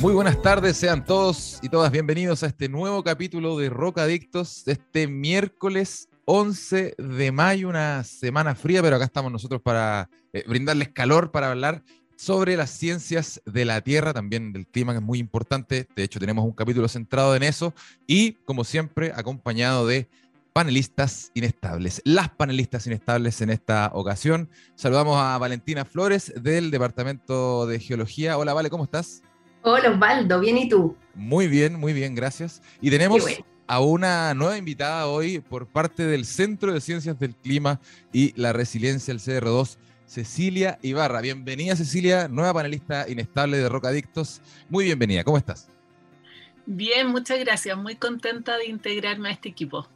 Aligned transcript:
Muy 0.00 0.12
buenas 0.12 0.40
tardes, 0.42 0.76
sean 0.76 1.04
todos 1.04 1.58
y 1.62 1.68
todas 1.68 1.90
bienvenidos 1.90 2.42
a 2.42 2.46
este 2.46 2.68
nuevo 2.68 3.02
capítulo 3.02 3.56
de 3.56 3.70
Rocadictos 3.70 4.64
de 4.64 4.72
este 4.72 5.08
miércoles 5.08 6.08
11 6.26 6.94
de 6.98 7.32
mayo, 7.32 7.68
una 7.68 8.04
semana 8.04 8.54
fría, 8.54 8.82
pero 8.82 8.96
acá 8.96 9.06
estamos 9.06 9.32
nosotros 9.32 9.62
para 9.62 10.10
eh, 10.32 10.44
brindarles 10.46 10.90
calor, 10.90 11.30
para 11.30 11.50
hablar 11.50 11.82
sobre 12.16 12.56
las 12.56 12.70
ciencias 12.70 13.40
de 13.46 13.64
la 13.64 13.80
Tierra, 13.80 14.12
también 14.12 14.52
del 14.52 14.66
clima, 14.66 14.92
que 14.92 14.98
es 14.98 15.04
muy 15.04 15.18
importante. 15.18 15.86
De 15.94 16.02
hecho, 16.02 16.18
tenemos 16.18 16.44
un 16.44 16.52
capítulo 16.52 16.88
centrado 16.88 17.36
en 17.36 17.42
eso 17.42 17.74
y, 18.06 18.32
como 18.44 18.64
siempre, 18.64 19.12
acompañado 19.14 19.86
de 19.86 20.08
panelistas 20.52 21.30
inestables. 21.34 22.00
Las 22.04 22.30
panelistas 22.30 22.86
inestables 22.86 23.40
en 23.42 23.50
esta 23.50 23.90
ocasión. 23.92 24.48
Saludamos 24.74 25.18
a 25.18 25.36
Valentina 25.36 25.84
Flores 25.84 26.32
del 26.34 26.70
Departamento 26.70 27.66
de 27.66 27.78
Geología. 27.78 28.38
Hola, 28.38 28.54
Vale, 28.54 28.70
¿cómo 28.70 28.84
estás? 28.84 29.22
Hola, 29.62 29.90
Osvaldo, 29.90 30.40
¿bien 30.40 30.58
y 30.58 30.68
tú? 30.68 30.96
Muy 31.14 31.48
bien, 31.48 31.74
muy 31.74 31.92
bien, 31.92 32.14
gracias. 32.14 32.62
Y 32.80 32.90
tenemos 32.90 33.24
a 33.66 33.80
una 33.80 34.32
nueva 34.34 34.56
invitada 34.56 35.06
hoy 35.06 35.40
por 35.40 35.66
parte 35.66 36.04
del 36.06 36.24
Centro 36.24 36.72
de 36.72 36.80
Ciencias 36.80 37.18
del 37.18 37.34
Clima 37.34 37.80
y 38.12 38.32
la 38.40 38.52
Resiliencia, 38.52 39.12
el 39.12 39.18
CR2, 39.18 39.76
Cecilia 40.06 40.78
Ibarra. 40.82 41.20
Bienvenida, 41.20 41.74
Cecilia, 41.74 42.28
nueva 42.28 42.54
panelista 42.54 43.08
inestable 43.08 43.58
de 43.58 43.68
Rocadictos. 43.68 44.40
Muy 44.68 44.84
bienvenida, 44.84 45.24
¿cómo 45.24 45.36
estás? 45.36 45.68
Bien, 46.64 47.08
muchas 47.08 47.38
gracias. 47.40 47.76
Muy 47.76 47.96
contenta 47.96 48.56
de 48.56 48.66
integrarme 48.66 49.30
a 49.30 49.32
este 49.32 49.48
equipo. 49.48 49.88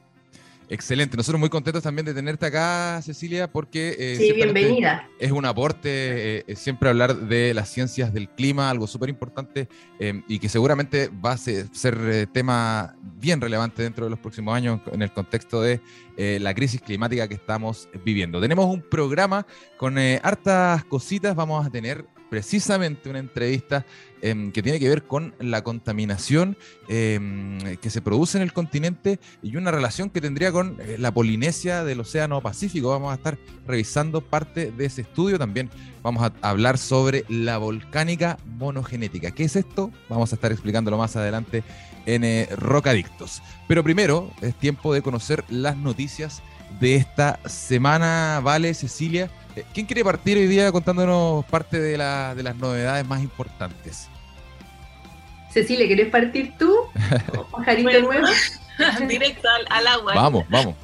Excelente, 0.72 1.16
nosotros 1.16 1.40
muy 1.40 1.48
contentos 1.48 1.82
también 1.82 2.06
de 2.06 2.14
tenerte 2.14 2.46
acá, 2.46 3.02
Cecilia, 3.02 3.50
porque 3.50 3.96
eh, 3.98 4.16
sí, 4.16 4.32
bienvenida. 4.32 5.08
es 5.18 5.32
un 5.32 5.44
aporte 5.44 6.48
eh, 6.48 6.54
siempre 6.54 6.88
hablar 6.88 7.16
de 7.16 7.52
las 7.54 7.68
ciencias 7.70 8.14
del 8.14 8.28
clima, 8.28 8.70
algo 8.70 8.86
súper 8.86 9.08
importante 9.08 9.68
eh, 9.98 10.22
y 10.28 10.38
que 10.38 10.48
seguramente 10.48 11.08
va 11.08 11.32
a 11.32 11.36
ser, 11.36 12.28
tema 12.32 12.94
bien 13.18 13.40
relevante 13.40 13.82
dentro 13.82 14.04
de 14.04 14.10
los 14.10 14.20
próximos 14.20 14.54
años 14.54 14.80
en 14.92 15.02
el 15.02 15.12
contexto 15.12 15.60
de 15.60 15.80
la 16.16 16.54
crisis 16.54 16.80
climática 16.82 17.27
que 17.27 17.34
estamos 17.34 17.88
viviendo. 18.05 18.40
Tenemos 18.40 18.66
un 18.66 18.82
programa 18.82 19.46
con 19.77 19.98
hartas 19.98 20.84
cositas, 20.84 21.34
vamos 21.34 21.66
a 21.66 21.70
tener 21.70 22.05
precisamente 22.31 23.11
una 23.11 23.19
entrevista 23.19 23.84
em, 24.23 24.53
que 24.53 24.62
tiene 24.62 24.78
que 24.78 24.89
ver 24.89 25.03
con 25.03 25.34
la 25.41 25.62
contaminación 25.62 26.56
em, 26.89 27.59
que 27.78 27.91
se 27.91 28.00
produce 28.00 28.39
en 28.39 28.42
el 28.42 28.53
continente 28.53 29.19
y 29.42 29.56
una 29.56 29.70
relación 29.73 30.09
que 30.09 30.20
tendría 30.20 30.53
con 30.53 30.78
eh, 30.81 30.97
la 30.98 31.12
Polinesia 31.12 31.84
del 31.84 32.01
Océano 32.01 32.41
Pacífico. 32.41 32.91
Vamos 32.91 33.12
a 33.12 33.17
estar 33.17 33.36
revisando 33.67 34.20
parte 34.20 34.70
de 34.70 34.86
ese 34.86 35.03
estudio. 35.03 35.39
También 35.39 35.69
vamos 36.03 36.23
a 36.23 36.48
hablar 36.48 36.78
sobre 36.78 37.25
la 37.28 37.58
volcánica 37.58 38.39
monogenética. 38.47 39.33
¿Qué 39.33 39.45
es 39.45 39.56
esto? 39.56 39.91
Vamos 40.08 40.33
a 40.33 40.36
estar 40.36 40.53
explicándolo 40.53 40.97
más 40.97 41.17
adelante 41.17 41.64
en 42.06 42.25
eh, 42.25 42.48
Rocadictos. 42.57 43.42
Pero 43.67 43.83
primero 43.83 44.30
es 44.40 44.55
tiempo 44.55 44.95
de 44.95 45.02
conocer 45.02 45.45
las 45.48 45.77
noticias 45.77 46.42
de 46.79 46.95
esta 46.95 47.40
semana. 47.48 48.40
Vale, 48.42 48.73
Cecilia. 48.74 49.30
Eh, 49.56 49.64
¿Quién 49.74 49.86
quiere 49.86 50.05
partir 50.05 50.36
hoy 50.36 50.46
día 50.46 50.70
contándonos 50.70 51.44
parte 51.46 51.80
de, 51.80 51.92
de 51.92 52.42
las 52.42 52.56
novedades 52.56 53.06
más 53.06 53.22
importantes? 53.22 54.08
Cecilia, 55.52 55.88
¿querés 55.88 56.08
partir 56.08 56.52
tú? 56.58 56.72
¿Pajarito 57.50 58.00
nuevo? 58.02 58.27
Directo 59.08 59.48
al, 59.68 59.86
agua. 59.86 60.14
Vamos, 60.14 60.44
vamos. 60.48 60.77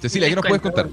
Cecilia, 0.00 0.28
¿qué 0.28 0.34
nos 0.34 0.46
puedes 0.46 0.62
contar? 0.62 0.88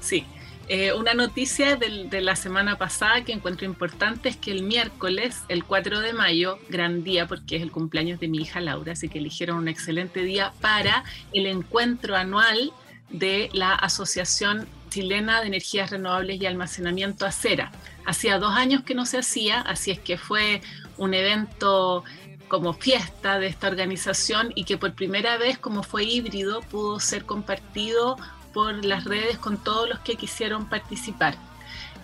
Sí, 0.00 0.24
eh, 0.68 0.92
una 0.94 1.12
noticia 1.12 1.76
de 1.76 2.20
la 2.22 2.36
semana 2.36 2.78
pasada 2.78 3.22
que 3.22 3.32
encuentro 3.32 3.66
importante 3.66 4.30
es 4.30 4.36
que 4.36 4.50
el 4.50 4.62
miércoles, 4.62 5.42
el 5.48 5.64
4 5.64 6.00
de 6.00 6.14
mayo, 6.14 6.58
gran 6.70 7.04
día 7.04 7.26
porque 7.26 7.56
es 7.56 7.62
el 7.62 7.70
cumpleaños 7.70 8.18
de 8.18 8.28
mi 8.28 8.38
hija 8.38 8.60
Laura, 8.60 8.92
así 8.92 9.08
que 9.08 9.18
eligieron 9.18 9.58
un 9.58 9.68
excelente 9.68 10.22
día 10.22 10.52
para 10.60 11.04
el 11.32 11.46
encuentro 11.46 12.16
anual 12.16 12.72
de 13.10 13.50
la 13.52 13.74
Asociación 13.74 14.66
Chilena 14.94 15.40
de 15.40 15.48
Energías 15.48 15.90
Renovables 15.90 16.40
y 16.40 16.46
Almacenamiento 16.46 17.26
Acera. 17.26 17.72
Hacía 18.06 18.38
dos 18.38 18.54
años 18.54 18.84
que 18.84 18.94
no 18.94 19.06
se 19.06 19.18
hacía, 19.18 19.60
así 19.60 19.90
es 19.90 19.98
que 19.98 20.16
fue 20.16 20.62
un 20.98 21.14
evento 21.14 22.04
como 22.46 22.74
fiesta 22.74 23.40
de 23.40 23.48
esta 23.48 23.66
organización 23.66 24.52
y 24.54 24.62
que 24.62 24.78
por 24.78 24.94
primera 24.94 25.36
vez, 25.36 25.58
como 25.58 25.82
fue 25.82 26.04
híbrido, 26.04 26.60
pudo 26.60 27.00
ser 27.00 27.24
compartido 27.24 28.16
por 28.52 28.84
las 28.84 29.02
redes 29.02 29.36
con 29.36 29.56
todos 29.56 29.88
los 29.88 29.98
que 29.98 30.14
quisieron 30.14 30.68
participar. 30.68 31.36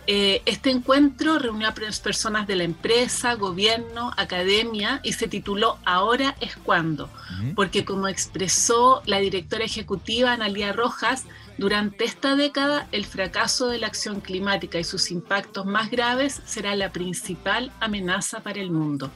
Eh, 0.09 0.43
este 0.45 0.71
encuentro 0.71 1.39
reunió 1.39 1.69
a 1.69 1.75
personas 1.75 2.49
de 2.49 2.56
la 2.56 2.65
empresa, 2.65 3.34
gobierno, 3.34 4.12
academia 4.17 4.99
y 5.05 5.12
se 5.12 5.29
tituló 5.29 5.79
Ahora 5.84 6.34
es 6.41 6.56
cuando, 6.56 7.09
porque 7.55 7.84
como 7.84 8.09
expresó 8.09 9.03
la 9.06 9.21
directora 9.21 9.65
ejecutiva 9.65 10.33
Analia 10.33 10.73
Rojas, 10.73 11.27
durante 11.60 12.06
esta 12.06 12.37
década, 12.37 12.88
el 12.91 13.04
fracaso 13.04 13.69
de 13.69 13.76
la 13.76 13.87
acción 13.87 14.22
climática 14.22 14.78
y 14.78 14.84
sus 14.84 15.10
impactos 15.10 15.66
más 15.66 15.91
graves 15.91 16.41
será 16.47 16.75
la 16.75 16.91
principal 16.91 17.71
amenaza 17.81 18.41
para 18.41 18.62
el 18.62 18.71
mundo. 18.71 19.10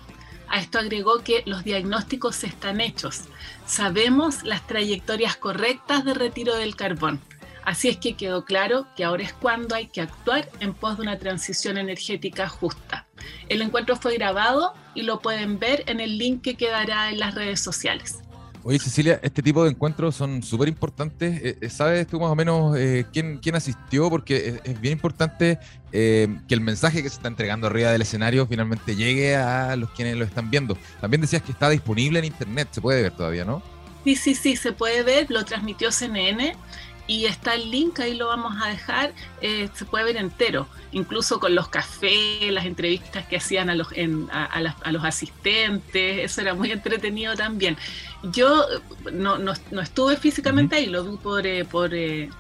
A 0.51 0.61
esto 0.61 0.79
agregó 0.79 1.21
que 1.25 1.43
los 1.47 1.65
diagnósticos 1.65 2.45
están 2.45 2.83
hechos. 2.83 3.23
Sabemos 3.65 4.43
las 4.43 4.67
trayectorias 4.67 5.37
correctas 5.39 6.05
de 6.05 6.13
retiro 6.13 6.55
del 6.55 6.77
carbón. 6.77 7.19
Así 7.65 7.89
es 7.89 7.97
que 7.97 8.15
quedó 8.15 8.45
claro 8.45 8.89
que 8.95 9.05
ahora 9.05 9.23
es 9.23 9.33
cuando 9.33 9.75
hay 9.75 9.87
que 9.87 10.03
actuar 10.03 10.47
en 10.61 10.75
pos 10.75 10.99
de 10.99 11.03
una 11.05 11.19
transición 11.19 11.79
energética 11.79 12.47
justa. 12.47 13.07
El 13.49 13.63
encuentro 13.63 13.97
fue 13.97 14.19
grabado 14.19 14.75
y 14.95 15.05
lo 15.05 15.21
pueden 15.21 15.59
ver 15.59 15.83
en 15.87 15.99
el 15.99 16.19
link 16.19 16.43
que 16.43 16.57
quedará 16.57 17.09
en 17.09 17.21
las 17.21 17.35
redes 17.35 17.61
sociales. 17.61 18.19
Oye, 18.67 18.79
Cecilia, 18.79 19.21
este 19.23 19.43
tipo 19.43 19.63
de 19.63 19.71
encuentros 19.71 20.17
son 20.17 20.43
súper 20.43 20.69
importantes. 20.69 21.39
Eh, 21.43 21.59
eh, 21.61 21.69
¿Sabes 21.69 22.07
tú 22.07 22.19
más 22.19 22.31
o 22.31 22.35
menos 22.35 22.75
eh, 22.79 23.05
quién, 23.13 23.37
quién, 23.37 23.57
asistió? 23.57 24.09
Porque 24.09 24.59
es, 24.65 24.81
bien 24.81 24.93
importante 24.93 25.59
que 25.93 26.41
el 26.49 26.61
mensaje 26.61 27.03
que 27.03 27.09
se 27.11 27.17
está 27.17 27.29
entregando 27.29 27.67
arriba 27.69 27.93
del 27.93 28.03
escenario 28.03 28.47
finalmente 28.47 28.97
llegue 28.97 29.37
a 29.37 29.77
los 29.77 29.91
quienes 29.91 30.17
lo 30.17 30.25
están 30.25 30.51
viendo. 30.51 30.79
También 31.01 31.21
decías 31.21 31.43
que 31.43 31.53
está 31.53 31.69
disponible 31.69 32.19
en 32.19 32.25
internet, 32.25 32.69
se 32.73 32.81
puede 32.81 33.03
ver 33.03 33.13
todavía, 33.13 33.45
¿no? 33.45 33.63
Sí, 34.03 34.17
sí, 34.17 34.35
sí, 34.35 34.57
se 34.57 34.73
puede 34.73 35.03
ver, 35.03 35.31
lo 35.31 35.45
transmitió 35.45 35.93
CNN 35.93 36.57
y 37.07 37.27
está 37.27 37.55
el 37.55 37.71
link, 37.71 38.01
ahí 38.01 38.15
lo 38.15 38.29
vamos 38.29 38.55
a 38.63 38.69
dejar, 38.69 39.13
eh, 39.41 39.69
se 39.75 39.85
puede 39.85 40.05
ver 40.05 40.17
entero, 40.17 40.67
incluso 40.93 41.39
con 41.39 41.55
los 41.55 41.69
cafés, 41.69 42.51
las 42.51 42.65
entrevistas 42.65 43.27
que 43.27 43.37
hacían 43.37 43.69
a 43.69 43.75
los, 43.75 43.89
a, 44.31 44.91
los 44.93 45.05
asistentes, 45.05 46.25
eso 46.25 46.41
era 46.41 46.55
muy 46.55 46.73
entretenido 46.73 47.35
también. 47.35 47.77
Yo 48.23 48.65
no, 49.13 49.39
no, 49.39 49.53
estuve 49.81 50.17
físicamente 50.17 50.77
ahí, 50.77 50.87
lo 50.87 51.05
vi 51.05 51.17
por, 51.17 51.47
eh, 51.47 51.65
por, 51.65 51.95
eh, 51.95 52.31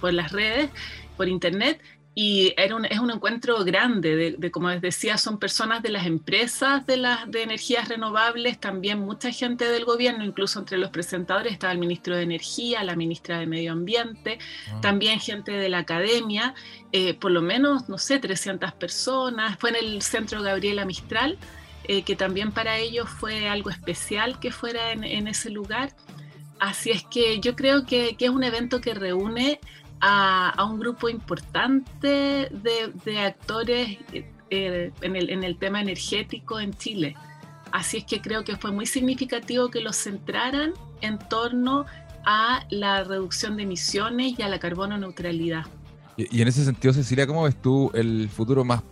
por 0.00 0.12
las 0.12 0.30
redes, 0.30 0.70
por 1.16 1.28
internet, 1.28 1.80
y 2.16 2.54
era 2.56 2.76
un, 2.76 2.84
es 2.84 3.00
un 3.00 3.10
encuentro 3.10 3.64
grande, 3.64 4.36
de, 4.38 4.50
como 4.52 4.70
les 4.70 4.80
decía, 4.80 5.18
son 5.18 5.38
personas 5.38 5.82
de 5.82 5.88
las 5.88 6.06
empresas 6.06 6.86
de, 6.86 6.96
las, 6.96 7.28
de 7.28 7.42
energías 7.42 7.88
renovables, 7.88 8.60
también 8.60 9.00
mucha 9.00 9.32
gente 9.32 9.64
del 9.64 9.84
gobierno, 9.84 10.24
incluso 10.24 10.60
entre 10.60 10.78
los 10.78 10.90
presentadores 10.90 11.52
estaba 11.52 11.72
el 11.72 11.80
ministro 11.80 12.16
de 12.16 12.22
Energía, 12.22 12.84
la 12.84 12.94
ministra 12.94 13.40
de 13.40 13.46
Medio 13.46 13.72
Ambiente, 13.72 14.38
ah. 14.70 14.80
también 14.80 15.18
gente 15.18 15.50
de 15.50 15.68
la 15.68 15.78
academia, 15.78 16.54
eh, 16.92 17.14
por 17.14 17.32
lo 17.32 17.42
menos, 17.42 17.88
no 17.88 17.98
sé, 17.98 18.20
300 18.20 18.72
personas, 18.74 19.58
fue 19.58 19.70
en 19.70 19.76
el 19.76 20.02
Centro 20.02 20.40
Gabriela 20.40 20.84
Mistral, 20.84 21.36
eh, 21.88 22.04
que 22.04 22.14
también 22.14 22.52
para 22.52 22.78
ellos 22.78 23.08
fue 23.08 23.48
algo 23.48 23.70
especial 23.70 24.38
que 24.38 24.52
fuera 24.52 24.92
en, 24.92 25.02
en 25.02 25.26
ese 25.26 25.50
lugar. 25.50 25.90
Así 26.60 26.92
es 26.92 27.02
que 27.02 27.40
yo 27.40 27.56
creo 27.56 27.84
que, 27.84 28.16
que 28.16 28.26
es 28.26 28.30
un 28.30 28.44
evento 28.44 28.80
que 28.80 28.94
reúne 28.94 29.58
a, 30.06 30.64
un 30.70 30.78
grupo 30.78 31.08
importante 31.08 32.50
de, 32.50 33.18
actores 33.18 33.96
eh, 34.50 34.92
en, 35.00 35.16
el, 35.16 35.30
en 35.30 35.44
el 35.44 35.56
tema 35.56 35.80
energético 35.80 36.60
en 36.60 36.74
Chile. 36.74 37.16
Así 37.72 37.98
es 37.98 38.04
que 38.04 38.20
creo 38.20 38.44
que 38.44 38.56
fue 38.56 38.70
muy 38.70 38.84
significativo 38.84 39.70
que 39.70 39.80
los 39.80 39.96
centraran 39.96 40.74
en 41.00 41.18
torno 41.18 41.86
a 42.26 42.66
la 42.70 43.02
reducción 43.04 43.56
de 43.56 43.62
emisiones 43.62 44.38
y 44.38 44.42
a 44.42 44.48
la 44.48 44.58
carbono 44.58 44.98
neutralidad. 44.98 45.64
Y, 46.18 46.42
en 46.42 46.48
ese 46.48 46.64
sentido, 46.64 46.92
Cecilia, 46.92 47.26
¿cómo 47.26 47.44
ves 47.44 47.60
tú 47.60 47.90
el 47.94 48.28
futuro 48.28 48.62
más 48.62 48.82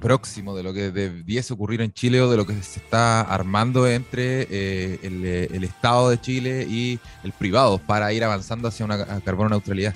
próximo, 0.00 0.56
de 0.56 0.62
lo 0.62 0.72
que 0.72 0.90
debiese 0.90 1.52
ocurrir 1.52 1.82
en 1.82 1.92
Chile 1.92 2.20
o 2.20 2.30
de 2.30 2.36
lo 2.36 2.46
que 2.46 2.54
se 2.62 2.80
está 2.80 3.20
armando 3.22 3.86
entre 3.86 4.42
eh, 4.42 4.48
eh, 5.02 5.48
el, 5.52 5.64
Estado 5.64 6.10
de 6.10 6.20
Chile 6.20 6.66
y 6.68 6.98
el 7.24 7.32
privado 7.32 7.78
para 7.78 8.12
ir 8.12 8.22
avanzando 8.22 8.68
hacia 8.68 8.84
una 8.84 9.20
carbono 9.20 9.50
neutralidad. 9.50 9.94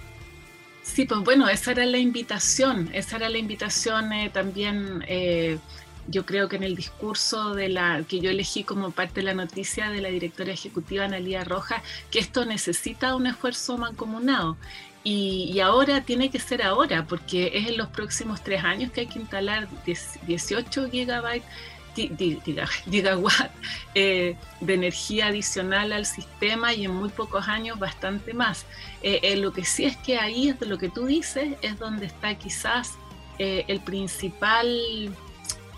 Sí, 0.82 1.04
pues 1.04 1.20
bueno, 1.20 1.48
esa 1.48 1.72
era 1.72 1.86
la 1.86 1.98
invitación, 1.98 2.90
esa 2.92 3.16
era 3.16 3.28
la 3.28 3.38
invitación 3.38 4.10
también 4.32 5.04
yo 6.10 6.26
creo 6.26 6.48
que 6.48 6.56
en 6.56 6.64
el 6.64 6.76
discurso 6.76 7.54
de 7.54 7.68
la 7.68 8.02
que 8.06 8.20
yo 8.20 8.30
elegí 8.30 8.64
como 8.64 8.90
parte 8.90 9.20
de 9.20 9.26
la 9.26 9.34
noticia 9.34 9.90
de 9.90 10.00
la 10.00 10.08
directora 10.08 10.52
ejecutiva 10.52 11.04
Analia 11.04 11.44
Rojas, 11.44 11.82
que 12.10 12.18
esto 12.18 12.44
necesita 12.44 13.14
un 13.14 13.26
esfuerzo 13.26 13.78
mancomunado. 13.78 14.56
Y, 15.02 15.58
ahora 15.60 16.02
tiene 16.02 16.30
que 16.30 16.38
ser 16.38 16.62
ahora, 16.62 17.06
porque 17.06 17.52
es 17.54 17.68
en 17.68 17.78
los 17.78 17.88
próximos 17.88 18.42
tres 18.42 18.62
años 18.64 18.92
que 18.92 19.02
hay 19.02 19.06
que 19.06 19.18
instalar 19.18 19.66
18 20.26 20.90
gigabytes 20.90 21.48
gigawatt 22.08 23.50
eh, 23.94 24.36
de 24.60 24.74
energía 24.74 25.26
adicional 25.26 25.92
al 25.92 26.06
sistema 26.06 26.72
y 26.72 26.84
en 26.84 26.92
muy 26.92 27.08
pocos 27.08 27.48
años 27.48 27.78
bastante 27.78 28.34
más. 28.34 28.66
Eh, 29.02 29.20
eh, 29.22 29.36
lo 29.36 29.52
que 29.52 29.64
sí 29.64 29.84
es 29.84 29.96
que 29.96 30.18
ahí 30.18 30.48
es 30.48 30.60
de 30.60 30.66
lo 30.66 30.78
que 30.78 30.88
tú 30.88 31.06
dices, 31.06 31.56
es 31.62 31.78
donde 31.78 32.06
está 32.06 32.34
quizás 32.36 32.94
el 33.38 33.80
principal 33.80 35.16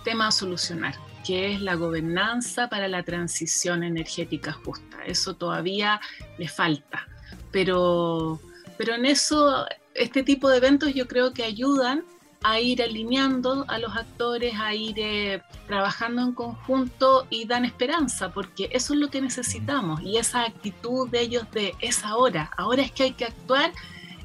tema 0.02 0.26
a 0.26 0.32
solucionar, 0.32 0.96
que 1.24 1.52
es 1.52 1.60
la 1.60 1.76
gobernanza 1.76 2.69
para 2.69 2.88
la 2.88 3.04
transición 3.04 3.84
energética 3.84 4.50
justa. 4.52 4.98
Eso 5.06 5.34
todavía 5.34 6.00
le 6.38 6.48
falta, 6.48 7.06
pero, 7.52 8.40
pero 8.76 8.96
en 8.96 9.06
eso 9.06 9.64
este 9.94 10.24
tipo 10.24 10.48
de 10.48 10.56
eventos 10.56 10.92
yo 10.92 11.06
creo 11.06 11.32
que 11.32 11.44
ayudan 11.44 12.02
a 12.42 12.60
ir 12.60 12.82
alineando 12.82 13.64
a 13.68 13.78
los 13.78 13.96
actores, 13.96 14.54
a 14.58 14.74
ir 14.74 14.94
eh, 14.98 15.42
trabajando 15.66 16.22
en 16.22 16.32
conjunto 16.32 17.26
y 17.30 17.46
dan 17.46 17.64
esperanza, 17.64 18.32
porque 18.32 18.68
eso 18.72 18.94
es 18.94 19.00
lo 19.00 19.08
que 19.08 19.20
necesitamos 19.20 20.00
y 20.02 20.18
esa 20.18 20.42
actitud 20.44 21.08
de 21.08 21.20
ellos 21.20 21.50
de 21.52 21.74
es 21.80 22.04
ahora, 22.04 22.50
ahora 22.56 22.82
es 22.82 22.92
que 22.92 23.04
hay 23.04 23.12
que 23.12 23.26
actuar, 23.26 23.70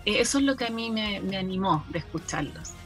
eh, 0.06 0.20
eso 0.20 0.40
es 0.40 0.44
lo 0.44 0.56
que 0.56 0.66
a 0.66 0.70
mí 0.70 0.90
me, 0.90 1.20
me 1.22 1.38
animó 1.38 1.84
de 1.90 2.00
escucharlos. 2.00 2.77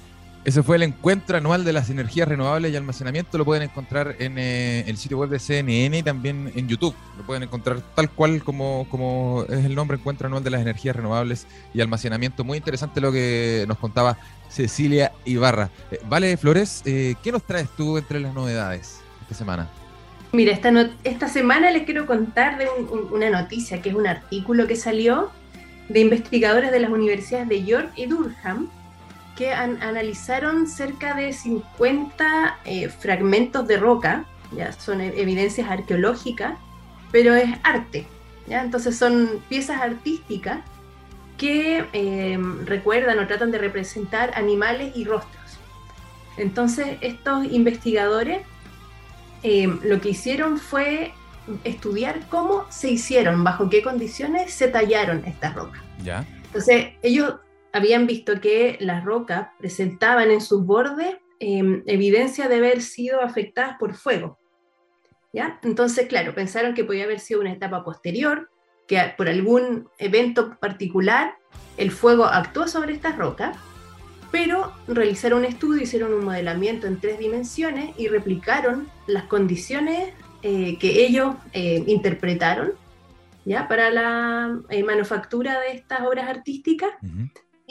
Ese 0.44 0.64
fue 0.64 0.78
el 0.78 0.84
encuentro 0.84 1.38
anual 1.38 1.64
de 1.64 1.72
las 1.72 1.92
energías 1.92 2.28
renovables 2.28 2.74
y 2.74 2.76
almacenamiento. 2.76 3.38
Lo 3.38 3.46
pueden 3.46 3.62
encontrar 3.62 4.16
en 4.18 4.40
eh, 4.40 4.84
el 4.88 4.98
sitio 4.98 5.20
web 5.20 5.30
de 5.30 5.38
CNN 5.38 6.00
y 6.00 6.02
también 6.02 6.52
en 6.56 6.68
YouTube. 6.68 6.96
Lo 7.16 7.24
pueden 7.24 7.44
encontrar 7.44 7.80
tal 7.94 8.10
cual 8.10 8.44
como, 8.44 8.88
como 8.90 9.46
es 9.48 9.64
el 9.66 9.76
nombre, 9.76 9.98
Encuentro 9.98 10.26
Anual 10.26 10.44
de 10.44 10.50
las 10.50 10.62
Energías 10.62 10.96
Renovables 10.96 11.46
y 11.76 11.82
Almacenamiento. 11.82 12.44
Muy 12.44 12.58
interesante 12.58 13.00
lo 13.02 13.12
que 13.12 13.66
nos 13.68 13.78
contaba 13.78 14.18
Cecilia 14.50 15.12
Ibarra. 15.26 15.70
Eh, 15.92 16.00
vale, 16.10 16.36
Flores, 16.38 16.82
eh, 16.86 17.14
¿qué 17.22 17.32
nos 17.32 17.44
traes 17.44 17.70
tú 17.78 18.00
entre 18.00 18.20
las 18.20 18.34
novedades 18.34 19.00
esta 19.22 19.36
semana? 19.36 19.70
Mira, 20.32 20.54
esta, 20.54 20.72
esta 21.04 21.28
semana 21.28 21.70
les 21.70 21.84
quiero 21.84 22.08
contar 22.08 22.58
de 22.58 22.68
una 23.12 23.30
noticia, 23.30 23.80
que 23.80 23.90
es 23.90 23.96
un 23.96 24.08
artículo 24.08 24.66
que 24.66 24.76
salió 24.76 25.30
de 25.88 26.00
investigadores 26.00 26.72
de 26.72 26.80
las 26.80 26.90
universidades 26.90 27.48
de 27.48 27.64
York 27.64 27.92
y 27.96 28.08
Durham 28.08 28.70
que 29.42 29.52
analizaron 29.52 30.68
cerca 30.68 31.16
de 31.16 31.34
50 31.34 32.60
eh, 32.64 32.90
fragmentos 32.90 33.68
de 33.68 33.78
roca, 33.78 34.26
ya 34.56 34.72
son 34.72 35.02
e-, 35.02 35.20
evidencias 35.20 35.68
arqueológicas, 35.68 36.60
pero 37.12 37.34
es 37.34 37.50
arte, 37.64 38.06
¿ya? 38.46 38.62
entonces 38.62 38.96
son 38.96 39.42
piezas 39.50 39.82
artísticas 39.82 40.60
que 41.40 41.84
em, 41.94 42.68
recuerdan 42.68 43.18
o 43.18 43.26
tratan 43.26 43.50
de 43.50 43.58
representar 43.58 44.32
animales 44.36 44.96
y 44.96 45.06
rostros. 45.06 45.58
Entonces 46.38 47.00
estos 47.02 47.44
investigadores 47.46 48.44
em, 49.42 49.80
lo 49.84 50.00
que 50.02 50.10
hicieron 50.10 50.60
fue 50.60 51.14
estudiar 51.64 52.28
cómo 52.30 52.68
se 52.70 52.92
hicieron, 52.92 53.44
bajo 53.44 53.72
qué 53.72 53.82
condiciones 53.82 54.54
se 54.54 54.68
tallaron 54.68 55.26
estas 55.26 55.56
rocas. 55.56 55.82
¿Ya? 56.04 56.28
Entonces 56.46 56.90
ellos 57.02 57.38
habían 57.74 58.08
visto 58.08 58.40
que 58.42 58.78
las 58.80 59.04
rocas 59.04 59.50
presentaban 59.60 60.32
en 60.32 60.42
sus 60.42 60.66
bordes 60.66 61.18
em, 61.40 61.84
evidencia 61.86 62.48
de 62.48 62.58
haber 62.58 62.82
sido 62.82 63.22
afectadas 63.22 63.78
por 63.80 63.96
fuego. 63.96 64.40
¿ya? 65.34 65.60
Entonces, 65.64 66.08
claro, 66.08 66.36
pensaron 66.36 66.74
que 66.74 66.84
podía 66.84 67.06
haber 67.06 67.20
sido 67.20 67.42
una 67.42 67.54
etapa 67.54 67.84
posterior, 67.84 68.50
que 68.88 69.00
por 69.18 69.30
algún 69.30 69.90
evento 69.98 70.58
particular 70.60 71.36
el 71.78 71.92
fuego 71.92 72.26
actuó 72.26 72.68
sobre 72.68 72.94
estas 72.94 73.18
rocas, 73.18 73.58
pero 74.32 74.72
realizaron 74.88 75.40
un 75.40 75.46
estudio, 75.46 75.84
hicieron 75.84 76.14
un 76.14 76.26
modelamiento 76.26 76.88
en 76.88 77.00
tres 77.00 77.20
dimensiones 77.20 77.98
y 77.98 78.08
replicaron 78.08 78.90
las 79.08 79.24
condiciones 79.24 80.14
eh, 80.42 80.78
que 80.80 81.06
ellos 81.06 81.36
eh, 81.54 81.84
interpretaron 81.88 82.74
¿ya? 83.46 83.68
para 83.68 83.90
la 83.92 84.60
eh, 84.70 84.84
manufactura 84.84 85.60
de 85.60 85.74
estas 85.74 86.02
obras 86.02 86.30
artísticas 86.30 86.92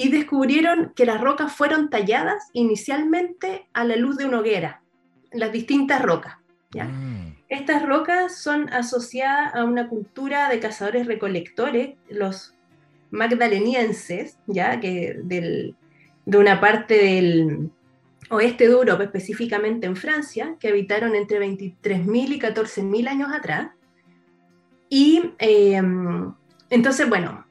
y 0.01 0.09
descubrieron 0.09 0.95
que 0.97 1.05
las 1.05 1.21
rocas 1.21 1.53
fueron 1.53 1.91
talladas 1.91 2.49
inicialmente 2.55 3.67
a 3.75 3.85
la 3.85 3.97
luz 3.97 4.17
de 4.17 4.25
una 4.25 4.41
hoguera, 4.41 4.81
las 5.31 5.53
distintas 5.53 6.01
rocas. 6.01 6.37
¿ya? 6.71 6.85
Mm. 6.85 7.37
Estas 7.51 7.87
rocas 7.87 8.41
son 8.41 8.73
asociadas 8.73 9.55
a 9.55 9.63
una 9.65 9.91
cultura 9.91 10.49
de 10.49 10.59
cazadores 10.59 11.07
recolectores, 11.07 11.97
los 12.09 12.55
magdalenienses, 13.11 14.39
ya 14.47 14.81
que 14.81 15.21
de 15.23 15.75
una 16.25 16.63
parte 16.63 16.97
del 16.97 17.71
oeste 18.31 18.69
de 18.69 18.73
Europa, 18.73 19.05
específicamente 19.05 19.87
en 19.87 19.97
Francia, 19.97 20.57
que 20.59 20.69
habitaron 20.69 21.15
entre 21.15 21.47
23.000 21.47 22.37
y 22.37 22.41
14.000 22.41 23.07
años 23.07 23.31
atrás. 23.35 23.73
Y 24.89 25.35
eh, 25.41 25.79
entonces, 26.71 27.07
bueno, 27.07 27.45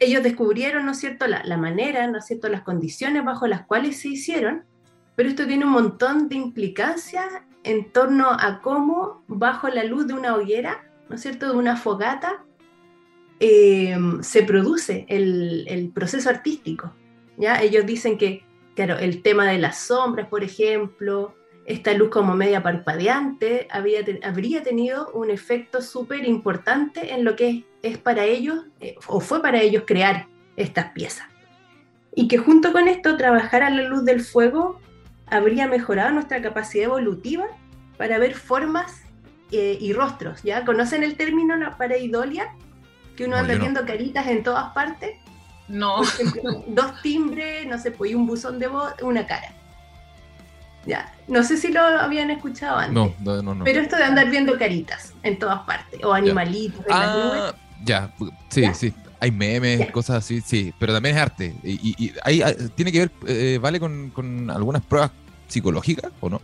ellos 0.00 0.22
descubrieron, 0.22 0.86
¿no 0.86 0.92
es 0.92 0.98
cierto?, 0.98 1.26
la, 1.26 1.56
manera, 1.56 2.06
¿no 2.06 2.18
es 2.18 2.26
cierto?, 2.26 2.48
las 2.48 2.62
condiciones 2.62 3.24
bajo 3.24 3.46
las 3.46 3.66
cuales 3.66 4.00
se 4.00 4.08
hicieron, 4.08 4.64
pero 5.16 5.28
esto 5.28 5.46
tiene 5.46 5.64
un 5.64 5.72
montón 5.72 6.28
de 6.28 6.36
implicancias 6.36 7.26
en 7.64 7.90
torno 7.90 8.30
a 8.30 8.60
cómo 8.60 9.24
bajo 9.26 9.68
la 9.68 9.84
luz 9.84 10.06
de 10.06 10.14
una 10.14 10.34
hoguera, 10.36 10.90
¿no 11.08 11.16
es 11.16 11.22
cierto?, 11.22 11.50
de 11.50 11.58
una 11.58 11.76
fogata, 11.76 12.44
em, 13.40 14.22
se 14.22 14.42
produce 14.42 15.06
el, 15.08 15.66
el, 15.68 15.90
proceso 15.90 16.28
artístico. 16.28 16.94
¿ya? 17.36 17.60
Ellos 17.62 17.86
dicen 17.86 18.18
que, 18.18 18.44
claro, 18.74 18.98
el 18.98 19.22
tema 19.22 19.46
de 19.46 19.58
las 19.58 19.78
sombras, 19.78 20.28
por 20.28 20.44
ejemplo, 20.44 21.34
esta 21.68 21.92
luz 21.92 22.08
como 22.08 22.34
media 22.34 22.62
parpadeante 22.62 23.68
había, 23.70 24.00
habría 24.24 24.62
tenido 24.62 25.10
un 25.12 25.30
efecto 25.30 25.82
súper 25.82 26.24
importante 26.24 27.12
en 27.12 27.24
lo 27.24 27.36
que 27.36 27.66
es, 27.82 27.98
para 27.98 28.24
ellos, 28.24 28.64
eh, 28.80 28.96
o 29.06 29.20
fue 29.20 29.42
para 29.42 29.60
ellos 29.60 29.84
crear 29.86 30.28
estas 30.56 30.92
piezas. 30.92 31.28
Y 32.14 32.26
que 32.26 32.38
junto 32.38 32.72
con 32.72 32.88
esto, 32.88 33.18
trabajar 33.18 33.62
a 33.62 33.68
la 33.68 33.82
luz 33.82 34.06
del 34.06 34.22
fuego 34.22 34.80
habría 35.26 35.68
mejorado 35.68 36.10
nuestra 36.10 36.40
capacidad 36.40 36.86
evolutiva 36.86 37.44
para 37.98 38.18
ver 38.18 38.34
formas 38.34 39.02
eh, 39.52 39.76
y 39.78 39.92
rostros. 39.92 40.42
¿Ya 40.42 40.64
conocen 40.64 41.02
el 41.02 41.18
término 41.18 41.54
la 41.54 41.76
pareidolia? 41.76 42.54
Que 43.14 43.26
uno 43.26 43.36
anda 43.36 43.56
viendo 43.56 43.84
caritas 43.84 44.26
en 44.26 44.42
todas 44.42 44.72
partes. 44.72 45.16
No. 45.68 46.00
dos 46.68 47.02
timbres, 47.02 47.66
no 47.66 47.76
sé, 47.78 47.90
pues 47.90 48.14
un 48.14 48.26
buzón 48.26 48.58
de 48.58 48.68
voz, 48.68 48.94
una 49.02 49.26
cara. 49.26 49.57
Ya, 50.88 51.12
no 51.28 51.44
sé 51.44 51.58
si 51.58 51.68
lo 51.68 51.82
habían 51.82 52.30
escuchado 52.30 52.78
antes. 52.78 52.94
No, 52.94 53.42
no, 53.42 53.54
no. 53.54 53.64
Pero 53.64 53.82
esto 53.82 53.96
de 53.96 54.04
andar 54.04 54.30
viendo 54.30 54.58
caritas 54.58 55.12
en 55.22 55.38
todas 55.38 55.60
partes, 55.60 56.02
o 56.02 56.14
animalitos 56.14 56.80
en 56.80 56.92
ah, 56.92 57.54
Ya, 57.84 58.10
sí, 58.48 58.64
sí. 58.72 58.94
Hay 59.20 59.30
memes, 59.30 59.90
cosas 59.90 60.24
así, 60.24 60.40
sí, 60.40 60.72
pero 60.78 60.94
también 60.94 61.16
es 61.16 61.20
arte. 61.20 61.54
Y, 61.62 62.12
hay, 62.22 62.42
tiene 62.74 62.90
que 62.90 63.00
ver, 63.00 63.10
eh, 63.26 63.58
¿vale? 63.60 63.78
Con, 63.78 64.08
con, 64.10 64.48
algunas 64.48 64.80
pruebas 64.80 65.10
psicológicas, 65.46 66.10
¿o 66.20 66.30
no? 66.30 66.40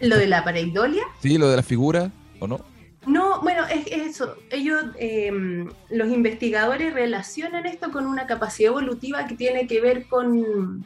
¿Lo 0.00 0.16
de 0.16 0.28
la 0.28 0.44
pareidolia? 0.44 1.02
Sí, 1.20 1.38
lo 1.38 1.50
de 1.50 1.56
la 1.56 1.62
figura, 1.64 2.12
¿o 2.38 2.46
no? 2.46 2.60
No, 3.04 3.40
bueno, 3.40 3.64
es, 3.66 3.86
eso. 3.88 4.36
Ellos, 4.50 4.84
em, 4.98 5.68
los 5.90 6.08
investigadores 6.08 6.94
relacionan 6.94 7.66
esto 7.66 7.90
con 7.90 8.06
una 8.06 8.28
capacidad 8.28 8.70
evolutiva 8.70 9.26
que 9.26 9.34
tiene 9.34 9.66
que 9.66 9.80
ver 9.80 10.06
con 10.06 10.84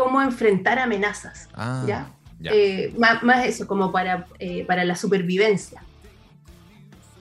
cómo 0.00 0.22
enfrentar 0.22 0.78
amenazas, 0.78 1.50
ah, 1.54 1.84
¿ya? 1.86 2.10
Eh, 2.44 2.94
más, 2.96 3.44
eso, 3.44 3.66
como 3.66 3.92
para, 3.92 4.26
eh, 4.38 4.64
para 4.64 4.82
la 4.84 4.96
supervivencia. 4.96 5.82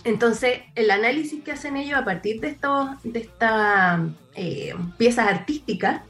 Entonces, 0.06 0.62
el 0.76 0.90
análisis 0.92 1.44
que 1.44 1.52
hacen 1.52 1.76
ellos 1.76 2.00
a 2.00 2.06
partir 2.06 2.40
de, 2.40 2.48
estos, 2.48 2.92
de 3.04 3.20
estas 3.20 4.00
eh, 4.34 4.74
piezas 4.98 5.28
artísticas 5.28 6.04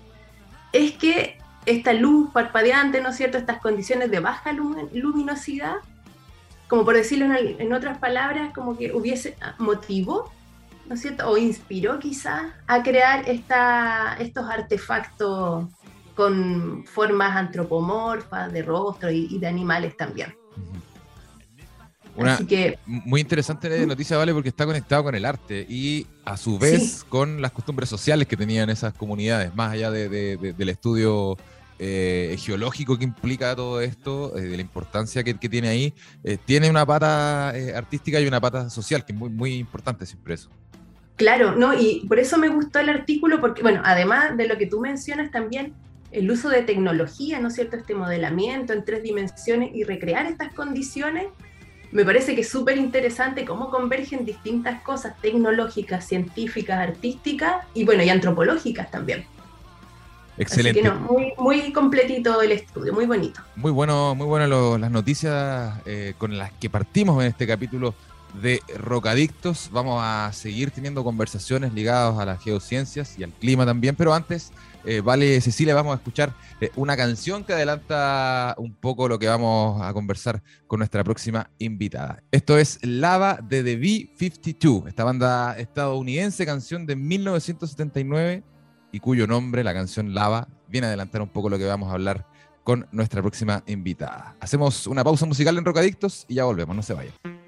es 0.71 0.91
que 0.91 1.39
esta 1.65 1.93
luz 1.93 2.29
parpadeante, 2.31 3.01
¿no 3.01 3.09
es 3.09 3.15
cierto?, 3.15 3.39
estas 3.39 3.59
condiciones 3.59 4.11
de 4.11 4.19
baja 4.19 4.53
luminosidad, 4.53 5.77
como 6.67 6.85
por 6.85 6.95
decirlo 6.95 7.33
en, 7.35 7.73
otras 7.73 7.97
palabras, 7.97 8.53
como 8.53 8.77
que 8.77 8.93
hubiese 8.93 9.35
ah, 9.41 9.55
motivo, 9.57 10.31
¿no 10.85 10.93
es 10.93 11.01
cierto?, 11.01 11.27
o 11.27 11.35
inspiró 11.35 11.97
quizás 11.97 12.43
a 12.67 12.83
crear 12.83 13.27
esta, 13.27 14.17
estos 14.19 14.47
artefactos 14.47 15.65
con 16.19 16.83
formas 16.83 17.33
antropomorfas 17.33 18.51
de 18.51 18.61
rostro 18.61 19.09
y, 19.09 19.39
de 19.39 19.47
animales 19.47 19.95
también. 19.95 20.35
Así 22.21 22.45
que, 22.45 22.77
muy 22.85 23.21
interesante 23.21 23.69
la 23.69 23.85
noticia, 23.85 24.17
Vale, 24.17 24.33
porque 24.33 24.49
está 24.49 24.65
conectado 24.65 25.05
con 25.05 25.15
el 25.15 25.23
arte 25.23 25.65
y 25.69 26.05
a 26.25 26.35
su 26.35 26.59
vez 26.59 27.05
con 27.07 27.41
las 27.41 27.53
costumbres 27.53 27.87
sociales 27.87 28.27
que 28.27 28.35
tenían 28.35 28.69
esas 28.69 28.93
comunidades, 28.93 29.55
más 29.55 29.71
allá 29.71 29.91
del 29.91 30.67
estudio 30.69 31.37
eh, 31.79 32.35
geológico 32.37 32.97
que 32.97 33.05
implica 33.05 33.55
todo 33.55 33.79
esto, 33.79 34.37
eh, 34.37 34.41
de 34.41 34.57
la 34.57 34.61
importancia 34.61 35.23
que, 35.23 35.35
tiene 35.35 35.69
ahí, 35.69 35.93
eh, 36.25 36.37
tiene 36.43 36.69
una 36.69 36.85
pata 36.85 37.51
artística 37.77 38.19
y 38.19 38.27
una 38.27 38.41
pata 38.41 38.69
social, 38.69 39.05
que 39.05 39.13
es 39.13 39.17
muy, 39.17 39.29
muy 39.29 39.53
importante 39.53 40.05
siempre 40.05 40.33
eso. 40.33 40.49
Claro, 41.15 41.55
no, 41.55 41.79
y 41.79 42.05
por 42.09 42.19
eso 42.19 42.37
me 42.37 42.49
gustó 42.49 42.79
el 42.79 42.89
artículo, 42.89 43.39
porque, 43.39 43.61
bueno, 43.61 43.81
además 43.85 44.35
de 44.35 44.49
lo 44.49 44.57
que 44.57 44.65
tú 44.65 44.81
mencionas 44.81 45.31
también, 45.31 45.73
el 46.11 46.29
uso 46.31 46.49
de 46.49 46.63
tecnología, 46.63 47.39
¿no 47.39 47.49
es 47.49 47.55
cierto? 47.55 47.77
Este 47.77 47.93
modelamiento 47.93 48.73
en 48.73 48.83
tres 48.83 49.03
dimensiones 49.03 49.71
y 49.73 49.83
recrear 49.83 50.25
estas 50.25 50.53
condiciones, 50.53 51.27
me 51.91 52.05
parece 52.05 52.35
que 52.35 52.41
es 52.41 52.49
súper 52.49 52.77
interesante 52.77 53.45
cómo 53.45 53.69
convergen 53.69 54.25
distintas 54.25 54.81
cosas 54.83 55.19
tecnológicas, 55.21 56.05
científicas, 56.07 56.79
artísticas 56.79 57.65
y, 57.73 57.83
bueno, 57.83 58.03
y 58.03 58.09
antropológicas 58.09 58.91
también. 58.91 59.25
Excelente. 60.37 60.79
Así 60.79 60.89
que 60.89 60.95
muy, 60.95 61.33
muy 61.37 61.73
completito 61.73 62.41
el 62.41 62.53
estudio, 62.53 62.93
muy 62.93 63.05
bonito. 63.05 63.41
Muy 63.55 63.71
bueno, 63.71 64.15
muy 64.15 64.25
buenas 64.25 64.49
las 64.79 64.91
noticias 64.91 65.73
eh, 65.85 66.13
con 66.17 66.37
las 66.37 66.51
que 66.53 66.69
partimos 66.69 67.21
en 67.21 67.29
este 67.29 67.45
capítulo 67.45 67.93
de 68.41 68.61
Rocadictos. 68.77 69.69
Vamos 69.71 70.01
a 70.01 70.31
seguir 70.31 70.71
teniendo 70.71 71.03
conversaciones 71.03 71.73
ligadas 71.73 72.17
a 72.19 72.25
las 72.25 72.41
geociencias 72.41 73.17
y 73.17 73.23
al 73.23 73.31
clima 73.31 73.65
también, 73.65 73.95
pero 73.95 74.13
antes, 74.13 74.53
eh, 74.89 75.01
vale 75.01 75.39
Cecilia, 75.39 75.75
vamos 75.75 75.93
a 75.93 75.97
escuchar 75.97 76.33
eh, 76.59 76.71
una 76.75 76.97
canción 76.97 77.43
que 77.43 77.53
adelanta 77.53 78.55
un 78.57 78.73
poco 78.73 79.07
lo 79.07 79.19
que 79.19 79.27
vamos 79.27 79.79
a 79.83 79.93
conversar 79.93 80.41
con 80.65 80.79
nuestra 80.79 81.03
próxima 81.03 81.51
invitada. 81.59 82.23
Esto 82.31 82.57
es 82.57 82.79
Lava 82.81 83.37
de 83.47 83.63
The 83.63 83.75
B-52, 83.75 84.87
esta 84.87 85.03
banda 85.03 85.55
estadounidense, 85.59 86.43
canción 86.43 86.87
de 86.87 86.95
1979 86.95 88.43
y 88.91 88.99
cuyo 88.99 89.27
nombre, 89.27 89.63
la 89.63 89.75
canción 89.75 90.15
Lava, 90.15 90.47
viene 90.67 90.87
a 90.87 90.89
adelantar 90.89 91.21
un 91.21 91.29
poco 91.29 91.49
lo 91.49 91.59
que 91.59 91.65
vamos 91.65 91.91
a 91.91 91.93
hablar 91.93 92.25
con 92.63 92.87
nuestra 92.91 93.21
próxima 93.21 93.63
invitada. 93.67 94.37
Hacemos 94.39 94.87
una 94.87 95.03
pausa 95.03 95.27
musical 95.27 95.55
en 95.59 95.65
Rocadictos 95.65 96.25
y 96.27 96.33
ya 96.33 96.45
volvemos, 96.45 96.75
no 96.75 96.81
se 96.81 96.95
vayan. 96.95 97.38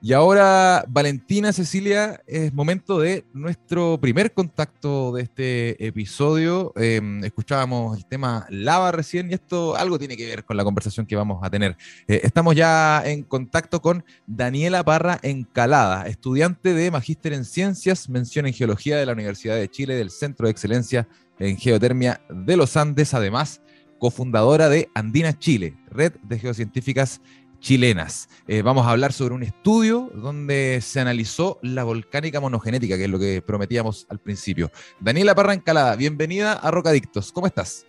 Y 0.06 0.12
ahora, 0.12 0.84
Valentina, 0.86 1.52
Cecilia, 1.52 2.22
es 2.28 2.54
momento 2.54 3.00
de 3.00 3.24
nuestro 3.32 3.98
primer 4.00 4.32
contacto 4.32 5.10
de 5.10 5.22
este 5.24 5.84
episodio. 5.84 6.72
Em, 6.76 7.24
escuchábamos 7.24 7.98
el 7.98 8.06
tema 8.06 8.46
lava 8.48 8.92
recién 8.92 9.28
y 9.28 9.34
esto 9.34 9.74
algo 9.74 9.98
tiene 9.98 10.16
que 10.16 10.28
ver 10.28 10.44
con 10.44 10.56
la 10.56 10.62
conversación 10.62 11.06
que 11.06 11.16
vamos 11.16 11.40
a 11.42 11.50
tener. 11.50 11.76
Eh, 12.06 12.20
estamos 12.22 12.54
ya 12.54 13.02
en 13.04 13.24
contacto 13.24 13.82
con 13.82 14.04
Daniela 14.28 14.84
Parra 14.84 15.18
Encalada, 15.24 16.06
estudiante 16.06 16.72
de 16.72 16.92
Magíster 16.92 17.32
en 17.32 17.44
Ciencias, 17.44 18.08
mención 18.08 18.46
en 18.46 18.54
Geología 18.54 18.98
de 18.98 19.06
la 19.06 19.12
Universidad 19.12 19.56
de 19.56 19.68
Chile 19.68 19.96
del 19.96 20.10
Centro 20.10 20.46
de 20.46 20.52
Excelencia 20.52 21.08
en 21.40 21.56
Geotermia 21.56 22.20
de 22.30 22.56
los 22.56 22.76
Andes, 22.76 23.12
además 23.12 23.60
cofundadora 23.98 24.68
de 24.68 24.88
Andina 24.94 25.38
Chile, 25.38 25.74
red 25.90 26.12
de 26.22 26.38
geocientíficas 26.38 27.20
chilenas. 27.60 28.28
Eh, 28.48 28.62
vamos 28.62 28.86
a 28.86 28.90
hablar 28.90 29.12
sobre 29.12 29.34
un 29.34 29.42
estudio 29.42 30.10
donde 30.14 30.80
se 30.82 31.00
analizó 31.00 31.58
la 31.62 31.84
volcánica 31.84 32.40
monogenética, 32.40 32.96
que 32.96 33.04
es 33.04 33.10
lo 33.10 33.18
que 33.18 33.42
prometíamos 33.42 34.06
al 34.08 34.18
principio. 34.18 34.70
Daniela 35.00 35.34
Parra 35.34 35.54
Encalada, 35.54 35.96
bienvenida 35.96 36.52
a 36.52 36.70
Rocadictos. 36.70 37.32
¿Cómo 37.32 37.46
estás? 37.46 37.86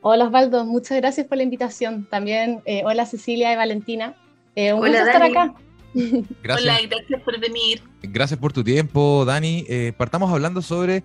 Hola 0.00 0.26
Osvaldo, 0.26 0.64
muchas 0.64 0.98
gracias 0.98 1.26
por 1.26 1.38
la 1.38 1.44
invitación. 1.44 2.06
También 2.10 2.62
eh, 2.64 2.82
hola 2.84 3.06
Cecilia 3.06 3.52
y 3.52 3.56
Valentina. 3.56 4.14
Eh, 4.54 4.72
un 4.72 4.80
gusto 4.80 4.96
estar 4.96 5.22
acá. 5.22 5.54
Gracias. 6.42 6.76
Hola, 6.76 6.78
gracias 6.90 7.22
por 7.22 7.40
venir. 7.40 7.82
Gracias 8.02 8.38
por 8.38 8.52
tu 8.52 8.62
tiempo, 8.62 9.24
Dani. 9.24 9.64
partamos 9.96 10.30
hablando 10.30 10.60
sobre 10.60 11.02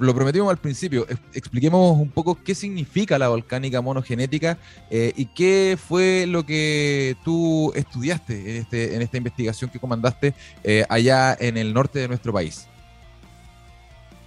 lo 0.00 0.14
prometimos 0.14 0.50
al 0.50 0.58
principio, 0.58 1.06
expliquemos 1.34 1.98
un 1.98 2.10
poco 2.10 2.38
qué 2.42 2.54
significa 2.54 3.18
la 3.18 3.28
volcánica 3.28 3.80
monogenética 3.80 4.58
eh, 4.90 5.12
y 5.16 5.26
qué 5.26 5.78
fue 5.78 6.26
lo 6.26 6.44
que 6.44 7.16
tú 7.24 7.72
estudiaste 7.74 8.50
en, 8.50 8.56
este, 8.62 9.02
esta 9.02 9.16
investigación 9.16 9.70
que 9.70 9.78
comandaste 9.78 10.34
eh, 10.64 10.84
allá 10.88 11.36
en 11.38 11.56
el 11.56 11.72
norte 11.74 11.98
de 11.98 12.08
nuestro 12.08 12.32
país. 12.32 12.68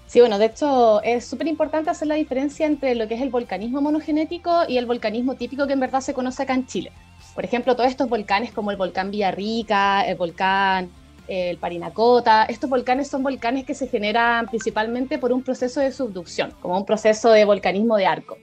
Sí, 0.08 0.20
bueno, 0.20 0.38
de 0.38 0.46
hecho 0.46 1.02
es 1.04 1.26
súper 1.26 1.48
importante 1.48 1.90
hacer 1.90 2.08
la 2.08 2.16
diferencia 2.16 2.66
entre 2.66 2.96
lo 2.96 3.08
que 3.08 3.16
es 3.16 3.22
el 3.22 3.30
volcanismo 3.30 3.82
monogenético 3.82 4.62
y 4.68 4.78
el 4.78 4.86
volcanismo 4.86 5.36
típico 5.36 5.68
que 5.68 5.74
en 5.74 5.80
verdad 5.80 6.02
se 6.02 6.14
conoce 6.14 6.44
acá 6.44 6.54
en 6.54 6.68
Chile. 6.68 6.92
Por 7.34 7.44
ejemplo, 7.44 7.76
todos 7.76 7.90
estos 7.90 8.08
volcanes 8.08 8.52
como 8.54 8.72
el 8.72 8.78
volcán 8.78 9.12
Villarrica, 9.12 10.04
el 10.04 10.16
volcán 10.16 10.90
el 11.28 11.58
Parinacota. 11.58 12.46
Estos 12.46 12.70
volcanes 12.70 13.08
son 13.08 13.24
volcanes 13.24 13.66
que 13.66 13.74
se 13.74 13.88
generan 13.88 14.48
principalmente 14.48 15.18
por 15.18 15.34
un 15.34 15.44
proceso 15.44 15.80
de 15.80 15.92
subducción, 15.92 16.54
como 16.62 16.78
un 16.78 16.86
proceso 16.86 17.32
de 17.32 17.46
volcanismo 17.46 17.98
de 17.98 18.06
arco. 18.06 18.38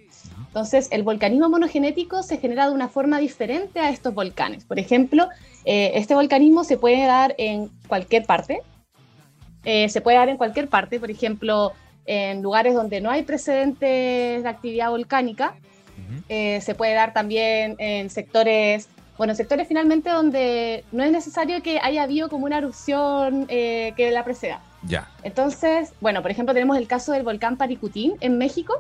Entonces, 0.53 0.89
el 0.91 1.03
volcanismo 1.03 1.49
monogenético 1.49 2.23
se 2.23 2.37
genera 2.37 2.69
de 2.69 2.75
una 2.75 2.89
forma 2.89 3.19
diferente 3.19 3.81
a 3.81 3.89
estos 3.89 4.13
volcanes. 4.13 4.65
Por 4.65 4.79
ejemplo, 4.79 5.29
eh, 5.65 5.93
este 5.95 6.15
volcanismo 6.15 6.63
se 6.63 6.77
puede 6.77 7.07
dar 7.07 7.35
en 7.39 7.71
cualquier 7.89 8.27
parte. 8.27 8.61
Eh, 9.65 9.89
se 9.89 10.03
puede 10.03 10.19
dar 10.19 10.29
en 10.29 10.37
cualquier 10.37 10.69
parte, 10.69 11.01
por 11.01 11.11
ejemplo, 11.11 11.73
en 12.05 12.43
lugares 12.43 12.75
donde 12.75 13.01
no 13.01 13.11
hay 13.11 13.23
precedentes 13.23 14.43
de 14.43 14.49
actividad 14.49 14.91
volcánica. 14.91 15.55
Eh, 16.29 16.61
se 16.61 16.75
puede 16.75 16.93
dar 16.93 17.15
también 17.15 17.77
en 17.79 18.11
sectores 18.11 18.89
bueno, 19.19 19.35
sectores 19.35 19.69
finalmente 19.69 20.11
donde 20.11 20.85
no 20.91 21.03
es 21.05 21.13
necesario 21.13 21.63
que 21.63 21.79
haya 21.81 22.03
habido 22.03 22.29
como 22.29 22.47
una 22.47 22.59
erupción 22.59 23.47
eh, 23.49 23.93
que 23.97 24.11
la 24.11 24.25
preceda. 24.25 24.61
Ya. 24.85 25.09
Entonces, 25.23 25.93
bueno, 26.01 26.23
por 26.23 26.31
ejemplo, 26.31 26.55
tenemos 26.55 26.77
el 26.77 26.89
caso 26.89 27.13
del 27.13 27.23
volcán 27.23 27.57
Paricutín 27.57 28.15
en 28.21 28.39
México. 28.39 28.75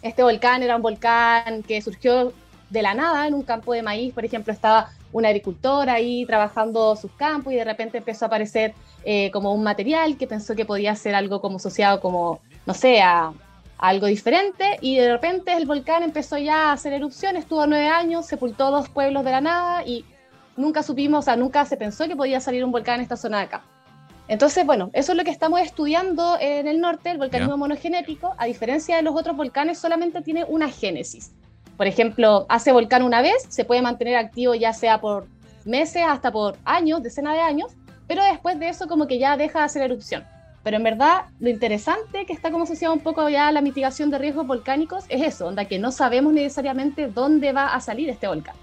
Este 0.00 0.22
volcán 0.22 0.62
era 0.62 0.76
un 0.76 0.82
volcán 0.82 1.62
que 1.64 1.82
surgió 1.82 2.32
de 2.70 2.82
la 2.82 2.94
nada 2.94 3.26
en 3.26 3.34
un 3.34 3.42
campo 3.42 3.72
de 3.72 3.82
maíz. 3.82 4.14
Por 4.14 4.24
ejemplo, 4.24 4.52
estaba 4.52 4.90
un 5.12 5.26
agricultor 5.26 5.90
ahí 5.90 6.24
trabajando 6.26 6.94
sus 6.96 7.10
campos 7.12 7.52
y 7.52 7.56
de 7.56 7.64
repente 7.64 7.98
empezó 7.98 8.26
a 8.26 8.28
aparecer 8.28 8.74
eh, 9.04 9.30
como 9.32 9.52
un 9.52 9.62
material 9.62 10.16
que 10.16 10.26
pensó 10.26 10.54
que 10.54 10.64
podía 10.64 10.94
ser 10.94 11.14
algo 11.14 11.40
como 11.40 11.56
asociado 11.56 12.00
como, 12.00 12.40
no 12.66 12.74
sé, 12.74 13.00
a 13.00 13.32
algo 13.78 14.06
diferente 14.06 14.78
y 14.80 14.96
de 14.96 15.12
repente 15.12 15.52
el 15.52 15.64
volcán 15.64 16.02
empezó 16.02 16.36
ya 16.36 16.70
a 16.70 16.72
hacer 16.72 16.92
erupción, 16.92 17.36
estuvo 17.36 17.66
nueve 17.66 17.88
años, 17.88 18.26
sepultó 18.26 18.70
dos 18.70 18.88
pueblos 18.88 19.24
de 19.24 19.30
la 19.30 19.40
nada 19.40 19.84
y 19.86 20.04
nunca 20.56 20.82
supimos, 20.82 21.20
o 21.20 21.22
sea, 21.22 21.36
nunca 21.36 21.64
se 21.64 21.76
pensó 21.76 22.06
que 22.08 22.16
podía 22.16 22.40
salir 22.40 22.64
un 22.64 22.72
volcán 22.72 22.96
en 22.96 23.02
esta 23.02 23.16
zona 23.16 23.38
de 23.38 23.44
acá. 23.44 23.62
Entonces, 24.26 24.66
bueno, 24.66 24.90
eso 24.92 25.12
es 25.12 25.18
lo 25.18 25.24
que 25.24 25.30
estamos 25.30 25.60
estudiando 25.60 26.36
en 26.38 26.68
el 26.68 26.80
norte, 26.80 27.10
el 27.10 27.18
volcanismo 27.18 27.56
monogenético, 27.56 28.34
a 28.36 28.44
diferencia 28.44 28.96
de 28.96 29.02
los 29.02 29.16
otros 29.16 29.36
volcanes, 29.36 29.78
solamente 29.78 30.20
tiene 30.20 30.44
una 30.44 30.68
génesis. 30.68 31.32
Por 31.78 31.86
ejemplo, 31.86 32.44
hace 32.48 32.72
volcán 32.72 33.02
una 33.02 33.22
vez, 33.22 33.46
se 33.48 33.64
puede 33.64 33.80
mantener 33.80 34.16
activo 34.16 34.54
ya 34.54 34.72
sea 34.74 35.00
por 35.00 35.28
meses 35.64 36.02
hasta 36.06 36.30
por 36.30 36.56
años, 36.64 37.02
decenas 37.02 37.34
de 37.34 37.40
años, 37.40 37.72
pero 38.06 38.22
después 38.24 38.58
de 38.58 38.68
eso 38.68 38.86
como 38.88 39.06
que 39.06 39.18
ya 39.18 39.36
deja 39.36 39.60
de 39.60 39.64
hacer 39.64 39.82
erupción. 39.82 40.24
Pero 40.68 40.76
en 40.76 40.84
verdad, 40.84 41.22
lo 41.40 41.48
interesante 41.48 42.26
que 42.26 42.34
está 42.34 42.50
como 42.50 42.64
asociado 42.64 42.92
un 42.92 43.00
poco 43.00 43.26
ya 43.30 43.48
a 43.48 43.52
la 43.52 43.62
mitigación 43.62 44.10
de 44.10 44.18
riesgos 44.18 44.46
volcánicos 44.46 45.06
es 45.08 45.22
eso, 45.22 45.46
onda 45.46 45.64
que 45.64 45.78
no 45.78 45.90
sabemos 45.90 46.34
necesariamente 46.34 47.08
dónde 47.08 47.54
va 47.54 47.68
a 47.68 47.80
salir 47.80 48.10
este 48.10 48.28
volcán. 48.28 48.54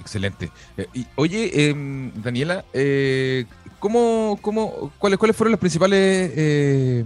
Excelente. 0.00 0.50
Eh, 0.78 0.86
oye, 1.16 1.68
em, 1.68 2.10
Daniela, 2.22 2.64
eh, 2.72 3.44
¿cómo, 3.78 4.38
cómo, 4.40 4.90
cuáles, 4.96 5.18
¿cuáles 5.18 5.36
fueron 5.36 5.50
los 5.50 5.60
principales 5.60 6.32
eh, 6.34 7.04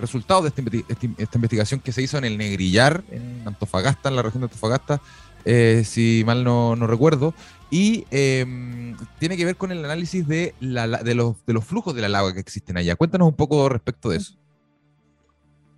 resultados 0.00 0.42
de 0.42 0.48
esta, 0.48 0.96
esta, 1.18 1.38
investigación 1.38 1.78
que 1.78 1.92
se 1.92 2.02
hizo 2.02 2.18
en 2.18 2.24
el 2.24 2.36
Negrillar, 2.36 3.04
en 3.12 3.44
Antofagasta, 3.46 4.08
en 4.08 4.16
la 4.16 4.22
región 4.22 4.40
de 4.40 4.46
Antofagasta, 4.46 5.00
eh, 5.44 5.82
si 5.84 6.22
mal 6.24 6.44
no, 6.44 6.74
recuerdo, 6.86 7.34
y 7.70 8.04
em, 8.10 8.96
tiene 9.18 9.36
que 9.36 9.44
ver 9.44 9.56
con 9.56 9.72
el 9.72 9.84
análisis 9.84 10.26
de, 10.28 10.54
de, 10.60 11.14
los, 11.14 11.46
de 11.46 11.52
los 11.52 11.64
flujos 11.64 11.94
de 11.94 12.02
la 12.02 12.08
lava 12.08 12.34
que 12.34 12.40
existen 12.40 12.76
allá. 12.76 12.96
Cuéntanos 12.96 13.28
un 13.28 13.34
poco 13.34 13.68
respecto 13.68 14.10
de 14.10 14.18
eso. 14.18 14.34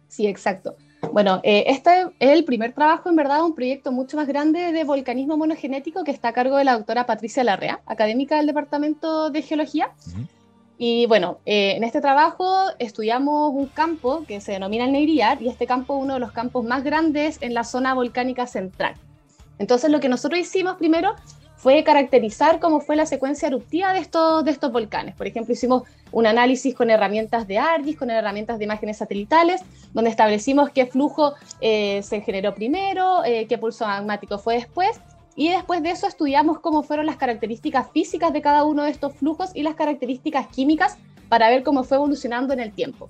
Sí, 0.09 0.27
exacto. 0.27 0.77
Bueno, 1.13 1.41
eh, 1.43 1.65
este 1.67 2.03
es 2.19 2.31
el 2.31 2.45
primer 2.45 2.73
trabajo, 2.73 3.09
en 3.09 3.17
verdad, 3.17 3.45
un 3.45 3.55
proyecto 3.55 3.93
mucho 3.93 4.17
más 4.17 4.27
grande 4.27 4.73
de 4.73 4.85
volcanismo 4.85 5.37
monogenético 5.37 6.05
que 6.05 6.11
está 6.11 6.29
a 6.29 6.33
cargo 6.33 6.57
de 6.57 6.65
la 6.65 6.75
doctora 6.75 7.07
Patricia 7.07 7.45
Larrea, 7.45 7.81
académica 7.87 8.37
del 8.37 8.47
Departamento 8.47 9.31
de 9.31 9.43
Geología. 9.43 9.91
Y 10.77 11.07
bueno, 11.07 11.39
eh, 11.47 11.75
en 11.77 11.85
este 11.85 12.01
trabajo 12.01 12.71
estudiamos 12.79 13.53
un 13.55 13.67
campo 13.67 14.25
que 14.27 14.41
se 14.41 14.53
denomina 14.53 14.87
el 14.87 14.93
Negriar 14.93 15.41
y 15.41 15.49
este 15.49 15.67
campo 15.67 15.97
es 15.97 16.03
uno 16.03 16.15
de 16.15 16.21
los 16.21 16.33
campos 16.33 16.65
más 16.65 16.83
grandes 16.83 17.39
en 17.43 17.55
la 17.55 17.65
zona 17.65 17.95
volcánica 17.95 18.47
central. 18.47 18.95
Entonces 19.59 19.91
lo 19.91 20.01
que 20.01 20.09
nosotros 20.09 20.41
hicimos 20.41 20.77
primero 20.77 21.15
fue 21.57 21.83
caracterizar 21.83 22.61
cómo 22.61 22.81
fue 22.81 22.95
la 22.95 23.07
secuencia 23.07 23.49
eruptiva 23.49 23.95
de 23.95 24.01
estos, 24.01 24.71
volcanes. 24.71 25.15
Por 25.15 25.27
ejemplo, 25.27 25.55
hicimos 25.55 25.85
un 26.13 26.27
análisis 26.27 26.75
con 26.75 26.91
herramientas 26.91 27.47
de 27.47 27.59
ARGIS, 27.59 27.97
con 27.97 28.11
herramientas 28.11 28.59
de 28.59 28.65
imágenes 28.65 28.99
satelitales, 28.99 29.63
donde 29.95 30.11
establecimos 30.11 30.69
qué 30.71 30.85
flujo 30.85 31.33
eh, 31.63 32.03
se 32.03 32.21
generó 32.21 32.55
primero, 32.55 33.25
eh, 33.25 33.47
qué 33.49 33.57
pulso 33.57 33.87
magmático 33.87 34.37
fue 34.39 34.57
después, 34.57 35.01
y 35.37 35.49
después 35.49 35.83
de 35.83 35.91
eso 35.91 36.07
estudiamos 36.07 36.61
cómo 36.61 36.83
fueron 36.83 37.07
las 37.07 37.17
características 37.17 37.91
físicas 37.93 38.33
de 38.33 38.43
cada 38.43 38.65
uno 38.65 38.85
de 38.85 38.91
estos 38.91 39.15
flujos 39.15 39.51
y 39.55 39.63
las 39.63 39.75
características 39.75 40.49
químicas 40.49 40.99
para 41.29 41.49
ver 41.49 41.63
cómo 41.63 41.83
fue 41.83 41.97
evolucionando 41.97 42.53
en 42.53 42.61
el 42.61 42.73
tiempo. 42.73 43.09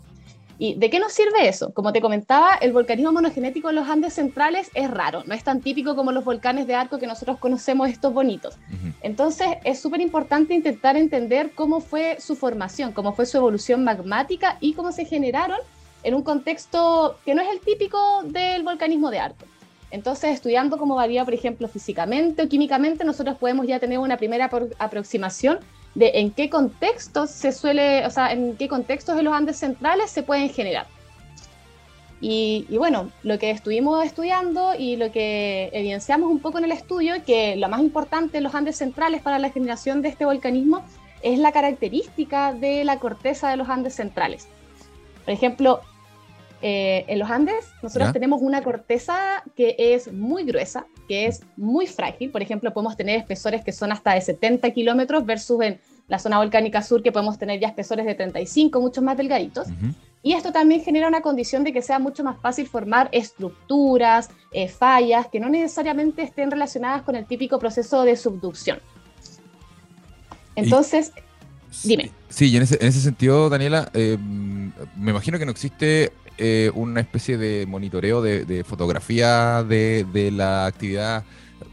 ¿Y 0.59 0.75
de 0.75 0.89
qué 0.89 1.01
nos 1.01 1.13
sirve 1.13 1.49
eso? 1.49 1.73
Como 1.73 1.93
te 1.93 2.01
comentaba, 2.01 2.55
el 2.55 2.73
volcanismo 2.73 3.13
monogenético 3.13 3.71
en 3.71 3.77
los 3.77 3.89
Andes 3.89 4.15
centrales 4.15 4.71
es 4.75 4.91
raro, 4.91 5.23
no 5.27 5.35
es 5.35 5.43
tan 5.43 5.61
típico 5.61 5.97
como 5.97 6.13
los 6.13 6.25
volcanes 6.25 6.67
de 6.67 6.75
arco 6.75 6.99
que 6.99 7.07
nosotros 7.07 7.39
conocemos, 7.39 7.89
estos 7.89 8.15
bonitos. 8.15 8.57
Entonces, 9.03 9.49
es 9.65 9.81
súper 9.81 10.01
importante 10.01 10.55
intentar 10.55 10.97
entender 10.97 11.53
cómo 11.55 11.81
fue 11.81 12.19
su 12.21 12.37
formación, 12.37 12.93
cómo 12.93 13.15
fue 13.15 13.27
su 13.27 13.37
evolución 13.37 13.83
magmática 13.83 14.57
y 14.61 14.75
cómo 14.75 14.93
se 14.93 15.05
generaron 15.05 15.59
en 16.05 16.15
un 16.15 16.23
contexto 16.23 17.19
que 17.25 17.35
no 17.35 17.43
es 17.43 17.49
el 17.51 17.61
típico 17.61 18.23
del 18.25 18.63
volcanismo 18.63 19.11
de 19.11 19.19
arco. 19.19 19.47
Entonces, 19.91 20.35
estudiando 20.35 20.77
cómo 20.77 20.95
varía, 20.95 21.25
por 21.25 21.35
ejemplo, 21.35 21.69
físicamente 21.69 22.43
o 22.43 22.49
químicamente, 22.49 23.05
nosotros 23.05 23.39
podemos 23.39 23.67
ya 23.67 23.79
tener 23.79 23.99
una 23.99 24.17
primera 24.17 24.51
aproximación 24.79 25.59
de 25.95 26.13
en 26.15 26.31
qué 26.31 26.51
contextos 26.51 27.31
se 27.31 27.53
suele, 27.53 28.07
o 28.07 28.11
sea, 28.11 28.33
en 28.33 28.57
qué 28.57 28.69
contextos 28.69 29.17
de 29.17 29.23
los 29.23 29.33
Andes 29.33 29.59
centrales 29.59 30.11
se 30.11 30.23
pueden 30.23 30.49
generar. 30.51 30.87
Y, 32.21 32.67
bueno, 32.71 33.11
lo 33.23 33.39
que 33.39 33.51
estuvimos 33.51 34.03
estudiando 34.03 34.73
y 34.79 34.97
lo 34.97 35.13
que 35.13 35.69
evidenciamos 35.75 36.31
un 36.31 36.39
poco 36.39 36.57
en 36.57 36.65
el 36.65 36.73
estudio, 36.73 37.23
que 37.27 37.55
lo 37.57 37.69
más 37.69 37.81
importante 37.81 38.39
en 38.39 38.45
los 38.45 38.55
Andes 38.55 38.77
centrales 38.77 39.21
para 39.21 39.39
la 39.39 39.51
generación 39.51 40.01
de 40.01 40.09
este 40.09 40.25
volcanismo 40.25 40.83
es 41.23 41.39
la 41.39 41.53
característica 41.53 42.55
de 42.55 42.83
la 42.85 42.99
corteza 42.99 43.51
de 43.51 43.59
los 43.59 43.69
Andes 43.69 43.95
centrales. 43.95 44.49
Por 45.25 45.35
ejemplo, 45.35 45.81
eh, 46.67 47.05
en 47.09 47.19
los 47.19 47.31
Andes 47.31 47.67
nosotros 47.83 48.15
tenemos 48.15 48.41
una 48.41 48.63
corteza 48.63 49.43
que 49.55 49.77
es 49.77 50.11
muy 50.11 50.45
gruesa, 50.45 50.87
que 51.07 51.27
es 51.27 51.43
muy 51.59 51.87
frágil. 51.87 52.31
Por 52.31 52.41
ejemplo, 52.41 52.73
podemos 52.73 52.97
tener 52.97 53.19
espesores 53.19 53.63
que 53.63 53.71
son 53.71 53.93
hasta 53.93 54.15
de 54.15 54.23
70 54.23 54.71
kilómetros 54.71 55.27
versus 55.27 55.61
en 55.61 55.79
la 56.09 56.19
zona 56.19 56.39
volcánica 56.39 56.81
sur 56.81 57.03
que 57.03 57.13
podemos 57.13 57.39
tener 57.39 57.61
ya 57.61 57.69
espesores 57.69 58.07
de 58.07 58.15
35, 58.15 58.81
muchos 58.81 59.05
más 59.05 59.19
delgaditos. 59.19 59.69
Y 60.23 60.33
esto 60.33 60.53
también 60.53 60.81
genera 60.83 61.07
una 61.07 61.21
condición 61.21 61.65
de 61.65 61.73
que 61.75 61.83
sea 61.83 61.99
mucho 61.99 62.25
más 62.25 62.41
fácil 62.41 62.67
formar 62.67 63.11
estructuras, 63.13 64.31
eh, 64.51 64.69
fallas, 64.69 65.27
que 65.29 65.41
no 65.41 65.51
necesariamente 65.51 66.23
estén 66.23 66.51
relacionadas 66.51 67.03
con 67.03 67.15
el 67.15 67.27
típico 67.27 67.59
proceso 67.59 68.05
de 68.05 68.17
subducción. 68.17 68.79
Entonces, 70.57 71.13
dime. 71.83 72.11
Sí, 72.31 72.51
y 72.51 72.57
en 72.57 72.63
ese, 72.63 72.91
sentido, 72.91 73.51
Daniela, 73.51 73.91
eh, 73.93 74.17
me 74.19 75.11
imagino 75.11 75.39
que 75.39 75.45
no 75.45 75.51
existe 75.51 76.11
eh, 76.39 76.71
una 76.75 77.01
especie 77.01 77.39
de 77.39 77.65
monitoreo 77.67 78.21
de, 78.21 78.65
fotografía 78.65 79.63
de, 79.63 80.33
la 80.33 80.67
actividad 80.67 81.25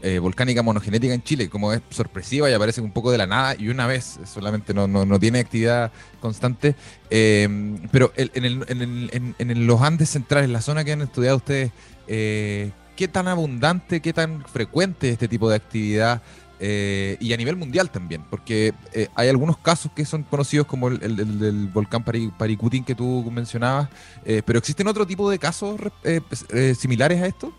eh, 0.02 0.18
volcánica 0.18 0.62
monogenética 0.62 1.12
en 1.14 1.22
Chile, 1.22 1.48
como 1.48 1.72
es 1.72 1.82
sorpresiva 1.90 2.48
y 2.48 2.52
aparece 2.52 2.80
un 2.80 2.92
poco 2.92 3.10
de 3.10 3.18
la 3.18 3.26
nada 3.26 3.56
y 3.58 3.68
una 3.68 3.86
vez, 3.86 4.20
solamente 4.24 4.72
no, 4.72 4.86
no, 4.86 5.18
tiene 5.18 5.40
actividad 5.40 5.90
constante. 6.20 6.76
Eh, 7.10 7.48
pero 7.90 8.12
en, 8.16 9.66
los 9.66 9.80
Andes 9.80 10.10
centrales, 10.10 10.48
la 10.48 10.60
zona 10.60 10.84
que 10.84 10.92
han 10.92 11.02
estudiado 11.02 11.38
ustedes, 11.38 11.72
¿qué 12.06 13.08
tan 13.10 13.28
abundante, 13.28 14.00
qué 14.00 14.12
tan 14.12 14.44
frecuente 14.44 15.08
es 15.08 15.12
este 15.14 15.28
tipo 15.28 15.50
de 15.50 15.56
actividad? 15.56 16.22
Eh, 16.64 17.16
y 17.18 17.32
a 17.32 17.36
nivel 17.36 17.56
mundial 17.56 17.90
también, 17.90 18.22
porque 18.30 18.72
eh, 18.92 19.08
hay 19.16 19.28
algunos 19.28 19.58
casos 19.58 19.90
que 19.96 20.04
son 20.04 20.22
conocidos 20.22 20.64
como 20.64 20.86
el, 20.86 21.16
del 21.40 21.66
volcán 21.66 22.04
Paricutín 22.04 22.84
que 22.84 22.94
tú 22.94 23.28
mencionabas, 23.32 23.88
eh, 24.24 24.42
pero 24.46 24.60
¿existen 24.60 24.86
otro 24.86 25.04
tipo 25.04 25.28
de 25.28 25.40
casos 25.40 25.80
pues, 26.02 26.46
similares 26.78 27.20
a 27.20 27.26
esto? 27.26 27.52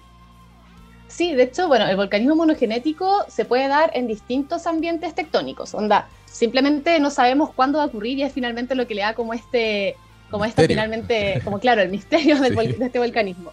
Sí, 1.10 1.34
de 1.34 1.44
hecho, 1.44 1.68
bueno, 1.68 1.86
el 1.86 1.98
volcanismo 1.98 2.38
monogenético 2.38 3.26
se 3.28 3.44
puede 3.44 3.68
dar 3.68 3.92
en 3.94 4.08
distintos 4.08 4.68
ambientes 4.68 5.14
tectónicos, 5.14 5.74
onda, 5.74 6.08
simplemente 6.26 6.98
no 7.02 7.10
sabemos 7.10 7.52
cuándo 7.54 7.80
va 7.80 7.84
a 7.84 7.88
ocurrir 7.88 8.20
y 8.20 8.24
es 8.24 8.32
finalmente 8.32 8.74
lo 8.74 8.88
que 8.88 8.96
le 8.96 9.02
da 9.02 9.16
como 9.16 9.34
este, 9.34 9.98
como 10.32 10.46
esta 10.46 10.64
finalmente, 10.64 11.42
como 11.44 11.60
claro, 11.60 11.82
el 11.82 11.90
misterio 11.90 12.40
de 12.40 12.78
este 12.80 13.00
volcanismo. 13.00 13.52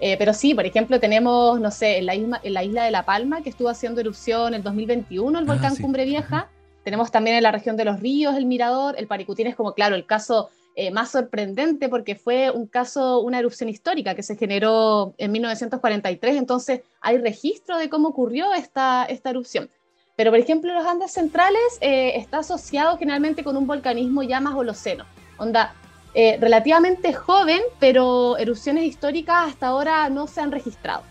Eh, 0.00 0.16
pero 0.18 0.32
sí, 0.32 0.54
por 0.54 0.64
ejemplo, 0.64 1.00
tenemos, 1.00 1.60
no 1.60 1.70
sé, 1.70 1.98
en 1.98 2.06
la, 2.06 2.14
isla, 2.14 2.40
en 2.42 2.54
la 2.54 2.62
isla 2.62 2.84
de 2.84 2.90
La 2.90 3.04
Palma, 3.04 3.42
que 3.42 3.50
estuvo 3.50 3.68
haciendo 3.68 4.00
erupción 4.00 4.48
en 4.48 4.54
el 4.54 4.62
2021, 4.62 5.38
el 5.38 5.44
ah, 5.44 5.52
volcán 5.52 5.76
Cumbre 5.76 6.04
Vieja. 6.04 6.48
Tenemos 6.84 7.10
también 7.10 7.36
en 7.36 7.42
la 7.42 7.52
región 7.52 7.76
de 7.76 7.84
los 7.84 8.00
ríos 8.00 8.36
el 8.36 8.46
Mirador. 8.46 8.94
El 8.96 9.06
Paricutín 9.06 9.46
es 9.46 9.56
como, 9.56 9.74
claro, 9.74 9.96
el 9.96 10.06
caso 10.06 10.50
eh, 10.76 10.92
más 10.92 11.10
sorprendente 11.10 11.88
porque 11.88 12.14
fue 12.14 12.52
un 12.52 12.66
caso, 12.66 13.20
una 13.20 13.40
erupción 13.40 13.68
histórica 13.68 14.14
que 14.14 14.22
se 14.22 14.36
generó 14.36 15.12
en 15.18 15.32
1943. 15.32 16.36
Entonces, 16.36 16.82
hay 17.00 17.18
registro 17.18 17.76
de 17.76 17.90
cómo 17.90 18.08
ocurrió 18.08 18.54
esta, 18.54 19.04
esta 19.04 19.30
erupción. 19.30 19.68
Pero, 20.14 20.30
por 20.30 20.38
ejemplo, 20.38 20.72
los 20.72 20.86
Andes 20.86 21.12
centrales 21.12 21.78
eh, 21.80 22.12
está 22.14 22.38
asociado 22.38 22.96
generalmente 22.96 23.42
con 23.42 23.56
un 23.56 23.66
volcanismo 23.66 24.22
ya 24.22 24.40
más 24.40 24.54
holoceno. 24.54 25.04
Onda, 25.36 25.74
eh, 26.14 26.38
relativamente 26.40 27.12
joven, 27.12 27.60
pero 27.78 28.36
erupciones 28.38 28.84
históricas 28.84 29.48
hasta 29.48 29.68
ahora 29.68 30.08
no 30.08 30.26
se 30.26 30.40
han 30.40 30.52
registrado. 30.52 31.02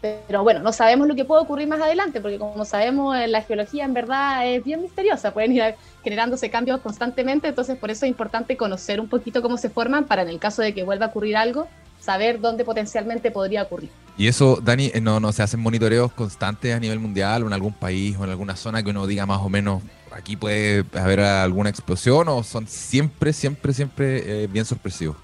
Pero 0.00 0.42
bueno, 0.42 0.58
no 0.60 0.72
sabemos 0.72 1.06
lo 1.06 1.14
que 1.14 1.24
puede 1.24 1.42
ocurrir 1.42 1.68
más 1.68 1.80
adelante, 1.80 2.20
porque 2.20 2.38
como 2.38 2.64
sabemos, 2.64 3.16
la 3.28 3.42
geología 3.42 3.84
en 3.84 3.94
verdad 3.94 4.48
es 4.48 4.64
bien 4.64 4.82
misteriosa, 4.82 5.32
pueden 5.32 5.52
ir 5.52 5.76
generándose 6.02 6.50
cambios 6.50 6.80
constantemente, 6.80 7.46
entonces 7.46 7.78
por 7.78 7.90
eso 7.90 8.04
es 8.04 8.10
importante 8.10 8.56
conocer 8.56 9.00
un 9.00 9.08
poquito 9.08 9.42
cómo 9.42 9.56
se 9.58 9.70
forman 9.70 10.06
para 10.06 10.22
en 10.22 10.28
el 10.28 10.40
caso 10.40 10.60
de 10.60 10.74
que 10.74 10.82
vuelva 10.82 11.06
a 11.06 11.08
ocurrir 11.10 11.36
algo, 11.36 11.68
saber 12.00 12.40
dónde 12.40 12.64
potencialmente 12.64 13.30
podría 13.30 13.62
ocurrir. 13.62 13.90
Y 14.18 14.26
eso, 14.26 14.58
Dani, 14.60 14.90
eh, 14.92 15.00
no, 15.00 15.20
no 15.20 15.30
se 15.30 15.44
hacen 15.44 15.60
monitoreos 15.60 16.12
constantes 16.12 16.74
a 16.74 16.80
nivel 16.80 16.98
mundial 16.98 17.44
o 17.44 17.46
en 17.46 17.52
algún 17.52 17.72
país 17.72 18.16
o 18.18 18.24
en 18.24 18.30
alguna 18.30 18.56
zona 18.56 18.82
que 18.82 18.90
uno 18.90 19.06
diga 19.06 19.24
más 19.24 19.40
o 19.40 19.48
menos 19.48 19.82
aquí 20.14 20.36
puede 20.36 20.84
haber 20.94 21.20
alguna 21.20 21.70
explosión 21.70 22.28
o 22.28 22.42
son 22.42 22.66
siempre, 22.66 23.32
siempre, 23.32 23.72
siempre 23.72 24.44
eh, 24.44 24.46
bien 24.46 24.64
sorpresivos? 24.64 25.16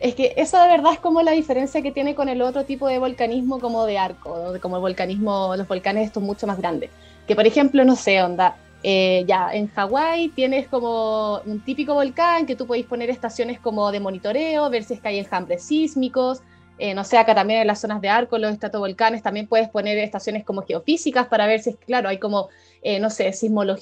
Es 0.00 0.14
que 0.14 0.34
eso 0.36 0.60
de 0.62 0.68
verdad 0.68 0.92
es 0.92 1.00
como 1.00 1.22
la 1.22 1.32
diferencia 1.32 1.82
que 1.82 1.90
tiene 1.90 2.14
con 2.14 2.28
el 2.28 2.40
otro 2.40 2.64
tipo 2.64 2.86
de 2.86 2.98
volcanismo 2.98 3.58
como 3.58 3.84
de 3.84 3.98
arco, 3.98 4.54
como 4.62 4.76
el 4.76 4.82
volcanismo, 4.82 5.54
los 5.56 5.66
volcanes 5.66 6.06
estos 6.06 6.22
mucho 6.22 6.46
más 6.46 6.58
grandes. 6.58 6.90
Que 7.26 7.34
por 7.34 7.46
ejemplo, 7.46 7.84
no 7.84 7.96
sé, 7.96 8.22
onda, 8.22 8.56
eh, 8.84 9.24
ya 9.26 9.52
en 9.52 9.66
Hawái 9.68 10.28
tienes 10.28 10.68
como 10.68 11.40
un 11.44 11.60
típico 11.64 11.94
volcán 11.94 12.46
que 12.46 12.54
tú 12.54 12.66
podéis 12.66 12.86
poner 12.86 13.10
estaciones 13.10 13.58
como 13.58 13.90
de 13.90 13.98
monitoreo, 13.98 14.70
ver 14.70 14.84
si 14.84 14.94
es 14.94 15.00
que 15.00 15.08
hay 15.08 15.18
enjambres 15.18 15.64
sísmicos, 15.64 16.42
eh, 16.78 16.94
no 16.94 17.02
sé, 17.02 17.18
acá 17.18 17.34
también 17.34 17.60
en 17.60 17.66
las 17.66 17.80
zonas 17.80 18.00
de 18.00 18.08
arco, 18.08 18.38
los 18.38 18.52
estratovolcanes, 18.52 19.20
también 19.20 19.48
puedes 19.48 19.68
poner 19.68 19.98
estaciones 19.98 20.44
como 20.44 20.62
geofísicas 20.62 21.26
para 21.26 21.46
ver 21.46 21.60
si 21.60 21.70
es, 21.70 21.76
claro, 21.76 22.08
hay 22.08 22.18
como, 22.18 22.50
eh, 22.82 23.00
no 23.00 23.10
sé, 23.10 23.32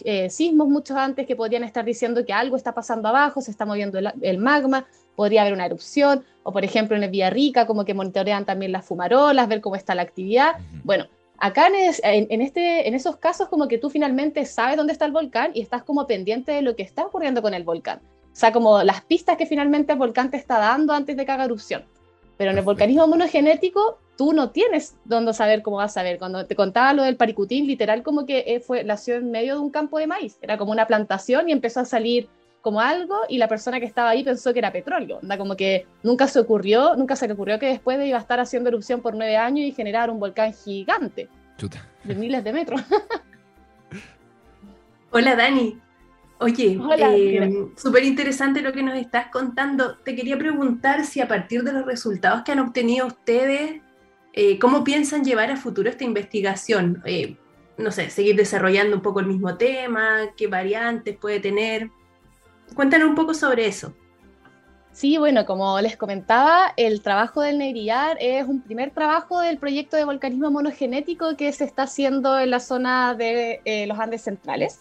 eh, 0.05 0.31
sismos 0.31 0.69
muchos 0.69 0.97
antes 0.97 1.27
que 1.27 1.37
podrían 1.37 1.65
estar 1.65 1.85
diciendo 1.85 2.25
que 2.25 2.33
algo 2.33 2.57
está 2.57 2.73
pasando 2.73 3.09
abajo, 3.09 3.41
se 3.41 3.51
está 3.51 3.67
moviendo 3.67 3.99
el, 3.99 4.39
magma, 4.39 4.87
podría 5.15 5.43
haber 5.43 5.53
una 5.53 5.67
erupción, 5.67 6.25
o 6.43 6.53
por 6.53 6.65
ejemplo 6.65 6.97
en 6.97 7.03
el 7.03 7.11
Villarrica, 7.11 7.67
como 7.67 7.85
que 7.85 7.95
monitorean 7.95 8.45
también 8.45 8.73
las 8.73 8.87
fumarolas, 8.87 9.49
ver 9.49 9.61
cómo 9.61 9.77
está 9.77 9.95
la 9.95 10.03
actividad. 10.03 10.57
Bueno, 10.85 11.07
acá 11.39 11.69
en, 11.69 12.41
este, 12.41 12.89
en 12.89 12.95
esos 12.95 13.17
casos 13.17 13.49
como 13.49 13.69
que 13.69 13.79
tú 13.79 13.91
finalmente 13.91 14.47
sabes 14.47 14.77
dónde 14.77 14.93
está 14.93 15.05
el 15.05 15.13
volcán 15.13 15.51
y 15.55 15.61
estás 15.61 15.83
como 15.83 16.07
pendiente 16.07 16.53
de 16.53 16.63
lo 16.63 16.75
que 16.77 16.83
está 16.83 17.05
ocurriendo 17.05 17.43
con 17.43 17.55
el 17.55 17.65
volcán. 17.65 18.01
O 18.33 18.39
sea, 18.39 18.53
como 18.53 18.83
las 18.83 19.03
pistas 19.03 19.37
que 19.37 19.47
finalmente 19.47 19.93
el 19.93 19.99
volcán 19.99 20.31
te 20.31 20.37
está 20.37 20.59
dando 20.59 20.93
antes 20.93 21.17
de 21.17 21.25
que 21.25 21.33
haga 21.33 21.45
erupción. 21.45 21.85
Pero 22.37 22.51
en 22.51 22.59
el 22.59 22.65
volcanismo 22.65 23.07
monogenético, 23.07 23.99
tú 24.17 24.33
no 24.33 24.51
tienes 24.51 24.97
dónde 25.05 25.35
saber 25.35 25.63
cómo 25.63 25.79
vas 25.79 25.97
a 25.97 26.03
ver. 26.03 26.19
Cuando 26.19 26.47
te 26.47 26.57
contaba 26.57 26.93
lo 26.93 27.03
del 27.03 27.17
paricutín, 27.17 27.67
literal 27.67 28.03
como 28.03 28.27
que 28.27 28.45
eh, 28.47 28.61
fue, 28.61 28.85
nació 28.85 29.17
en 29.17 29.31
medio 29.31 29.55
de 29.55 29.61
un 29.61 29.71
campo 29.71 29.99
de 29.99 30.07
maíz. 30.07 30.39
Era 30.41 30.59
como 30.59 30.73
una 30.73 30.87
plantación 30.87 31.49
y 31.49 31.53
empezó 31.53 31.81
a 31.81 31.85
salir 31.85 32.29
como 32.63 32.81
algo 32.81 33.17
y 33.29 33.39
la 33.39 33.47
persona 33.47 33.79
que 33.79 33.87
estaba 33.87 34.11
ahí 34.11 34.25
pensó 34.25 34.53
que 34.53 34.59
era 34.59 34.73
petróleo. 34.73 35.21
Anda 35.23 35.39
como 35.39 35.57
que 35.57 35.87
nunca 36.03 36.27
se 36.27 36.41
ocurrió, 36.41 36.97
nunca 36.97 37.15
se 37.15 37.29
le 37.29 37.35
ocurrió 37.35 37.59
que 37.59 37.67
después 37.67 38.05
iba 38.05 38.19
a 38.19 38.21
estar 38.21 38.41
haciendo 38.41 38.69
erupción 38.69 39.01
por 39.01 39.15
nueve 39.15 39.37
años 39.37 39.67
y 39.67 39.73
generar 39.73 40.11
un 40.11 40.19
volcán 40.19 40.53
gigante. 40.53 41.29
de 42.03 42.15
miles 42.15 42.43
de 42.43 42.53
metros. 42.53 42.81
Hola 45.13 45.37
Dani. 45.37 45.81
Oye, 46.39 46.79
eh, 46.99 47.67
súper 47.77 48.05
interesante 48.05 48.61
lo 48.61 48.73
que 48.73 48.83
nos 48.83 48.97
estás 48.97 49.29
contando. 49.29 49.97
Te 49.99 50.15
quería 50.15 50.37
preguntar 50.37 51.05
si 51.05 51.21
a 51.21 51.29
partir 51.29 51.63
de 51.63 51.73
los 51.73 51.87
resultados 51.87 52.43
que 52.43 52.53
han 52.53 52.59
obtenido 52.59 53.07
ustedes, 53.07 53.81
eh, 54.37 54.59
¿cómo 54.59 54.85
piensan 54.85 55.25
llevar 55.25 55.51
a 55.51 55.57
futuro 55.57 55.91
esta 55.91 56.05
investigación? 56.05 57.03
Eh, 57.07 57.37
no 57.79 57.91
sé, 57.91 58.11
seguir 58.11 58.37
desarrollando 58.37 58.95
un 58.95 59.03
poco 59.03 59.21
el 59.21 59.27
mismo 59.27 59.57
tema, 59.57 60.31
qué 60.37 60.47
variantes 60.47 61.17
puede 61.17 61.41
tener. 61.41 61.91
Cuéntanos 62.75 63.09
un 63.09 63.15
poco 63.15 63.35
sobre 63.35 63.67
eso. 63.67 63.95
Sí, 64.93 65.19
bueno, 65.19 65.45
como 65.45 65.81
les 65.81 65.97
comentaba, 65.97 66.73
el 66.77 67.03
trabajo 67.03 67.41
del 67.41 67.59
Negrillar 67.59 68.17
es 68.21 68.47
un 68.47 68.61
primer 68.61 68.93
trabajo 68.93 69.41
del 69.41 69.59
proyecto 69.59 69.97
de 69.97 70.05
volcanismo 70.05 70.51
monogenético 70.51 71.37
que 71.37 71.53
se 71.53 71.65
está 71.65 71.83
haciendo 71.83 72.39
en 72.39 72.51
la 72.51 72.61
zona 72.61 73.15
de 73.15 73.61
los 73.89 73.99
Andes 73.99 74.23
centrales. 74.23 74.81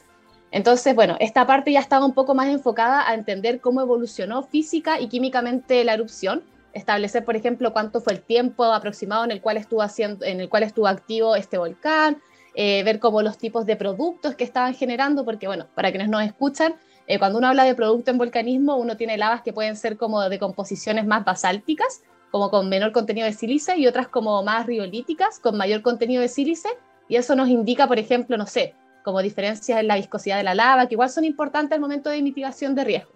Entonces, 0.52 0.96
bueno, 0.96 1.18
esta 1.20 1.46
parte 1.46 1.74
ya 1.74 1.82
estaba 1.82 2.06
un 2.06 2.14
poco 2.14 2.34
más 2.34 2.48
enfocada 2.48 3.10
a 3.10 3.14
entender 3.14 3.60
cómo 3.60 3.82
evolucionó 3.82 4.44
física 4.44 5.02
y 5.02 5.10
químicamente 5.10 5.84
la 5.84 5.94
erupción, 5.94 6.44
establecer, 6.76 7.24
por 7.24 7.36
ejemplo, 7.36 7.74
cuánto 7.74 8.02
fue 8.02 8.14
el 8.14 8.22
tiempo 8.22 8.66
aproximado 8.66 9.24
en 9.24 9.32
el 9.32 9.42
cual 9.42 9.58
estuvo, 9.58 9.82
haciendo, 9.82 10.26
en 10.26 10.42
el 10.42 10.50
cual 10.50 10.64
estuvo 10.64 10.88
activo 10.88 11.36
este 11.36 11.58
volcán, 11.58 12.22
eh, 12.54 12.84
ver 12.84 13.00
cómo 13.00 13.22
los 13.22 13.38
tipos 13.38 13.66
de 13.66 13.78
productos 13.78 14.36
que 14.36 14.44
estaban 14.44 14.76
generando, 14.76 15.24
porque, 15.24 15.48
bueno, 15.48 15.68
para 15.74 15.90
quienes 15.90 16.10
nos 16.10 16.22
escuchan, 16.24 16.76
eh, 17.08 17.18
cuando 17.18 17.38
uno 17.38 17.48
habla 17.48 17.64
de 17.64 17.76
producto 17.76 18.12
en 18.12 18.18
volcanismo, 18.18 18.76
uno 18.76 18.98
tiene 18.98 19.18
lavas 19.18 19.42
que 19.42 19.54
pueden 19.54 19.78
ser 19.78 19.98
como 19.98 20.22
de 20.28 20.38
composiciones 20.38 21.06
más 21.06 21.24
basálticas, 21.24 22.04
como 22.30 22.50
con 22.50 22.68
menor 22.68 22.92
contenido 22.92 23.26
de 23.26 23.34
sílice, 23.34 23.78
y 23.78 23.88
otras 23.88 24.10
como 24.10 24.44
más 24.44 24.66
riolíticas, 24.66 25.40
con 25.40 25.56
mayor 25.56 25.82
contenido 25.82 26.22
de 26.22 26.28
sílice, 26.28 26.70
y 27.08 27.16
eso 27.16 27.36
nos 27.36 27.48
indica, 27.48 27.88
por 27.88 28.00
ejemplo, 28.00 28.36
no 28.36 28.48
sé, 28.48 28.76
como 29.06 29.22
diferencias 29.22 29.80
en 29.80 29.88
la 29.88 29.96
viscosidad 29.96 30.38
de 30.38 30.44
la 30.44 30.56
lava, 30.56 30.88
que 30.88 30.96
igual 30.96 31.10
son 31.10 31.24
importantes 31.24 31.74
al 31.74 31.80
momento 31.80 32.10
de 32.10 32.22
mitigación 32.22 32.76
de 32.76 32.84
riesgos. 32.84 33.16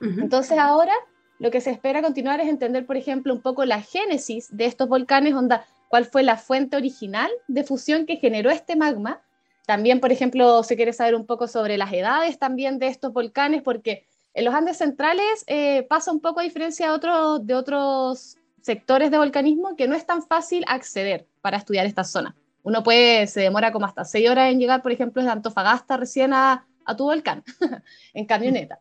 Entonces 0.00 0.56
ahora 0.58 0.92
lo 1.38 1.50
que 1.50 1.60
se 1.60 1.70
espera 1.70 2.02
continuar 2.02 2.40
es 2.40 2.48
entender, 2.48 2.86
por 2.86 2.96
ejemplo, 2.96 3.32
un 3.32 3.40
poco 3.40 3.64
la 3.64 3.80
génesis 3.80 4.48
de 4.50 4.66
estos 4.66 4.88
volcanes, 4.88 5.34
onda, 5.34 5.66
cuál 5.88 6.04
fue 6.04 6.22
la 6.22 6.36
fuente 6.36 6.76
original 6.76 7.30
de 7.46 7.64
fusión 7.64 8.06
que 8.06 8.16
generó 8.16 8.50
este 8.50 8.76
magma. 8.76 9.22
También, 9.66 10.00
por 10.00 10.12
ejemplo, 10.12 10.62
se 10.62 10.76
quiere 10.76 10.92
saber 10.92 11.14
un 11.14 11.26
poco 11.26 11.46
sobre 11.46 11.76
las 11.76 11.92
edades 11.92 12.38
también 12.38 12.78
de 12.78 12.88
estos 12.88 13.12
volcanes, 13.12 13.62
porque 13.62 14.06
en 14.34 14.44
los 14.44 14.54
Andes 14.54 14.78
centrales 14.78 15.44
eh, 15.46 15.86
pasa 15.88 16.12
un 16.12 16.20
poco 16.20 16.40
a 16.40 16.44
diferencia 16.44 16.90
de, 16.90 17.44
de 17.44 17.54
otros 17.54 18.36
sectores 18.62 19.10
de 19.10 19.18
volcanismo 19.18 19.76
que 19.76 19.88
no 19.88 19.94
es 19.94 20.06
tan 20.06 20.22
fácil 20.22 20.64
acceder 20.66 21.26
para 21.40 21.56
estudiar 21.56 21.86
esta 21.86 22.04
zona. 22.04 22.34
Uno 22.62 22.82
puede, 22.82 23.26
se 23.26 23.40
demora 23.40 23.72
como 23.72 23.86
hasta 23.86 24.04
seis 24.04 24.28
horas 24.28 24.50
en 24.50 24.58
llegar, 24.58 24.82
por 24.82 24.92
ejemplo, 24.92 25.22
de 25.22 25.30
Antofagasta 25.30 25.96
recién 25.96 26.32
a, 26.34 26.66
tu 26.96 27.04
volcán, 27.04 27.44
en 28.14 28.26
camioneta. 28.26 28.78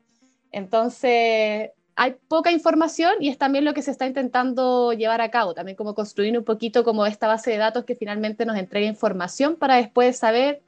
Entonces, 0.51 1.71
hay 1.97 2.15
poca 2.27 2.51
información 2.51 3.15
y 3.19 3.29
es 3.29 3.37
también 3.37 3.65
lo 3.65 3.73
que 3.73 3.81
se 3.81 3.91
está 3.91 4.05
intentando 4.05 4.93
llevar 4.93 5.19
a 5.19 5.31
cabo, 5.31 5.53
también 5.53 5.75
como 5.75 5.95
construir 5.95 6.37
un 6.37 6.45
poquito 6.45 6.83
como 6.83 7.05
esta 7.05 7.27
base 7.27 7.51
de 7.51 7.57
datos 7.57 7.85
que 7.85 7.95
finalmente 7.95 8.45
nos 8.45 8.55
entregue 8.55 8.85
información 8.85 9.55
para 9.55 9.75
después 9.75 10.17
saber 10.17 10.61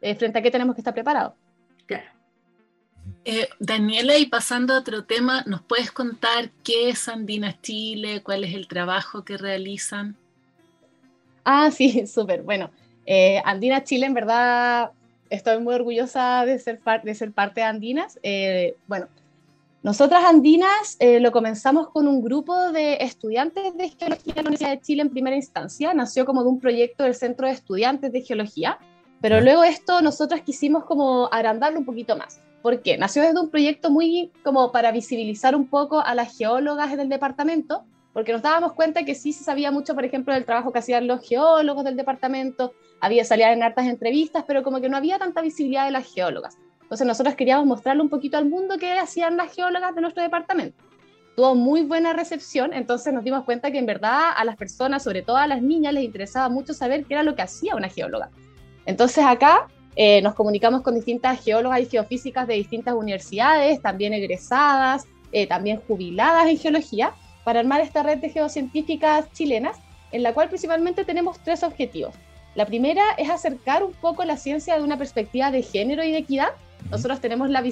eh, 0.00 0.14
frente 0.14 0.38
a 0.38 0.42
qué 0.42 0.50
tenemos 0.50 0.74
que 0.74 0.80
estar 0.80 0.94
preparados. 0.94 1.34
Claro. 1.84 2.06
Eh, 3.24 3.48
Daniela, 3.58 4.16
y 4.16 4.26
pasando 4.26 4.74
a 4.74 4.78
otro 4.78 5.04
tema, 5.04 5.44
¿nos 5.46 5.60
puedes 5.60 5.92
contar 5.92 6.50
qué 6.64 6.88
es 6.88 7.06
Andinas 7.08 7.60
Chile? 7.60 8.22
¿Cuál 8.22 8.44
es 8.44 8.54
el 8.54 8.66
trabajo 8.66 9.24
que 9.24 9.36
realizan? 9.36 10.16
Ah, 11.44 11.70
sí, 11.70 12.06
súper. 12.08 12.42
Bueno, 12.42 12.70
eh, 13.04 13.42
Andina 13.44 13.84
Chile, 13.84 14.06
en 14.06 14.14
verdad, 14.14 14.90
estoy 15.28 15.60
muy 15.60 15.74
orgullosa 15.74 16.46
de 16.46 16.58
ser, 16.58 16.80
de 17.04 17.14
ser 17.14 17.32
parte 17.32 17.60
de 17.60 17.66
Andinas. 17.66 18.18
Eh, 18.22 18.76
bueno, 18.86 19.08
nosotras 19.86 20.24
Andinas 20.24 20.96
eh, 20.98 21.20
lo 21.20 21.30
comenzamos 21.30 21.90
con 21.90 22.08
un 22.08 22.20
grupo 22.20 22.72
de 22.72 22.94
estudiantes 23.02 23.72
de 23.76 23.88
geología 23.90 24.34
de 24.34 24.42
la 24.42 24.48
Universidad 24.48 24.70
de 24.70 24.80
Chile 24.80 25.02
en 25.02 25.10
primera 25.10 25.36
instancia. 25.36 25.94
Nació 25.94 26.26
como 26.26 26.42
de 26.42 26.48
un 26.48 26.58
proyecto 26.58 27.04
del 27.04 27.14
Centro 27.14 27.46
de 27.46 27.52
Estudiantes 27.52 28.10
de 28.10 28.20
Geología, 28.20 28.80
pero 29.20 29.40
luego 29.40 29.62
esto 29.62 30.02
nosotras 30.02 30.40
quisimos 30.40 30.86
como 30.86 31.28
agrandarlo 31.30 31.78
un 31.78 31.84
poquito 31.84 32.16
más. 32.16 32.42
¿Por 32.62 32.82
qué? 32.82 32.98
Nació 32.98 33.22
desde 33.22 33.38
un 33.38 33.48
proyecto 33.48 33.88
muy 33.88 34.32
como 34.42 34.72
para 34.72 34.90
visibilizar 34.90 35.54
un 35.54 35.68
poco 35.68 36.00
a 36.00 36.16
las 36.16 36.36
geólogas 36.36 36.96
del 36.96 37.08
departamento, 37.08 37.84
porque 38.12 38.32
nos 38.32 38.42
dábamos 38.42 38.72
cuenta 38.72 39.04
que 39.04 39.14
sí 39.14 39.32
se 39.32 39.44
sabía 39.44 39.70
mucho, 39.70 39.94
por 39.94 40.04
ejemplo, 40.04 40.34
del 40.34 40.44
trabajo 40.44 40.72
que 40.72 40.80
hacían 40.80 41.06
los 41.06 41.24
geólogos 41.24 41.84
del 41.84 41.94
departamento, 41.94 42.72
había 43.00 43.24
salido 43.24 43.50
en 43.50 43.62
hartas 43.62 43.86
entrevistas, 43.86 44.42
pero 44.48 44.64
como 44.64 44.80
que 44.80 44.88
no 44.88 44.96
había 44.96 45.20
tanta 45.20 45.42
visibilidad 45.42 45.84
de 45.84 45.92
las 45.92 46.12
geólogas. 46.12 46.58
Entonces 46.86 47.06
nosotros 47.06 47.34
queríamos 47.34 47.66
mostrarle 47.66 48.00
un 48.00 48.08
poquito 48.08 48.38
al 48.38 48.46
mundo 48.46 48.76
qué 48.78 48.92
hacían 48.92 49.36
las 49.36 49.52
geólogas 49.52 49.92
de 49.92 50.00
nuestro 50.00 50.22
departamento. 50.22 50.84
Tuvo 51.34 51.56
muy 51.56 51.82
buena 51.82 52.12
recepción, 52.12 52.72
entonces 52.72 53.12
nos 53.12 53.24
dimos 53.24 53.44
cuenta 53.44 53.72
que 53.72 53.78
en 53.78 53.86
verdad 53.86 54.30
a 54.36 54.44
las 54.44 54.56
personas, 54.56 55.02
sobre 55.02 55.22
todo 55.22 55.36
a 55.36 55.48
las 55.48 55.60
niñas, 55.60 55.94
les 55.94 56.04
interesaba 56.04 56.48
mucho 56.48 56.72
saber 56.74 57.04
qué 57.04 57.14
era 57.14 57.24
lo 57.24 57.34
que 57.34 57.42
hacía 57.42 57.74
una 57.74 57.88
geóloga. 57.88 58.30
Entonces 58.86 59.24
acá 59.24 59.66
eh, 59.96 60.22
nos 60.22 60.34
comunicamos 60.34 60.82
con 60.82 60.94
distintas 60.94 61.42
geólogas 61.42 61.80
y 61.80 61.86
geofísicas 61.86 62.46
de 62.46 62.54
distintas 62.54 62.94
universidades, 62.94 63.82
también 63.82 64.12
egresadas, 64.12 65.06
eh, 65.32 65.48
también 65.48 65.80
jubiladas 65.88 66.46
en 66.46 66.56
geología, 66.56 67.12
para 67.44 67.60
armar 67.60 67.80
esta 67.80 68.04
red 68.04 68.18
de 68.18 68.30
geocientíficas 68.30 69.32
chilenas, 69.32 69.76
en 70.12 70.22
la 70.22 70.32
cual 70.32 70.48
principalmente 70.48 71.04
tenemos 71.04 71.40
tres 71.40 71.62
objetivos. 71.62 72.14
La 72.54 72.64
primera 72.64 73.02
es 73.18 73.28
acercar 73.28 73.84
un 73.84 73.92
poco 73.92 74.24
la 74.24 74.38
ciencia 74.38 74.76
de 74.76 74.82
una 74.82 74.96
perspectiva 74.96 75.50
de 75.50 75.62
género 75.62 76.02
y 76.02 76.12
de 76.12 76.18
equidad. 76.18 76.48
Nosotros 76.90 77.20
tenemos 77.20 77.50
la 77.50 77.64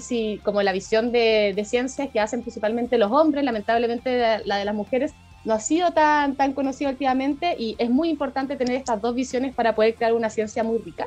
como 0.42 0.62
la 0.62 0.72
visión 0.72 1.12
de, 1.12 1.62
ciencias 1.64 2.08
que 2.10 2.20
hacen 2.20 2.42
principalmente 2.42 2.98
los 2.98 3.12
hombres, 3.12 3.44
lamentablemente 3.44 4.40
la 4.44 4.56
de 4.56 4.64
las 4.64 4.74
mujeres 4.74 5.12
no 5.44 5.54
ha 5.54 5.60
sido 5.60 5.92
tan, 5.92 6.36
tan 6.36 6.52
conocida 6.52 6.88
últimamente 6.88 7.54
y 7.58 7.76
es 7.78 7.90
muy 7.90 8.08
importante 8.08 8.56
tener 8.56 8.76
estas 8.76 9.00
dos 9.00 9.14
visiones 9.14 9.54
para 9.54 9.74
poder 9.74 9.94
crear 9.94 10.14
una 10.14 10.30
ciencia 10.30 10.64
muy 10.64 10.78
rica. 10.78 11.06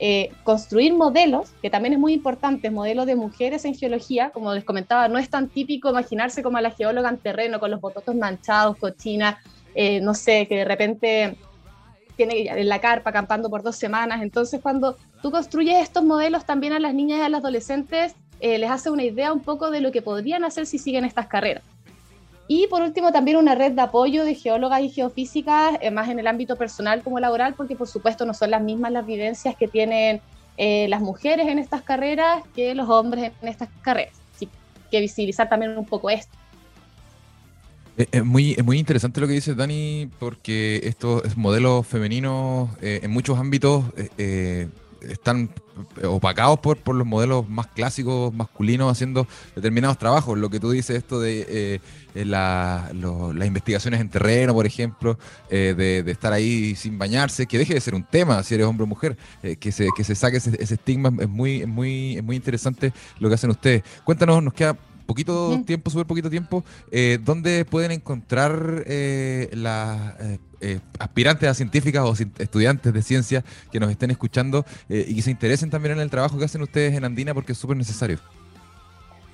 Eh, 0.00 0.30
construir 0.44 0.94
modelos, 0.94 1.50
que 1.60 1.70
también 1.70 1.92
es 1.92 1.98
muy 1.98 2.12
importante, 2.12 2.70
modelos 2.70 3.04
de 3.06 3.16
mujeres 3.16 3.64
en 3.64 3.74
geología, 3.74 4.30
como 4.30 4.54
les 4.54 4.62
comentaba, 4.62 5.08
no 5.08 5.18
es 5.18 5.28
tan 5.28 5.48
típico 5.48 5.90
imaginarse 5.90 6.40
como 6.40 6.56
a 6.56 6.60
la 6.60 6.70
geóloga 6.70 7.08
en 7.08 7.18
terreno 7.18 7.58
con 7.58 7.72
los 7.72 7.80
bototos 7.80 8.14
manchados, 8.14 8.76
cochina, 8.76 9.40
eh, 9.74 10.00
no 10.00 10.14
sé, 10.14 10.46
que 10.46 10.58
de 10.58 10.64
repente 10.64 11.36
tiene 12.16 12.46
en 12.46 12.68
la 12.68 12.80
carpa 12.80 13.10
acampando 13.10 13.50
por 13.50 13.64
dos 13.64 13.74
semanas. 13.74 14.22
Entonces, 14.22 14.60
cuando 14.60 14.96
tú 15.22 15.30
construyes 15.30 15.76
estos 15.82 16.04
modelos 16.04 16.44
también 16.44 16.72
a 16.72 16.78
las 16.78 16.94
niñas 16.94 17.18
y 17.18 17.22
a 17.22 17.28
los 17.28 17.40
adolescentes, 17.40 18.14
eh, 18.40 18.58
les 18.58 18.70
hace 18.70 18.90
una 18.90 19.02
idea 19.02 19.32
un 19.32 19.40
poco 19.40 19.70
de 19.70 19.80
lo 19.80 19.92
que 19.92 20.02
podrían 20.02 20.44
hacer 20.44 20.66
si 20.66 20.78
siguen 20.78 21.04
estas 21.04 21.26
carreras. 21.26 21.62
Y 22.50 22.66
por 22.68 22.80
último, 22.80 23.12
también 23.12 23.36
una 23.36 23.54
red 23.54 23.72
de 23.72 23.82
apoyo 23.82 24.24
de 24.24 24.34
geólogas 24.34 24.80
y 24.80 24.88
geofísicas, 24.88 25.76
eh, 25.82 25.90
más 25.90 26.08
en 26.08 26.18
el 26.18 26.26
ámbito 26.26 26.56
personal 26.56 27.02
como 27.02 27.20
laboral, 27.20 27.54
porque 27.54 27.76
por 27.76 27.86
supuesto 27.86 28.24
no 28.24 28.32
son 28.32 28.50
las 28.50 28.62
mismas 28.62 28.90
las 28.90 29.06
vivencias 29.06 29.54
que 29.54 29.68
tienen 29.68 30.22
eh, 30.56 30.88
las 30.88 31.02
mujeres 31.02 31.46
en 31.46 31.58
estas 31.58 31.82
carreras 31.82 32.42
que 32.56 32.74
los 32.74 32.88
hombres 32.88 33.32
en 33.42 33.48
estas 33.48 33.68
carreras. 33.82 34.14
Así 34.34 34.48
que 34.90 35.00
visibilizar 35.00 35.46
también 35.50 35.76
un 35.76 35.84
poco 35.84 36.08
esto. 36.08 36.32
Eh, 37.98 38.06
es 38.12 38.24
muy, 38.24 38.52
es 38.52 38.64
muy 38.64 38.78
interesante 38.78 39.20
lo 39.20 39.26
que 39.26 39.34
dice 39.34 39.54
Dani, 39.54 40.08
porque 40.18 40.80
estos 40.84 41.36
modelos 41.36 41.86
femeninos 41.86 42.70
en 42.80 43.10
muchos 43.10 43.38
ámbitos 43.38 43.84
están 45.02 45.50
opacados 46.04 46.58
por, 46.60 46.76
por 46.78 46.94
los 46.96 47.06
modelos 47.06 47.48
más 47.48 47.68
clásicos 47.68 48.32
masculinos 48.34 48.90
haciendo 48.90 49.26
determinados 49.54 49.98
trabajos. 49.98 50.38
Lo 50.38 50.50
que 50.50 50.60
tú 50.60 50.70
dices, 50.70 50.96
esto 50.96 51.20
de 51.20 51.46
eh, 51.48 51.80
eh, 52.14 52.24
las 52.24 52.92
investigaciones 53.46 54.00
en 54.00 54.08
terreno, 54.08 54.54
por 54.54 54.66
ejemplo, 54.66 55.18
eh, 55.50 55.74
de, 55.76 56.10
estar 56.10 56.32
ahí 56.32 56.74
sin 56.74 56.98
bañarse, 56.98 57.46
que 57.46 57.58
deje 57.58 57.74
de 57.74 57.80
ser 57.80 57.94
un 57.94 58.04
tema 58.04 58.42
si 58.42 58.54
eres 58.54 58.66
hombre 58.66 58.84
o 58.84 58.86
mujer, 58.86 59.16
que, 59.60 59.72
se, 59.72 59.88
que 59.96 60.04
se 60.04 60.14
saque 60.14 60.38
ese, 60.38 60.56
estigma, 60.62 61.12
es 61.20 61.28
muy, 61.28 61.62
es, 61.62 61.68
muy, 61.68 62.16
es 62.16 62.24
muy 62.24 62.36
interesante 62.36 62.92
lo 63.18 63.28
que 63.28 63.34
hacen 63.34 63.50
ustedes. 63.50 63.82
Cuéntanos, 64.04 64.42
nos 64.42 64.54
queda 64.54 64.76
poquito 65.08 65.62
tiempo, 65.64 65.90
súper 65.90 66.06
poquito 66.06 66.28
tiempo, 66.28 66.62
eh, 66.90 67.18
¿dónde 67.24 67.64
pueden 67.64 67.92
encontrar 67.92 68.84
eh, 68.86 69.48
las 69.54 70.20
eh, 70.20 70.38
aspirantes 70.98 71.48
a 71.48 71.54
científicas 71.54 72.04
o 72.04 72.14
estudiantes 72.38 72.92
de 72.92 73.02
ciencia 73.02 73.44
que 73.70 73.80
nos 73.80 73.90
estén 73.90 74.10
escuchando 74.10 74.64
y 74.88 75.14
que 75.14 75.22
se 75.22 75.30
interesen 75.30 75.70
también 75.70 75.94
en 75.94 76.00
el 76.00 76.10
trabajo 76.10 76.38
que 76.38 76.44
hacen 76.44 76.62
ustedes 76.62 76.94
en 76.94 77.04
Andina 77.04 77.34
porque 77.34 77.52
es 77.52 77.58
súper 77.58 77.76
necesario? 77.76 78.18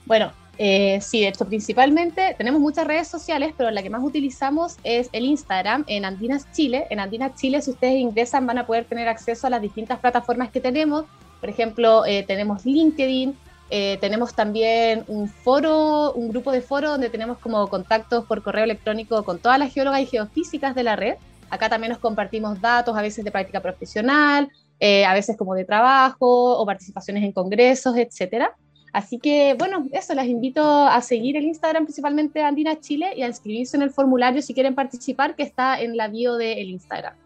Bueno, 0.07 0.33
sí, 0.59 1.21
de 1.21 1.29
hecho, 1.29 1.47
principalmente 1.47 2.35
tenemos 2.37 2.61
muchas 2.61 2.87
redes 2.87 3.09
sociales, 3.09 3.55
pero 3.57 3.71
la 3.71 3.83
que 3.83 3.91
más 3.91 4.03
utilizamos 4.05 4.77
es 4.85 5.09
el 5.13 5.25
Instagram 5.25 5.85
en 5.87 6.05
Andinas 6.05 6.47
Chile. 6.53 6.87
En 6.91 7.01
Andinas 7.01 7.35
Chile, 7.37 7.63
si 7.63 7.71
ustedes 7.71 7.97
ingresan, 7.97 8.47
van 8.47 8.59
a 8.59 8.67
poder 8.67 8.85
tener 8.85 9.09
acceso 9.09 9.47
a 9.47 9.51
las 9.51 9.63
distintas 9.63 9.99
plataformas 10.01 10.51
que 10.51 10.61
tenemos. 10.61 11.07
Por 11.41 11.49
ejemplo, 11.49 12.03
tenemos 12.27 12.65
LinkedIn, 12.65 13.35
eh, 13.77 13.99
tenemos 14.01 14.37
también 14.37 15.03
un 15.09 15.29
foro, 15.29 16.13
un 16.13 16.29
grupo 16.29 16.53
de 16.53 16.61
foro 16.61 16.91
donde 16.91 17.11
tenemos 17.11 17.39
como 17.39 17.67
contactos 17.67 18.25
por 18.25 18.41
correo 18.41 18.63
electrónico 18.63 19.25
con 19.25 19.41
todas 19.41 19.59
las 19.59 19.75
geólogas 19.75 20.01
y 20.01 20.07
geofísicas 20.07 20.77
de 20.77 20.85
la 20.85 20.95
red. 20.95 21.17
Acá 21.51 21.69
también 21.69 21.91
nos 21.91 21.99
compartimos 21.99 22.61
datos, 22.61 22.97
a 22.97 23.03
veces 23.03 23.25
de 23.25 23.33
práctica 23.33 23.59
profesional, 23.59 24.49
eh, 24.79 25.05
a 25.05 25.13
veces 25.13 25.37
como 25.37 25.57
de 25.57 25.65
trabajo 25.65 26.57
o 26.57 26.65
participaciones 26.65 27.25
en 27.25 27.33
congresos, 27.33 27.97
etcétera. 27.97 28.55
Así 28.93 29.19
que, 29.19 29.57
bueno, 29.59 29.89
eso, 29.91 30.15
les 30.15 30.27
invito 30.27 30.63
a 30.87 31.01
seguir 31.01 31.37
el 31.37 31.43
Instagram 31.43 31.83
principalmente 31.83 32.43
Andina 32.43 32.79
Chile 32.79 33.13
y 33.17 33.23
a 33.23 33.27
inscribirse 33.27 33.77
en 33.77 33.83
el 33.83 33.91
formulario 33.91 34.41
si 34.41 34.55
quieren 34.55 34.77
participar, 34.77 35.35
que 35.35 35.43
está 35.43 35.81
en 35.81 35.97
la 35.97 36.07
bio 36.07 36.37
del 36.37 36.71
Instagram. 36.71 37.24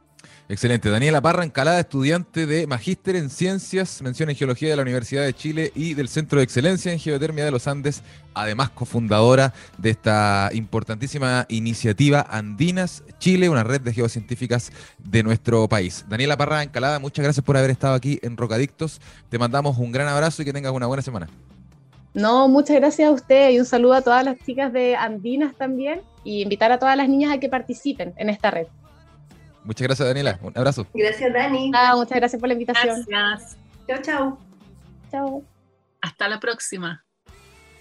Excelente. 0.51 0.89
Daniela 0.89 1.21
Parra 1.21 1.45
Encalada, 1.45 1.79
estudiante 1.79 2.47
de 2.47 2.67
Magíster 2.67 3.17
en 3.17 3.29
Ciencias, 3.29 4.01
mención 4.01 4.31
en 4.31 4.37
Geología 4.37 4.71
de 4.71 4.77
la 4.77 4.83
Universidad 4.83 5.23
de 5.25 5.35
Chile 5.35 5.73
y 5.75 5.93
del 5.93 6.09
Centro 6.09 6.39
de 6.39 6.45
Excelencia 6.45 6.91
en 6.91 6.99
Geotermia 6.99 7.45
de 7.45 7.51
los 7.51 7.69
Andes, 7.69 8.03
además 8.33 8.71
cofundadora 8.71 9.53
de 9.77 9.91
esta 9.91 10.49
importantísima 10.55 11.45
iniciativa 11.51 12.27
Andinas 12.31 13.05
Chile, 13.19 13.51
una 13.51 13.63
red 13.63 13.83
de 13.83 13.93
geocientíficas 13.93 14.73
de 14.97 15.23
nuestro 15.23 15.69
país. 15.69 16.07
Daniela 16.09 16.39
Parra 16.39 16.63
Encalada, 16.63 16.99
muchas 16.99 17.25
gracias 17.25 17.45
por 17.45 17.59
haber 17.59 17.69
estado 17.69 17.93
aquí 17.93 18.19
en 18.23 18.39
Rocadictos. 18.39 19.03
Te 19.29 19.39
mandamos 19.39 19.77
un 19.77 19.93
gran 19.93 20.09
abrazo 20.09 20.41
y 20.41 20.47
que 20.47 20.55
tengas 20.55 20.73
una 20.73 20.87
buena 20.87 21.03
semana. 21.03 21.29
No, 22.15 22.49
muchas 22.49 22.77
gracias 22.77 23.07
a 23.07 23.13
usted 23.13 23.51
y 23.51 23.61
un 23.61 23.67
saludo 23.67 23.93
a 23.93 24.01
todas 24.01 24.25
las 24.25 24.39
chicas 24.39 24.73
de 24.73 24.97
Andinas 24.97 25.55
también 25.57 26.01
y 26.25 26.41
invitar 26.41 26.73
a 26.73 26.79
todas 26.79 26.97
las 26.97 27.07
niñas 27.07 27.35
a 27.35 27.39
que 27.39 27.51
participen 27.51 28.15
en 28.17 28.31
esta 28.31 28.51
red. 28.51 28.67
Muchas 29.69 29.87
gracias, 29.87 30.09
Daniela. 30.09 30.39
Un 30.41 30.57
abrazo. 30.57 30.87
Gracias, 30.95 31.31
Dani. 31.31 31.71
Ah, 31.75 31.93
muchas 31.95 32.17
gracias 32.17 32.41
por 32.41 32.49
la 32.49 32.55
invitación. 32.55 33.05
Gracias. 33.07 33.59
Chao, 33.87 33.99
chao. 34.01 34.39
Chao. 35.11 35.45
Hasta 36.01 36.27
la 36.27 36.41
próxima. 36.41 37.05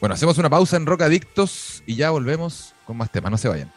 Bueno, 0.02 0.14
hacemos 0.14 0.38
una 0.38 0.50
pausa 0.50 0.76
en 0.76 0.86
Rock 0.86 1.04
Adictos 1.04 1.84
y 1.86 1.96
ya 1.96 2.10
volvemos 2.10 2.76
con 2.86 2.98
más 2.98 3.10
temas. 3.10 3.32
No 3.32 3.38
se 3.38 3.48
vayan. 3.48 3.72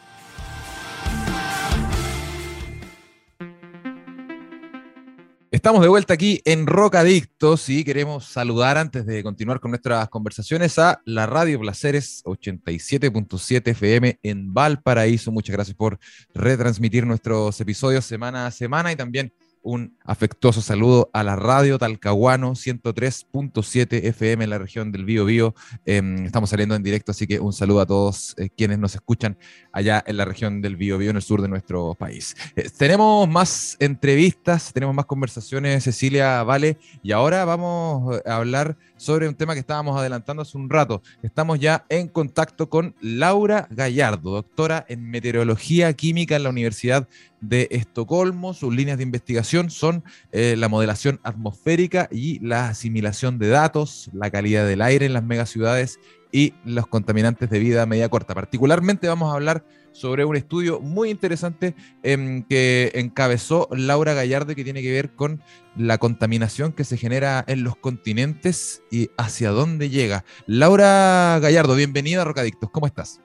Estamos 5.51 5.81
de 5.81 5.89
vuelta 5.89 6.13
aquí 6.13 6.41
en 6.45 6.65
Rocadictos 6.65 7.67
y 7.67 7.83
queremos 7.83 8.23
saludar 8.23 8.77
antes 8.77 9.05
de 9.05 9.21
continuar 9.21 9.59
con 9.59 9.71
nuestras 9.71 10.07
conversaciones 10.07 10.79
a 10.79 11.01
la 11.03 11.25
Radio 11.25 11.59
Placeres 11.59 12.23
87.7 12.23 13.71
FM 13.71 14.17
en 14.23 14.53
Valparaíso. 14.53 15.29
Muchas 15.29 15.53
gracias 15.53 15.75
por 15.75 15.99
retransmitir 16.33 17.05
nuestros 17.05 17.59
episodios 17.59 18.05
semana 18.05 18.47
a 18.47 18.51
semana 18.51 18.93
y 18.93 18.95
también 18.95 19.33
un 19.63 19.97
afectuoso 20.03 20.61
saludo 20.61 21.09
a 21.13 21.23
la 21.23 21.35
radio 21.35 21.77
Talcahuano 21.77 22.51
103.7 22.51 24.05
FM 24.05 24.43
en 24.43 24.49
la 24.49 24.57
región 24.57 24.91
del 24.91 25.05
Bío 25.05 25.25
Bío. 25.25 25.53
Em, 25.85 26.25
estamos 26.25 26.49
saliendo 26.49 26.75
en 26.75 26.83
directo, 26.83 27.11
así 27.11 27.27
que 27.27 27.39
un 27.39 27.53
saludo 27.53 27.81
a 27.81 27.85
todos 27.85 28.35
eh, 28.37 28.49
quienes 28.49 28.79
nos 28.79 28.95
escuchan 28.95 29.37
allá 29.71 30.03
en 30.05 30.17
la 30.17 30.25
región 30.25 30.61
del 30.61 30.77
Bío 30.77 30.97
Bío, 30.97 31.11
en 31.11 31.15
el 31.15 31.21
sur 31.21 31.41
de 31.41 31.47
nuestro 31.47 31.95
país. 31.95 32.35
Eh, 32.55 32.69
tenemos 32.75 33.27
más 33.29 33.77
entrevistas, 33.79 34.73
tenemos 34.73 34.95
más 34.95 35.05
conversaciones, 35.05 35.83
Cecilia 35.83 36.43
Vale, 36.43 36.77
y 37.03 37.11
ahora 37.11 37.45
vamos 37.45 38.19
a 38.25 38.35
hablar 38.35 38.77
sobre 38.97 39.27
un 39.27 39.35
tema 39.35 39.53
que 39.53 39.59
estábamos 39.59 39.97
adelantando 39.97 40.43
hace 40.43 40.57
un 40.57 40.69
rato. 40.69 41.01
Estamos 41.23 41.59
ya 41.59 41.85
en 41.89 42.07
contacto 42.07 42.69
con 42.69 42.95
Laura 43.01 43.67
Gallardo, 43.71 44.31
doctora 44.31 44.85
en 44.89 45.09
meteorología 45.09 45.93
química 45.93 46.35
en 46.35 46.43
la 46.43 46.49
Universidad 46.49 47.07
de 47.41 47.67
Estocolmo. 47.71 48.53
Sus 48.53 48.73
líneas 48.73 48.97
de 48.97 49.03
investigación 49.03 49.69
son 49.69 50.03
eh, 50.31 50.55
la 50.57 50.69
modelación 50.69 51.19
atmosférica 51.23 52.07
y 52.11 52.39
la 52.39 52.69
asimilación 52.69 53.39
de 53.39 53.49
datos, 53.49 54.09
la 54.13 54.31
calidad 54.31 54.65
del 54.65 54.81
aire 54.81 55.05
en 55.05 55.13
las 55.13 55.23
megaciudades 55.23 55.99
y 56.31 56.53
los 56.63 56.87
contaminantes 56.87 57.49
de 57.49 57.59
vida 57.59 57.85
media 57.85 58.09
corta. 58.09 58.33
Particularmente 58.33 59.07
vamos 59.07 59.31
a 59.31 59.35
hablar 59.35 59.65
sobre 59.91 60.23
un 60.23 60.37
estudio 60.37 60.79
muy 60.79 61.09
interesante 61.09 61.75
em, 62.03 62.43
que 62.43 62.91
encabezó 62.95 63.67
Laura 63.71 64.13
Gallardo 64.13 64.55
que 64.55 64.63
tiene 64.63 64.81
que 64.81 64.91
ver 64.91 65.13
con 65.13 65.41
la 65.75 65.97
contaminación 65.97 66.71
que 66.71 66.85
se 66.85 66.97
genera 66.97 67.43
en 67.47 67.63
los 67.63 67.75
continentes 67.75 68.83
y 68.89 69.09
hacia 69.17 69.49
dónde 69.49 69.89
llega. 69.89 70.23
Laura 70.47 71.39
Gallardo, 71.41 71.75
bienvenida 71.75 72.21
a 72.21 72.25
Rocadictos, 72.25 72.69
¿cómo 72.71 72.87
estás? 72.87 73.19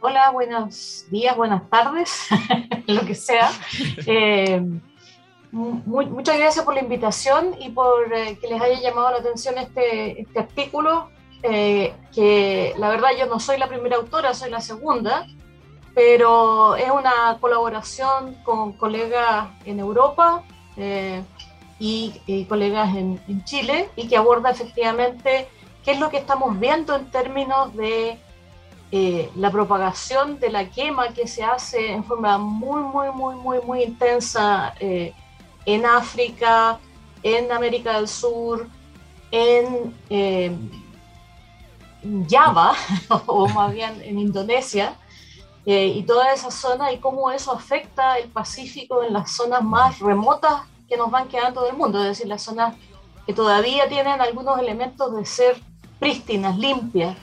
Hola, 0.00 0.30
buenos 0.30 1.06
días, 1.10 1.36
buenas 1.36 1.68
tardes, 1.70 2.28
lo 2.86 3.04
que 3.04 3.16
sea. 3.16 3.50
Eh, 4.06 4.62
muchas 5.50 6.38
gracias 6.38 6.64
por 6.64 6.74
la 6.74 6.82
invitación 6.82 7.56
y 7.58 7.70
por 7.70 8.14
eh, 8.14 8.38
que 8.40 8.46
les 8.46 8.62
haya 8.62 8.80
llamado 8.80 9.10
la 9.10 9.16
atención 9.16 9.58
este, 9.58 10.20
este 10.20 10.38
artículo, 10.38 11.10
eh, 11.42 11.94
que 12.14 12.74
la 12.78 12.90
verdad 12.90 13.08
yo 13.18 13.26
no 13.26 13.40
soy 13.40 13.58
la 13.58 13.66
primera 13.66 13.96
autora, 13.96 14.34
soy 14.34 14.50
la 14.50 14.60
segunda, 14.60 15.26
pero 15.96 16.76
es 16.76 16.90
una 16.90 17.36
colaboración 17.40 18.36
con 18.44 18.74
colegas 18.74 19.48
en 19.64 19.80
Europa 19.80 20.44
y, 21.80 22.44
colegas 22.48 22.94
en, 22.94 23.42
Chile 23.42 23.90
y 23.96 24.06
que 24.06 24.16
aborda 24.16 24.50
efectivamente 24.50 25.48
qué 25.84 25.90
es 25.90 25.98
lo 25.98 26.08
que 26.08 26.18
estamos 26.18 26.56
viendo 26.60 26.94
en 26.94 27.10
términos 27.10 27.74
de 27.74 28.16
eh, 28.90 29.30
la 29.36 29.50
propagación 29.50 30.40
de 30.40 30.50
la 30.50 30.70
quema 30.70 31.08
que 31.08 31.26
se 31.26 31.42
hace 31.42 31.92
en 31.92 32.04
forma 32.04 32.38
muy, 32.38 32.82
muy, 32.82 33.10
muy, 33.12 33.34
muy, 33.36 33.60
muy 33.60 33.82
intensa 33.82 34.74
eh, 34.80 35.12
en 35.66 35.84
África, 35.84 36.78
en 37.22 37.52
América 37.52 37.96
del 37.96 38.08
Sur, 38.08 38.66
en 39.30 39.94
Java, 42.28 42.74
o 43.26 43.48
más 43.48 43.72
bien 43.72 44.00
en 44.02 44.18
Indonesia, 44.18 44.96
eh, 45.66 45.86
y 45.86 46.02
toda 46.04 46.32
esa 46.32 46.50
zona 46.50 46.92
y 46.92 46.98
cómo 46.98 47.30
eso 47.30 47.52
afecta 47.52 48.16
el 48.16 48.30
Pacífico 48.30 49.02
en 49.02 49.12
las 49.12 49.32
zonas 49.32 49.62
más 49.62 49.98
remotas 49.98 50.62
que 50.88 50.96
nos 50.96 51.10
van 51.10 51.28
quedando 51.28 51.62
del 51.62 51.76
mundo, 51.76 52.00
es 52.00 52.06
decir, 52.06 52.26
las 52.26 52.40
zonas 52.40 52.74
que 53.26 53.34
todavía 53.34 53.86
tienen 53.86 54.18
algunos 54.22 54.58
elementos 54.58 55.14
de 55.14 55.26
ser 55.26 55.60
prístinas, 55.98 56.56
limpias, 56.56 57.14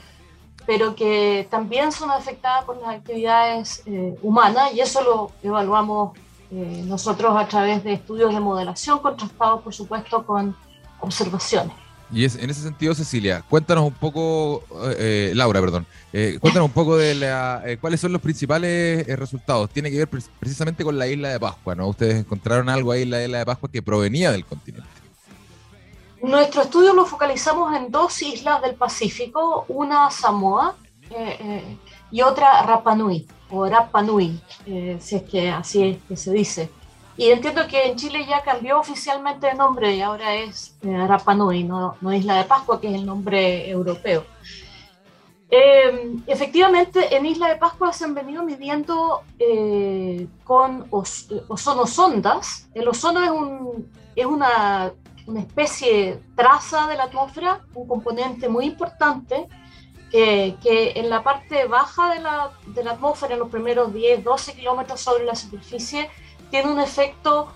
pero 0.66 0.94
que 0.94 1.46
también 1.50 1.92
son 1.92 2.10
afectadas 2.10 2.64
por 2.64 2.76
las 2.78 2.96
actividades 2.96 3.82
eh, 3.86 4.16
humanas 4.22 4.72
y 4.74 4.80
eso 4.80 5.02
lo 5.02 5.30
evaluamos 5.42 6.16
eh, 6.50 6.82
nosotros 6.86 7.36
a 7.36 7.46
través 7.46 7.82
de 7.84 7.94
estudios 7.94 8.32
de 8.32 8.40
modelación 8.40 8.98
contrastados, 8.98 9.62
por 9.62 9.72
supuesto, 9.72 10.24
con 10.24 10.54
observaciones. 11.00 11.86
Y 12.12 12.24
es, 12.24 12.36
en 12.36 12.50
ese 12.50 12.62
sentido, 12.62 12.94
Cecilia, 12.94 13.42
cuéntanos 13.48 13.84
un 13.84 13.92
poco, 13.92 14.62
eh, 14.96 15.32
Laura, 15.34 15.60
perdón, 15.60 15.86
eh, 16.12 16.38
cuéntanos 16.40 16.68
un 16.68 16.72
poco 16.72 16.96
de 16.96 17.16
la, 17.16 17.62
eh, 17.66 17.78
cuáles 17.80 18.00
son 18.00 18.12
los 18.12 18.22
principales 18.22 19.04
resultados. 19.18 19.70
Tiene 19.70 19.90
que 19.90 19.98
ver 19.98 20.08
precisamente 20.08 20.84
con 20.84 20.96
la 20.96 21.08
isla 21.08 21.30
de 21.30 21.40
Pascua, 21.40 21.74
¿no? 21.74 21.88
Ustedes 21.88 22.16
encontraron 22.20 22.68
algo 22.68 22.92
ahí 22.92 23.02
en 23.02 23.10
la 23.10 23.24
isla 23.24 23.38
de 23.38 23.46
Pascua 23.46 23.68
que 23.70 23.82
provenía 23.82 24.30
del 24.30 24.44
continente. 24.44 24.88
Nuestro 26.26 26.62
estudio 26.62 26.92
lo 26.92 27.06
focalizamos 27.06 27.72
en 27.76 27.88
dos 27.88 28.20
islas 28.20 28.60
del 28.60 28.74
Pacífico, 28.74 29.64
una 29.68 30.10
Samoa 30.10 30.74
y 32.10 32.20
otra 32.20 32.62
Rapa 32.62 32.96
Nui, 32.96 33.28
o 33.48 33.64
Rapa 33.64 34.02
Nui, 34.02 34.40
si 34.98 35.14
es 35.14 35.22
que 35.22 35.50
así 35.50 35.84
es 35.84 35.98
que 36.02 36.16
se 36.16 36.32
dice. 36.32 36.68
Y 37.16 37.30
entiendo 37.30 37.68
que 37.68 37.86
en 37.86 37.96
Chile 37.96 38.26
ya 38.28 38.42
cambió 38.42 38.80
oficialmente 38.80 39.46
de 39.46 39.54
nombre 39.54 39.94
y 39.94 40.00
ahora 40.00 40.34
es 40.34 40.76
eh, 40.82 41.06
Rapa 41.06 41.36
Nui, 41.36 41.62
no, 41.62 41.96
no 42.00 42.12
Isla 42.12 42.38
de 42.38 42.44
Pascua, 42.44 42.80
que 42.80 42.88
es 42.88 42.94
el 42.94 43.06
nombre 43.06 43.70
europeo. 43.70 44.24
Eh, 45.48 46.16
efectivamente, 46.26 47.14
en 47.16 47.24
Isla 47.24 47.50
de 47.50 47.56
Pascua 47.56 47.92
se 47.92 48.04
han 48.04 48.14
venido 48.14 48.42
midiendo 48.42 49.22
eh, 49.38 50.26
con 50.42 50.88
os, 50.90 51.28
ozonosondas. 51.46 52.68
El 52.74 52.88
ozono 52.88 53.22
es, 53.22 53.30
un, 53.30 53.92
es 54.16 54.26
una, 54.26 54.92
una, 55.26 55.40
especie 55.40 56.20
traza 56.34 56.86
de 56.86 56.96
la 56.96 57.04
atmósfera, 57.04 57.60
un 57.74 57.86
componente 57.86 58.48
muy 58.48 58.66
importante 58.66 59.48
que, 60.10 60.56
que 60.62 60.92
en 60.96 61.10
la 61.10 61.22
parte 61.22 61.66
baja 61.66 62.14
de 62.14 62.20
la, 62.20 62.50
de 62.66 62.84
la 62.84 62.92
atmósfera, 62.92 63.34
en 63.34 63.40
los 63.40 63.48
primeros 63.48 63.92
10, 63.92 64.22
12 64.24 64.54
kilómetros 64.54 65.00
sobre 65.00 65.24
la 65.24 65.34
superficie, 65.34 66.10
tiene 66.50 66.70
un 66.70 66.80
efecto 66.80 67.48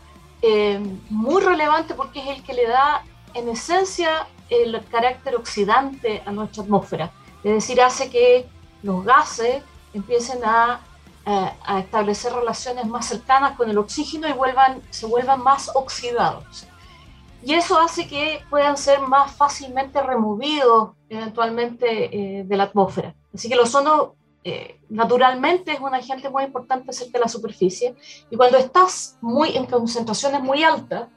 eh, 0.43 0.81
muy 1.11 1.43
relevante 1.43 1.95
porque 1.95 2.21
es 2.21 2.39
el 2.39 2.43
que 2.43 2.55
le 2.55 2.67
da 2.67 3.05
en 3.35 3.49
esencia 3.49 4.27
el 4.49 4.83
carácter 4.91 5.37
oxidante 5.37 6.23
a 6.25 6.33
nuestra 6.33 6.63
atmósfera. 6.63 7.13
Es 7.45 7.53
decir, 7.53 7.81
hace 7.81 8.11
que 8.11 8.47
los 8.83 9.05
gases 9.05 9.63
empiecen 9.93 10.41
a, 10.45 10.81
eh, 11.27 11.53
a, 11.65 11.79
establecer 11.79 12.33
relaciones 12.33 12.87
más 12.87 13.07
cercanas 13.07 13.57
con 13.57 13.69
el 13.71 13.79
oxígeno 13.79 14.29
y 14.29 14.33
vuelvan, 14.33 14.83
se 14.91 15.07
vuelvan 15.07 15.43
más 15.43 15.71
oxidados. 15.75 16.67
Y 17.43 17.55
eso 17.55 17.79
hace 17.79 18.07
que 18.07 18.41
puedan 18.51 18.77
ser 18.77 19.01
más 19.01 19.33
fácilmente 19.33 20.03
removidos 20.03 20.91
eventualmente 21.09 22.41
eh, 22.41 22.45
de 22.45 22.57
la 22.57 22.65
atmósfera. 22.65 23.15
Así 23.35 23.49
que 23.49 23.55
el 23.55 23.61
ozono 23.61 24.15
eh, 24.45 24.81
naturalmente 24.89 25.73
es 25.73 25.81
un 25.81 25.95
agente 25.95 26.31
muy 26.31 26.45
importante 26.45 26.93
cerca 26.93 27.19
de 27.19 27.25
la 27.25 27.29
superficie 27.29 27.95
y 28.31 28.37
cuando 28.37 28.57
estás 28.57 29.19
muy 29.21 29.57
en 29.57 29.67
concentraciones 29.67 30.41
muy 30.41 30.63
altas, 30.63 31.09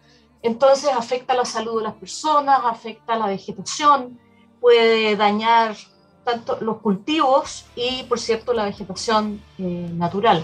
entonces 0.42 0.90
afecta 0.92 1.34
la 1.34 1.46
salud 1.46 1.78
de 1.78 1.84
las 1.84 1.94
personas, 1.94 2.60
afecta 2.66 3.16
la 3.16 3.28
vegetación, 3.28 4.20
puede 4.60 5.16
dañar 5.16 5.76
tanto 6.24 6.58
los 6.62 6.78
cultivos 6.78 7.66
y, 7.76 8.04
por 8.04 8.20
cierto, 8.20 8.54
la 8.54 8.66
vegetación 8.66 9.42
eh, 9.58 9.90
natural. 9.94 10.44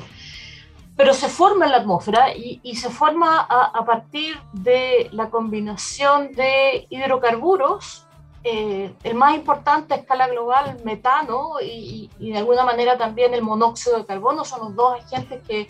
Pero 1.00 1.14
se 1.14 1.30
forma 1.30 1.64
en 1.64 1.72
la 1.72 1.78
atmósfera 1.78 2.36
y, 2.36 2.76
se 2.76 2.90
forma 2.90 3.40
a, 3.40 3.86
partir 3.86 4.38
de 4.52 5.08
la 5.14 5.30
combinación 5.30 6.34
de 6.34 6.88
hidrocarburos, 6.90 8.06
eh, 8.44 8.94
el 9.06 9.16
más 9.16 9.34
importante 9.34 9.94
a 9.94 9.98
escala 9.98 10.28
global, 10.28 10.78
metano, 10.84 11.52
y, 11.62 12.10
de 12.20 12.38
alguna 12.38 12.66
manera 12.66 12.98
también 12.98 13.34
el 13.34 13.42
monóxido 13.42 13.98
de 13.98 14.06
carbono, 14.06 14.44
son 14.44 14.60
los 14.60 14.76
dos 14.76 15.00
agentes 15.02 15.42
que 15.48 15.70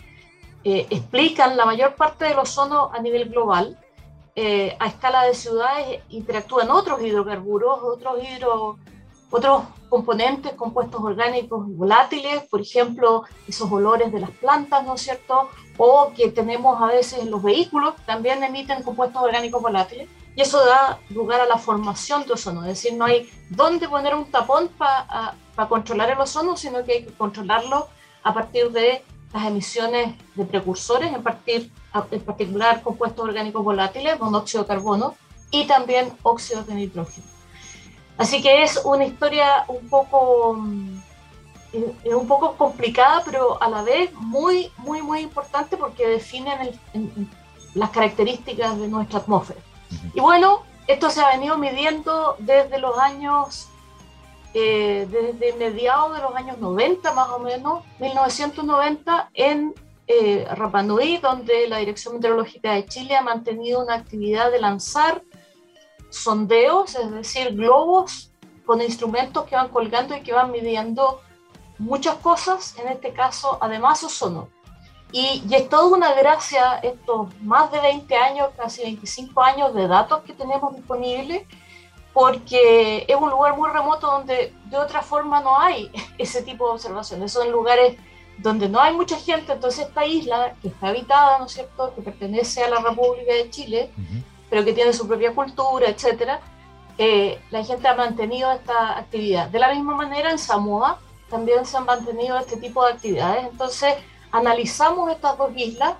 eh, 0.64 0.88
explican 0.90 1.56
la 1.56 1.64
mayor 1.64 1.94
parte 1.94 2.24
del 2.24 2.40
ozono 2.40 2.90
a 2.92 3.00
nivel 3.00 3.28
global. 3.28 3.78
Eh, 4.34 4.76
a 4.80 4.88
escala 4.88 5.22
de 5.22 5.34
ciudades 5.34 6.00
interactúan 6.08 6.72
otros 6.72 7.00
hidrocarburos, 7.02 7.78
otros 7.84 8.18
hidro, 8.20 8.78
otros 9.30 9.62
componentes, 9.88 10.52
compuestos 10.54 11.00
orgánicos 11.02 11.66
volátiles, 11.66 12.42
por 12.44 12.60
ejemplo, 12.60 13.24
esos 13.46 13.70
olores 13.70 14.12
de 14.12 14.20
las 14.20 14.30
plantas, 14.30 14.84
¿no 14.84 14.94
es 14.94 15.02
cierto? 15.02 15.48
O 15.76 16.12
que 16.14 16.30
tenemos 16.30 16.80
a 16.80 16.86
veces 16.86 17.20
en 17.20 17.30
los 17.30 17.42
vehículos, 17.42 17.94
también 18.06 18.42
emiten 18.42 18.82
compuestos 18.82 19.22
orgánicos 19.22 19.62
volátiles. 19.62 20.08
Y 20.36 20.42
eso 20.42 20.64
da 20.64 20.98
lugar 21.10 21.40
a 21.40 21.46
la 21.46 21.58
formación 21.58 22.24
de 22.24 22.34
ozono, 22.34 22.60
es 22.62 22.68
decir, 22.68 22.94
no 22.94 23.04
hay 23.04 23.28
dónde 23.50 23.88
poner 23.88 24.14
un 24.14 24.30
tapón 24.30 24.68
para 24.78 25.34
controlar 25.68 26.10
el 26.10 26.20
ozono, 26.20 26.56
sino 26.56 26.84
que 26.84 26.92
hay 26.92 27.04
que 27.04 27.12
controlarlo 27.12 27.88
a 28.22 28.32
partir 28.32 28.70
de 28.70 29.02
las 29.32 29.46
emisiones 29.46 30.14
de 30.34 30.44
precursores, 30.44 31.12
en, 31.12 31.16
en 31.16 32.20
particular 32.22 32.82
compuestos 32.82 33.24
orgánicos 33.24 33.62
volátiles, 33.62 34.18
monóxido 34.18 34.62
de 34.62 34.68
carbono 34.68 35.14
y 35.50 35.66
también 35.66 36.12
óxido 36.22 36.62
de 36.62 36.74
nitrógeno. 36.74 37.29
Así 38.20 38.42
que 38.42 38.62
es 38.62 38.78
una 38.84 39.06
historia 39.06 39.64
un 39.66 39.88
poco, 39.88 40.52
mm, 40.52 41.00
un 42.14 42.28
poco 42.28 42.54
complicada, 42.54 43.22
pero 43.24 43.60
a 43.62 43.70
la 43.70 43.82
vez 43.82 44.12
muy, 44.12 44.70
muy, 44.76 45.00
muy 45.00 45.20
importante 45.20 45.78
porque 45.78 46.06
define 46.06 46.78
las 47.72 47.88
características 47.88 48.78
de 48.78 48.88
nuestra 48.88 49.20
atmósfera. 49.20 49.60
Y 50.12 50.20
bueno, 50.20 50.64
esto 50.86 51.08
se 51.08 51.22
ha 51.22 51.30
venido 51.30 51.56
midiendo 51.56 52.36
desde 52.40 52.78
los 52.78 52.98
años, 52.98 53.68
eh, 54.52 55.08
desde 55.10 55.56
mediados 55.56 56.14
de 56.14 56.20
los 56.20 56.34
años 56.34 56.58
90 56.58 57.14
más 57.14 57.30
o 57.30 57.38
menos, 57.38 57.84
1990, 58.00 59.30
en 59.32 59.74
eh, 60.08 60.46
Rapa 60.56 60.82
Nui, 60.82 61.16
donde 61.16 61.66
la 61.68 61.78
Dirección 61.78 62.16
Meteorológica 62.16 62.74
de 62.74 62.84
Chile 62.84 63.16
ha 63.16 63.22
mantenido 63.22 63.82
una 63.82 63.94
actividad 63.94 64.50
de 64.50 64.60
lanzar 64.60 65.22
sondeos, 66.10 66.94
es 66.94 67.10
decir, 67.10 67.54
globos 67.54 68.30
con 68.66 68.82
instrumentos 68.82 69.44
que 69.44 69.56
van 69.56 69.68
colgando 69.68 70.16
y 70.16 70.22
que 70.22 70.32
van 70.32 70.50
midiendo 70.50 71.20
muchas 71.78 72.16
cosas, 72.16 72.76
en 72.78 72.88
este 72.88 73.12
caso 73.12 73.58
además 73.60 74.04
ozono. 74.04 74.48
Y, 75.12 75.42
y 75.48 75.54
es 75.54 75.68
toda 75.68 75.86
una 75.86 76.12
gracia 76.14 76.74
estos 76.82 77.34
más 77.40 77.72
de 77.72 77.80
20 77.80 78.14
años, 78.16 78.50
casi 78.56 78.82
25 78.82 79.42
años 79.42 79.74
de 79.74 79.88
datos 79.88 80.22
que 80.22 80.34
tenemos 80.34 80.76
disponibles, 80.76 81.46
porque 82.12 83.04
es 83.08 83.16
un 83.16 83.30
lugar 83.30 83.56
muy 83.56 83.70
remoto 83.70 84.06
donde 84.06 84.52
de 84.66 84.76
otra 84.76 85.02
forma 85.02 85.40
no 85.40 85.58
hay 85.58 85.90
ese 86.18 86.42
tipo 86.42 86.66
de 86.66 86.74
observaciones. 86.74 87.32
Son 87.32 87.50
lugares 87.50 87.96
donde 88.38 88.68
no 88.68 88.80
hay 88.80 88.94
mucha 88.94 89.18
gente, 89.18 89.52
entonces 89.52 89.86
esta 89.86 90.04
isla, 90.06 90.54
que 90.62 90.68
está 90.68 90.88
habitada, 90.88 91.38
¿no 91.38 91.46
es 91.46 91.52
cierto?, 91.52 91.92
que 91.94 92.02
pertenece 92.02 92.64
a 92.64 92.70
la 92.70 92.80
República 92.80 93.34
de 93.34 93.50
Chile, 93.50 93.90
pero 94.50 94.64
que 94.64 94.72
tiene 94.72 94.92
su 94.92 95.06
propia 95.06 95.32
cultura, 95.32 95.88
etcétera, 95.88 96.40
eh, 96.98 97.40
la 97.50 97.64
gente 97.64 97.88
ha 97.88 97.94
mantenido 97.94 98.52
esta 98.52 98.98
actividad. 98.98 99.48
De 99.48 99.58
la 99.58 99.72
misma 99.72 99.94
manera, 99.94 100.30
en 100.30 100.38
Samoa 100.38 100.98
también 101.30 101.64
se 101.64 101.76
han 101.76 101.86
mantenido 101.86 102.36
este 102.36 102.56
tipo 102.58 102.84
de 102.84 102.92
actividades. 102.92 103.46
Entonces, 103.46 103.94
analizamos 104.32 105.10
estas 105.10 105.38
dos 105.38 105.50
islas, 105.56 105.94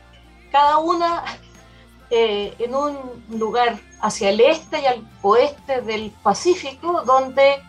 cada 0.52 0.78
una 0.78 1.24
eh, 2.10 2.54
en 2.58 2.74
un 2.74 3.24
lugar 3.30 3.78
hacia 4.00 4.30
el 4.30 4.40
este 4.40 4.80
y 4.80 4.86
al 4.86 5.08
oeste 5.22 5.80
del 5.80 6.10
Pacífico, 6.22 7.02
donde 7.06 7.62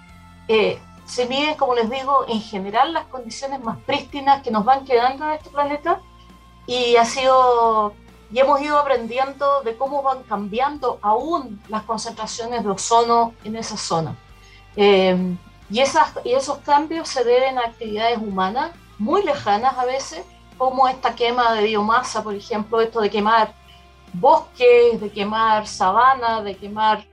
eh, 0.47 0.79
se 1.05 1.25
miden, 1.27 1.55
como 1.55 1.75
les 1.75 1.89
digo, 1.89 2.25
en 2.27 2.41
general 2.41 2.93
las 2.93 3.05
condiciones 3.05 3.61
más 3.61 3.77
prístinas 3.85 4.41
que 4.41 4.51
nos 4.51 4.65
van 4.65 4.83
quedando 4.83 5.25
en 5.25 5.31
este 5.33 5.49
planeta. 5.51 6.01
Y 6.67 6.95
ha 6.95 7.05
sido 7.05 7.93
y 8.31 8.39
hemos 8.39 8.61
ido 8.61 8.77
aprendiendo 8.77 9.61
de 9.63 9.75
cómo 9.75 10.01
van 10.01 10.23
cambiando 10.23 10.99
aún 11.01 11.61
las 11.67 11.83
concentraciones 11.83 12.63
de 12.63 12.69
ozono 12.69 13.33
en 13.43 13.57
esa 13.57 13.77
zona. 13.77 14.15
Eh, 14.75 15.35
y, 15.69 15.79
esas, 15.79 16.13
y 16.23 16.31
esos 16.33 16.59
cambios 16.59 17.09
se 17.09 17.23
deben 17.23 17.57
a 17.57 17.65
actividades 17.65 18.17
humanas 18.19 18.71
muy 18.97 19.23
lejanas 19.23 19.77
a 19.77 19.85
veces, 19.85 20.23
como 20.57 20.87
esta 20.87 21.15
quema 21.15 21.53
de 21.53 21.63
biomasa, 21.63 22.23
por 22.23 22.35
ejemplo, 22.35 22.79
esto 22.79 23.01
de 23.01 23.09
quemar 23.09 23.53
bosques, 24.13 25.01
de 25.01 25.11
quemar 25.11 25.67
sabana, 25.67 26.41
de 26.41 26.55
quemar 26.55 27.05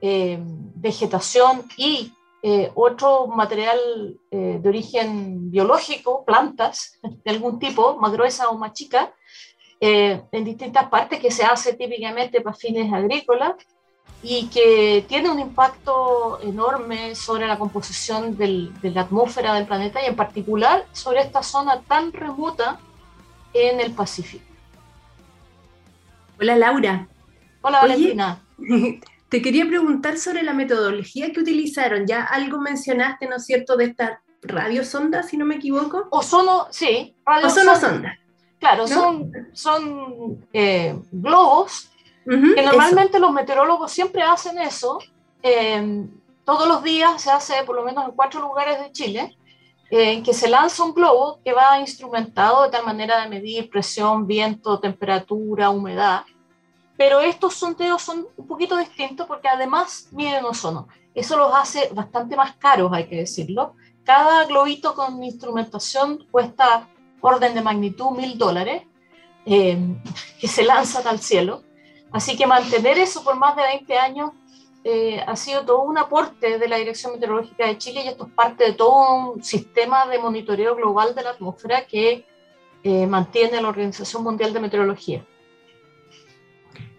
eh, 0.00 0.38
vegetación 0.40 1.64
y 1.76 2.12
eh, 2.42 2.70
otro 2.74 3.26
material 3.28 3.78
de 4.30 4.68
origen 4.68 5.50
biológico, 5.50 6.24
plantas 6.24 6.98
de 7.02 7.30
algún 7.30 7.58
tipo, 7.58 7.96
más 7.96 8.12
gruesa 8.12 8.50
o 8.50 8.58
más 8.58 8.72
chica, 8.72 9.12
eh, 9.80 10.22
en 10.32 10.44
distintas 10.44 10.88
partes 10.88 11.20
que 11.20 11.30
se 11.30 11.44
hace 11.44 11.74
típicamente 11.74 12.40
para 12.40 12.56
fines 12.56 12.92
agrícolas 12.92 13.54
y 14.22 14.48
que 14.48 15.04
tiene 15.08 15.30
un 15.30 15.38
impacto 15.38 16.40
enorme 16.42 17.14
sobre 17.14 17.46
la 17.46 17.58
composición 17.58 18.36
de 18.36 18.72
la 18.82 19.02
atmósfera 19.02 19.54
del 19.54 19.66
planeta 19.66 20.02
y 20.02 20.06
en 20.06 20.16
particular 20.16 20.86
sobre 20.92 21.20
esta 21.20 21.42
zona 21.42 21.82
tan 21.82 22.12
remota 22.12 22.80
en 23.52 23.80
el 23.80 23.92
Pacífico. 23.92 24.44
Hola 26.40 26.56
Laura. 26.56 27.08
Hola 27.62 27.80
Valentina. 27.82 28.42
Te 29.28 29.42
quería 29.42 29.66
preguntar 29.66 30.18
sobre 30.18 30.42
la 30.42 30.54
metodología 30.54 31.32
que 31.32 31.40
utilizaron. 31.40 32.06
Ya 32.06 32.22
algo 32.22 32.60
mencionaste, 32.60 33.26
¿no 33.26 33.36
es 33.36 33.44
cierto?, 33.44 33.76
de 33.76 33.86
esta 33.86 34.22
radiosonda, 34.42 35.22
si 35.24 35.36
no 35.36 35.44
me 35.44 35.56
equivoco. 35.56 36.06
Ozono, 36.10 36.68
sí. 36.70 37.14
Ozono 37.44 37.74
sonda. 37.76 38.18
Claro, 38.58 38.88
son, 38.88 39.30
son 39.52 40.46
eh, 40.52 40.98
globos 41.12 41.90
que 42.24 42.62
normalmente 42.62 43.20
los 43.20 43.32
meteorólogos 43.32 43.92
siempre 43.92 44.22
hacen 44.22 44.58
eso. 44.58 44.98
Eh, 45.42 46.06
todos 46.44 46.66
los 46.66 46.82
días 46.82 47.22
se 47.22 47.30
hace, 47.30 47.62
por 47.64 47.76
lo 47.76 47.84
menos 47.84 48.04
en 48.04 48.12
cuatro 48.12 48.40
lugares 48.40 48.80
de 48.80 48.90
Chile, 48.92 49.36
en 49.90 50.22
que 50.22 50.34
se 50.34 50.48
lanza 50.48 50.82
un 50.82 50.94
globo 50.94 51.40
que 51.44 51.52
va 51.52 51.78
instrumentado 51.78 52.64
de 52.64 52.70
tal 52.70 52.84
manera 52.84 53.20
de 53.20 53.28
medir 53.28 53.70
presión, 53.70 54.26
viento, 54.26 54.80
temperatura, 54.80 55.70
humedad. 55.70 56.22
Pero 56.96 57.20
estos 57.20 57.54
sondeos 57.54 58.02
son 58.02 58.26
un 58.36 58.46
poquito 58.46 58.76
distintos 58.76 59.26
porque 59.26 59.48
además 59.48 60.08
miden 60.12 60.44
ozono. 60.44 60.88
Eso 61.14 61.36
los 61.36 61.54
hace 61.54 61.90
bastante 61.92 62.36
más 62.36 62.56
caros, 62.56 62.92
hay 62.92 63.06
que 63.06 63.16
decirlo. 63.16 63.74
Cada 64.04 64.44
globito 64.46 64.94
con 64.94 65.22
instrumentación 65.22 66.26
cuesta 66.30 66.88
orden 67.20 67.54
de 67.54 67.62
magnitud 67.62 68.10
mil 68.10 68.38
dólares, 68.38 68.82
eh, 69.44 69.78
que 70.40 70.48
se 70.48 70.64
lanzan 70.64 71.06
al 71.06 71.20
cielo. 71.20 71.62
Así 72.12 72.36
que 72.36 72.46
mantener 72.46 72.98
eso 72.98 73.22
por 73.22 73.36
más 73.36 73.56
de 73.56 73.62
20 73.62 73.98
años 73.98 74.30
eh, 74.84 75.20
ha 75.26 75.34
sido 75.34 75.64
todo 75.64 75.82
un 75.82 75.98
aporte 75.98 76.58
de 76.58 76.68
la 76.68 76.76
Dirección 76.76 77.12
Meteorológica 77.12 77.66
de 77.66 77.76
Chile 77.76 78.02
y 78.04 78.08
esto 78.08 78.26
es 78.26 78.32
parte 78.32 78.62
de 78.62 78.72
todo 78.72 79.32
un 79.32 79.42
sistema 79.42 80.06
de 80.06 80.20
monitoreo 80.20 80.76
global 80.76 81.12
de 81.14 81.24
la 81.24 81.30
atmósfera 81.30 81.86
que 81.86 82.24
eh, 82.84 83.06
mantiene 83.08 83.60
la 83.60 83.68
Organización 83.68 84.22
Mundial 84.22 84.52
de 84.52 84.60
Meteorología. 84.60 85.26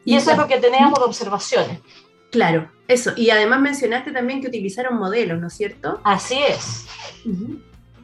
Y, 0.04 0.16
eso 0.16 0.32
es 0.32 0.38
lo 0.38 0.48
que 0.48 0.58
teníamos 0.58 1.00
de 1.00 1.06
observaciones. 1.06 1.80
Claro, 2.30 2.70
eso. 2.90 3.14
Y 3.16 3.30
además 3.30 3.62
mencionaste 3.62 4.12
también 4.12 4.42
que 4.42 4.48
utilizaron 4.50 4.98
modelos, 4.98 5.40
¿no 5.40 5.48
es 5.48 5.54
cierto? 5.54 6.02
Así 6.04 6.40
es. 6.44 6.86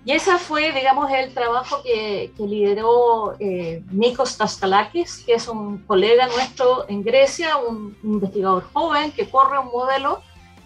Y 0.06 0.12
ese 0.12 0.38
fue, 0.38 0.74
digamos, 0.74 1.10
el 1.12 1.34
trabajo 1.34 1.82
que, 1.82 2.32
lideró 2.38 3.36
eh, 3.40 3.82
Nikos 3.90 4.38
Daskalakis, 4.38 5.24
que 5.26 5.36
es 5.36 5.48
un 5.48 5.78
colega 5.80 6.28
nuestro 6.28 6.88
en 6.90 7.04
Grecia, 7.04 7.56
un, 7.58 7.98
investigador 8.04 8.66
joven 8.74 9.12
que 9.14 9.30
corre 9.30 9.60
un 9.60 9.68
modelo 9.68 10.22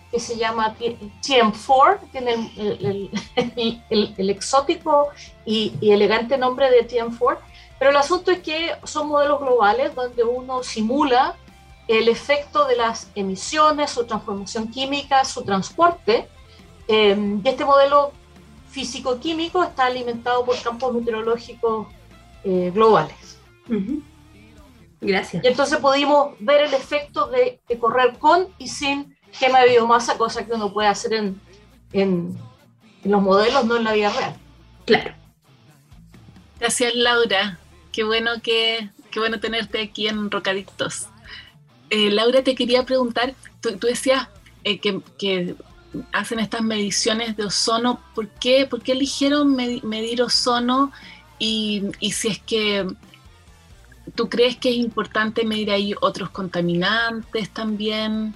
que 0.09 0.19
se 0.19 0.37
llama 0.37 0.75
TM4, 0.79 1.99
tiene 2.11 2.51
el, 2.57 3.11
el, 4.17 4.29
exótico 4.29 5.09
y, 5.45 5.73
y, 5.81 5.91
elegante 5.91 6.37
nombre 6.37 6.71
de 6.71 6.87
TM4, 6.87 7.37
pero 7.77 7.91
el 7.91 7.97
asunto 7.97 8.31
es 8.31 8.39
que 8.39 8.71
son 8.85 9.09
modelos 9.09 9.39
globales 9.39 9.93
donde 9.93 10.23
uno 10.23 10.63
simula 10.63 11.35
el 11.87 12.09
efecto 12.09 12.65
de 12.65 12.75
las 12.75 13.09
emisiones, 13.15 13.91
su 13.91 14.05
transformación 14.05 14.69
química, 14.71 15.23
su 15.25 15.43
transporte, 15.43 16.27
eh, 16.87 17.39
y 17.43 17.47
este 17.47 17.65
modelo 17.65 18.11
físico-químico 18.77 19.63
está 19.63 19.87
alimentado 19.87 20.45
por 20.45 20.61
campos 20.61 20.93
meteorológicos 20.93 21.87
eh, 22.43 22.71
globales. 22.71 23.39
Gracias. 25.01 25.43
Y 25.43 25.47
entonces 25.47 25.79
pudimos 25.79 26.35
ver 26.39 26.61
el 26.61 26.73
efecto 26.75 27.27
de, 27.27 27.59
correr 27.79 28.19
con 28.19 28.49
y 28.59 28.67
sin 28.67 29.17
quema 29.39 29.61
de 29.61 29.69
biomasa, 29.71 30.15
cosa 30.15 30.45
que 30.45 30.53
uno 30.53 30.71
puede 30.71 30.89
hacer 30.89 31.13
en, 31.13 31.41
en, 31.91 32.37
los 33.03 33.21
modelos, 33.21 33.65
no 33.65 33.77
en 33.77 33.83
la 33.83 33.93
vida 33.93 34.11
real. 34.11 34.35
Claro. 34.85 35.15
Gracias, 36.59 36.93
Laura. 36.93 37.57
qué 37.91 38.03
bueno 38.03 38.41
que 38.43 38.91
qué 39.09 39.19
bueno 39.19 39.39
tenerte 39.39 39.81
aquí 39.81 40.07
en 40.07 40.29
Rocadictos. 40.29 41.07
Eh, 41.89 42.11
Laura, 42.11 42.43
te 42.43 42.53
quería 42.53 42.83
preguntar, 42.83 43.33
tú, 43.61 43.75
decías 43.81 44.27
eh, 44.63 44.79
que, 44.79 45.55
hacen 46.11 46.39
estas 46.39 46.61
mediciones 46.61 47.35
de 47.37 47.45
ozono, 47.45 47.99
¿por 48.15 48.27
qué, 48.27 48.65
por 48.65 48.81
qué 48.81 48.93
eligieron 48.93 49.55
medir 49.55 50.21
ozono? 50.21 50.91
Y, 51.39 51.91
si 52.11 52.27
es 52.29 52.39
que 52.39 52.87
tú 54.15 54.29
crees 54.29 54.57
que 54.57 54.69
es 54.69 54.77
importante 54.77 55.45
medir 55.45 55.71
ahí 55.71 55.93
otros 56.01 56.29
contaminantes 56.29 57.49
también. 57.49 58.33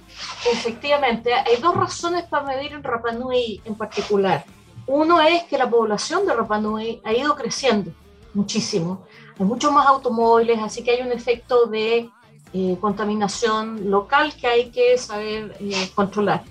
Efectivamente, 0.50 1.32
hay 1.34 1.56
dos 1.60 1.74
razones 1.74 2.24
para 2.24 2.44
medir 2.44 2.72
en 2.72 2.82
Rapa 2.82 3.12
Nui 3.12 3.60
en 3.64 3.74
particular. 3.74 4.44
Uno 4.86 5.20
es 5.20 5.44
que 5.44 5.58
la 5.58 5.68
población 5.68 6.26
de 6.26 6.34
Rapa 6.34 6.58
Nui 6.58 7.00
ha 7.04 7.12
ido 7.12 7.34
creciendo 7.34 7.92
muchísimo. 8.34 9.06
Hay 9.38 9.46
muchos 9.46 9.72
más 9.72 9.86
automóviles, 9.86 10.58
así 10.60 10.82
que 10.82 10.92
hay 10.92 11.02
un 11.02 11.12
efecto 11.12 11.66
de 11.66 12.10
eh, 12.52 12.76
contaminación 12.80 13.90
local 13.90 14.34
que 14.38 14.46
hay 14.46 14.70
que 14.70 14.98
saber 14.98 15.56
eh, 15.60 15.90
controlar. 15.94 16.44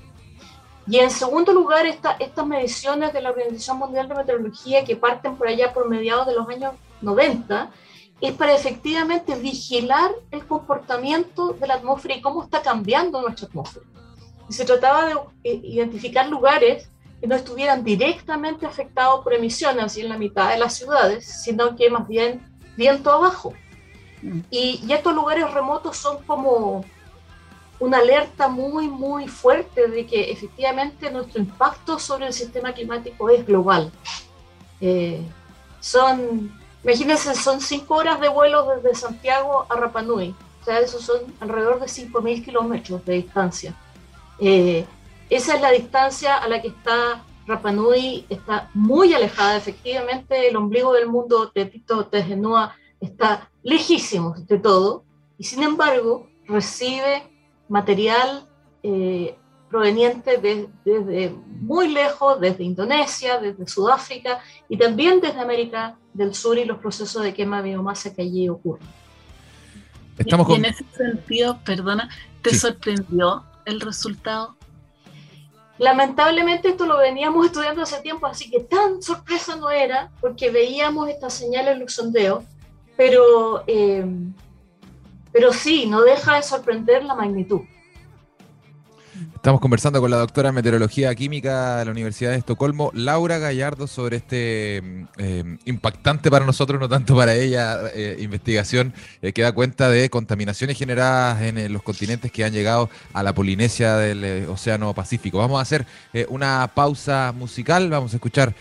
Y 0.88 0.98
en 0.98 1.12
segundo 1.12 1.54
lugar, 1.54 1.86
esta, 1.86 2.14
estas 2.20 2.46
mediciones 2.46 3.14
de 3.14 3.22
la 3.22 3.30
Organización 3.30 3.78
Mundial 3.78 4.08
de 4.08 4.16
Meteorología 4.16 4.84
que 4.84 4.96
parten 4.96 5.36
por 5.36 5.48
allá 5.48 5.74
por 5.74 5.88
mediados 5.88 6.28
de 6.28 6.36
los 6.36 6.48
años 6.50 6.74
90, 7.02 7.70
es 8.22 8.34
para 8.34 8.54
efectivamente 8.54 9.36
vigilar 9.36 10.12
el 10.30 10.46
comportamiento 10.46 11.54
de 11.54 11.68
la 11.68 11.76
atmósfera 11.76 12.16
y 12.16 12.22
cómo 12.22 12.44
está 12.44 12.62
cambiando 12.62 13.22
nuestra 13.22 13.48
atmósfera. 13.48 13.86
Y 14.48 14.54
se 14.54 14.66
trataba 14.66 15.06
de 15.06 15.14
eh, 15.44 15.62
identificar 15.64 16.28
lugares 16.28 16.90
que 17.20 17.28
no 17.28 17.36
estuvieran 17.36 17.84
directamente 17.84 18.66
afectados 18.66 19.24
por 19.24 19.34
emisiones, 19.34 19.84
así 19.84 20.02
en 20.02 20.10
la 20.10 20.18
mitad 20.18 20.50
de 20.50 20.60
las 20.60 20.76
ciudades, 20.76 21.26
sino 21.44 21.76
que 21.76 21.90
más 21.90 22.08
bien 22.08 22.42
viento 22.76 23.12
abajo. 23.12 23.54
Mm. 24.22 24.40
Y, 24.50 24.82
y, 24.86 24.94
estos 24.94 25.16
lugares 25.16 25.52
remotos 25.52 25.98
son 25.98 26.24
como 26.24 26.86
una 27.82 27.98
alerta 27.98 28.48
muy, 28.48 28.88
muy 28.88 29.28
fuerte 29.28 29.88
de 29.88 30.06
que 30.06 30.32
efectivamente 30.32 31.10
nuestro 31.12 31.42
impacto 31.42 31.98
sobre 31.98 32.28
el 32.28 32.34
sistema 32.34 32.74
climático 32.74 33.28
es 33.30 33.46
global. 33.46 33.92
Eh, 34.80 35.22
son, 35.80 36.52
imagínense, 36.84 37.34
son 37.34 37.60
cinco 37.60 37.96
horas 37.96 38.22
de 38.22 38.30
vuelo 38.30 38.68
desde 38.68 38.94
Santiago 38.96 39.66
a 39.68 39.76
Rapanui. 39.76 40.36
O 40.62 40.64
sea, 40.64 40.80
eso 40.80 41.02
son 41.02 41.22
alrededor 41.40 41.80
de 41.80 41.88
5.000 41.88 42.46
kilómetros 42.46 43.04
de 43.04 43.14
distancia. 43.14 43.74
Eh, 44.38 44.86
esa 45.32 45.56
es 45.56 45.62
la 45.62 45.72
distancia 45.72 46.38
a 46.38 46.48
la 46.48 46.62
que 46.62 46.68
está 46.68 47.24
Rapa 47.48 47.72
Nui, 47.72 48.28
está 48.30 48.70
muy 48.76 49.16
alejada, 49.16 49.58
efectivamente, 49.58 50.48
el 50.48 50.56
ombligo 50.56 50.94
del 50.94 51.08
mundo, 51.08 51.50
Tepito, 51.50 52.06
Tejenua, 52.06 52.76
está 53.00 53.50
lejísimo 53.64 54.36
de 54.38 54.60
todo, 54.60 55.04
y 55.40 55.46
sin 55.46 55.64
embargo 55.64 56.28
recibe 56.46 57.31
material 57.72 58.46
eh, 58.84 59.36
proveniente 59.70 60.38
desde 60.84 61.34
muy 61.48 61.88
lejos, 61.88 62.40
desde 62.42 62.66
Indonesia, 62.66 63.40
desde 63.40 63.66
Sudáfrica 63.66 64.42
y 64.68 64.78
también 64.78 65.22
desde 65.22 65.40
América 65.40 65.98
del 66.14 66.36
Sur 66.36 66.58
y 66.58 66.66
los 66.66 66.80
procesos 66.80 67.24
de 67.24 67.34
quema 67.34 67.62
de 67.62 67.70
biomasa 67.70 68.14
que 68.14 68.24
allí 68.24 68.50
ocurren. 68.50 68.86
Estamos 70.18 70.50
y, 70.50 70.56
en 70.56 70.66
ese 70.66 70.84
sentido, 70.96 71.60
perdona, 71.64 72.10
¿te 72.42 72.54
sorprendió 72.54 73.46
el 73.64 73.80
resultado? 73.80 74.58
Lamentablemente 75.78 76.68
esto 76.68 76.86
lo 76.86 76.98
veníamos 76.98 77.46
estudiando 77.46 77.82
hace 77.82 78.02
tiempo, 78.02 78.28
así 78.28 78.52
que 78.52 78.60
tan 78.60 79.02
sorpresa 79.02 79.56
no 79.56 79.72
era, 79.72 80.12
porque 80.20 80.52
veíamos 80.52 81.08
estas 81.08 81.34
señales 81.34 81.76
en 81.76 81.80
los 81.80 81.94
sondeos, 81.94 82.44
pero, 82.98 83.64
eh, 83.66 84.06
pero 85.32 85.54
sí, 85.54 85.86
no 85.88 86.02
deja 86.02 86.36
de 86.36 86.44
sorprender 86.44 87.04
la 87.04 87.16
magnitud. 87.16 87.62
Estamos 89.36 89.60
conversando 89.60 90.00
con 90.00 90.12
la 90.12 90.18
doctora 90.18 90.50
en 90.50 90.56
Meteorología 90.56 91.14
Química 91.16 91.78
de 91.78 91.86
la 91.86 91.92
Universidad 91.92 92.32
de 92.32 92.38
Estocolmo, 92.38 92.92
Laura 92.94 93.40
Gallardo, 93.40 93.88
sobre 93.88 94.18
este 94.18 94.82
mm, 94.84 95.04
eh, 95.18 95.58
impactante 95.66 96.30
para 96.30 96.46
nosotros, 96.46 96.80
no 96.80 96.88
tanto 96.88 97.16
para 97.16 97.34
ella, 97.34 97.80
eh, 97.94 98.18
investigación 98.20 98.94
eh, 99.22 99.34
que 99.34 99.42
da 99.42 99.52
cuenta 99.52 99.90
de 99.90 100.10
contaminaciones 100.10 100.78
generadas 100.78 101.42
en 101.42 101.74
los 101.74 101.84
continentes 101.84 102.32
que 102.32 102.44
han 102.44 102.54
llegado 102.54 102.90
a 103.14 103.24
la 103.24 103.34
Polinesia 103.34 103.96
del 103.98 104.48
Océano 104.48 104.94
Pacífico. 104.94 105.40
Vamos 105.40 105.60
a 105.60 105.62
hacer 105.62 105.86
una 106.30 106.72
pausa 106.74 107.34
musical, 107.36 107.90
vamos 107.90 108.14
a 108.14 108.18
escuchar 108.18 108.54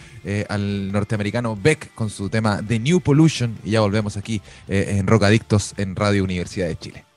al 0.48 0.92
norteamericano 0.92 1.56
Beck 1.56 1.94
con 1.94 2.10
su 2.10 2.28
tema 2.28 2.62
The 2.66 2.78
New 2.78 3.00
Pollution 3.00 3.58
y 3.64 3.72
ya 3.72 3.80
volvemos 3.80 4.16
aquí 4.16 4.40
en 4.68 5.06
Rocadictos 5.06 5.74
en 5.76 5.96
Radio 5.96 6.24
Universidad 6.24 6.68
de 6.68 6.76
Chile. 6.76 7.09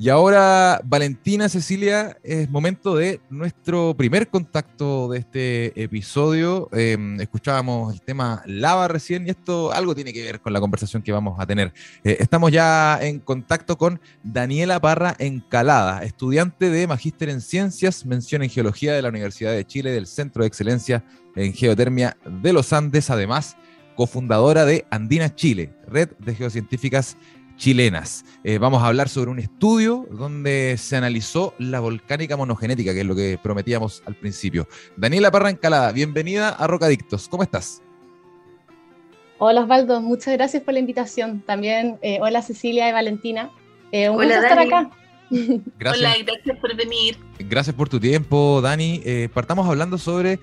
Y 0.00 0.10
ahora, 0.10 0.80
Valentina, 0.84 1.48
Cecilia, 1.48 2.16
es 2.22 2.48
momento 2.48 2.94
de 2.94 3.20
nuestro 3.30 3.96
primer 3.96 4.28
contacto 4.28 5.08
de 5.08 5.18
este 5.18 5.82
episodio. 5.82 6.68
Em, 6.70 7.20
escuchábamos 7.20 7.92
el 7.92 8.00
tema 8.02 8.44
lava 8.46 8.86
recién 8.86 9.26
y 9.26 9.30
esto 9.30 9.72
algo 9.72 9.96
tiene 9.96 10.12
que 10.12 10.22
ver 10.22 10.40
con 10.40 10.52
la 10.52 10.60
conversación 10.60 11.02
que 11.02 11.10
vamos 11.10 11.40
a 11.40 11.46
tener. 11.46 11.72
Eh, 12.04 12.16
estamos 12.20 12.52
ya 12.52 13.00
en 13.02 13.18
contacto 13.18 13.76
con 13.76 14.00
Daniela 14.22 14.80
Parra 14.80 15.16
Encalada, 15.18 16.04
estudiante 16.04 16.70
de 16.70 16.86
Magíster 16.86 17.28
en 17.28 17.40
Ciencias, 17.40 18.06
mención 18.06 18.44
en 18.44 18.50
Geología 18.50 18.92
de 18.92 19.02
la 19.02 19.08
Universidad 19.08 19.50
de 19.50 19.66
Chile, 19.66 19.90
del 19.90 20.06
Centro 20.06 20.44
de 20.44 20.46
Excelencia 20.46 21.02
en 21.34 21.52
Geotermia 21.52 22.16
de 22.24 22.52
los 22.52 22.72
Andes, 22.72 23.10
además 23.10 23.56
cofundadora 23.98 24.64
de 24.64 24.86
Andina 24.92 25.34
Chile, 25.34 25.74
red 25.88 26.10
de 26.20 26.36
geocientíficas 26.36 27.16
chilenas. 27.58 28.24
Eh, 28.44 28.56
vamos 28.56 28.82
a 28.82 28.86
hablar 28.86 29.10
sobre 29.10 29.30
un 29.30 29.38
estudio 29.38 30.06
donde 30.10 30.76
se 30.78 30.96
analizó 30.96 31.54
la 31.58 31.80
volcánica 31.80 32.36
monogenética, 32.36 32.94
que 32.94 33.00
es 33.00 33.06
lo 33.06 33.14
que 33.14 33.38
prometíamos 33.42 34.02
al 34.06 34.14
principio. 34.14 34.66
Daniela 34.96 35.30
Parra 35.30 35.50
Encalada, 35.50 35.92
bienvenida 35.92 36.48
a 36.48 36.66
Rocadictos. 36.66 37.28
¿Cómo 37.28 37.42
estás? 37.42 37.82
Hola 39.38 39.62
Osvaldo, 39.62 40.00
muchas 40.00 40.34
gracias 40.34 40.62
por 40.62 40.72
la 40.72 40.80
invitación. 40.80 41.42
También 41.42 41.98
eh, 42.00 42.18
hola 42.22 42.40
Cecilia 42.42 42.88
y 42.88 42.92
Valentina. 42.92 43.50
Eh, 43.92 44.08
un 44.08 44.16
gusto 44.16 44.32
estar 44.32 44.58
acá. 44.58 44.90
Gracias. 45.78 45.98
Hola, 45.98 46.24
gracias 46.24 46.58
por 46.58 46.74
venir. 46.74 47.18
Gracias 47.38 47.76
por 47.76 47.90
tu 47.90 48.00
tiempo, 48.00 48.62
Dani. 48.62 49.02
partamos 49.34 49.68
hablando 49.68 49.98
sobre 49.98 50.40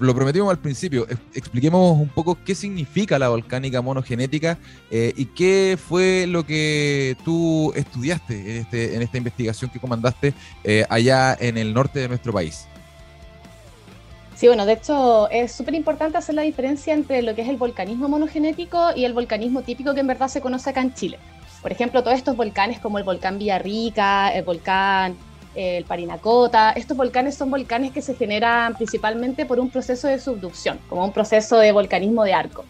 lo 0.00 0.14
prometimos 0.14 0.50
al 0.50 0.58
principio, 0.58 1.06
expliquemos 1.34 1.98
un 1.98 2.08
poco 2.08 2.38
qué 2.44 2.54
significa 2.54 3.18
la 3.18 3.28
volcánica 3.28 3.80
monogenética 3.80 4.58
eh, 4.90 5.12
y 5.16 5.26
qué 5.26 5.78
fue 5.78 6.26
lo 6.28 6.44
que 6.44 7.16
tú 7.24 7.72
estudiaste 7.74 8.34
en, 8.34 8.56
este, 8.62 9.02
esta 9.02 9.16
investigación 9.16 9.70
que 9.70 9.78
comandaste 9.78 10.34
eh, 10.64 10.84
allá 10.88 11.36
en 11.38 11.56
el 11.58 11.72
norte 11.72 12.00
de 12.00 12.08
nuestro 12.08 12.32
país. 12.32 12.66
Sí, 14.34 14.46
bueno, 14.46 14.66
de 14.66 14.74
hecho 14.74 15.28
es 15.30 15.50
súper 15.50 15.74
importante 15.74 16.16
hacer 16.16 16.34
la 16.34 16.42
diferencia 16.42 16.94
entre 16.94 17.22
lo 17.22 17.34
que 17.34 17.42
es 17.42 17.48
el 17.48 17.56
volcanismo 17.56 18.08
monogenético 18.08 18.90
y 18.94 19.04
el 19.04 19.12
volcanismo 19.12 19.62
típico 19.62 19.94
que 19.94 20.00
en 20.00 20.06
verdad 20.06 20.28
se 20.28 20.40
conoce 20.40 20.70
acá 20.70 20.80
en 20.80 20.94
Chile. 20.94 21.18
Por 21.60 21.72
ejemplo, 21.72 22.02
todos 22.04 22.16
estos 22.16 22.36
volcanes 22.36 22.78
como 22.78 22.98
el 22.98 23.04
volcán 23.04 23.38
Villarrica, 23.38 24.28
el 24.30 24.44
volcán 24.44 25.16
el 25.58 25.84
Parinacota. 25.84 26.70
Estos 26.70 26.96
volcanes 26.96 27.34
son 27.34 27.50
volcanes 27.50 27.90
que 27.92 28.00
se 28.00 28.14
generan 28.14 28.74
principalmente 28.74 29.44
por 29.44 29.58
un 29.58 29.70
proceso 29.70 30.06
de 30.06 30.20
subducción, 30.20 30.78
como 30.88 31.04
un 31.04 31.12
proceso 31.12 31.58
de 31.58 31.72
volcanismo 31.72 32.22
de 32.22 32.32
arco. 32.32 32.64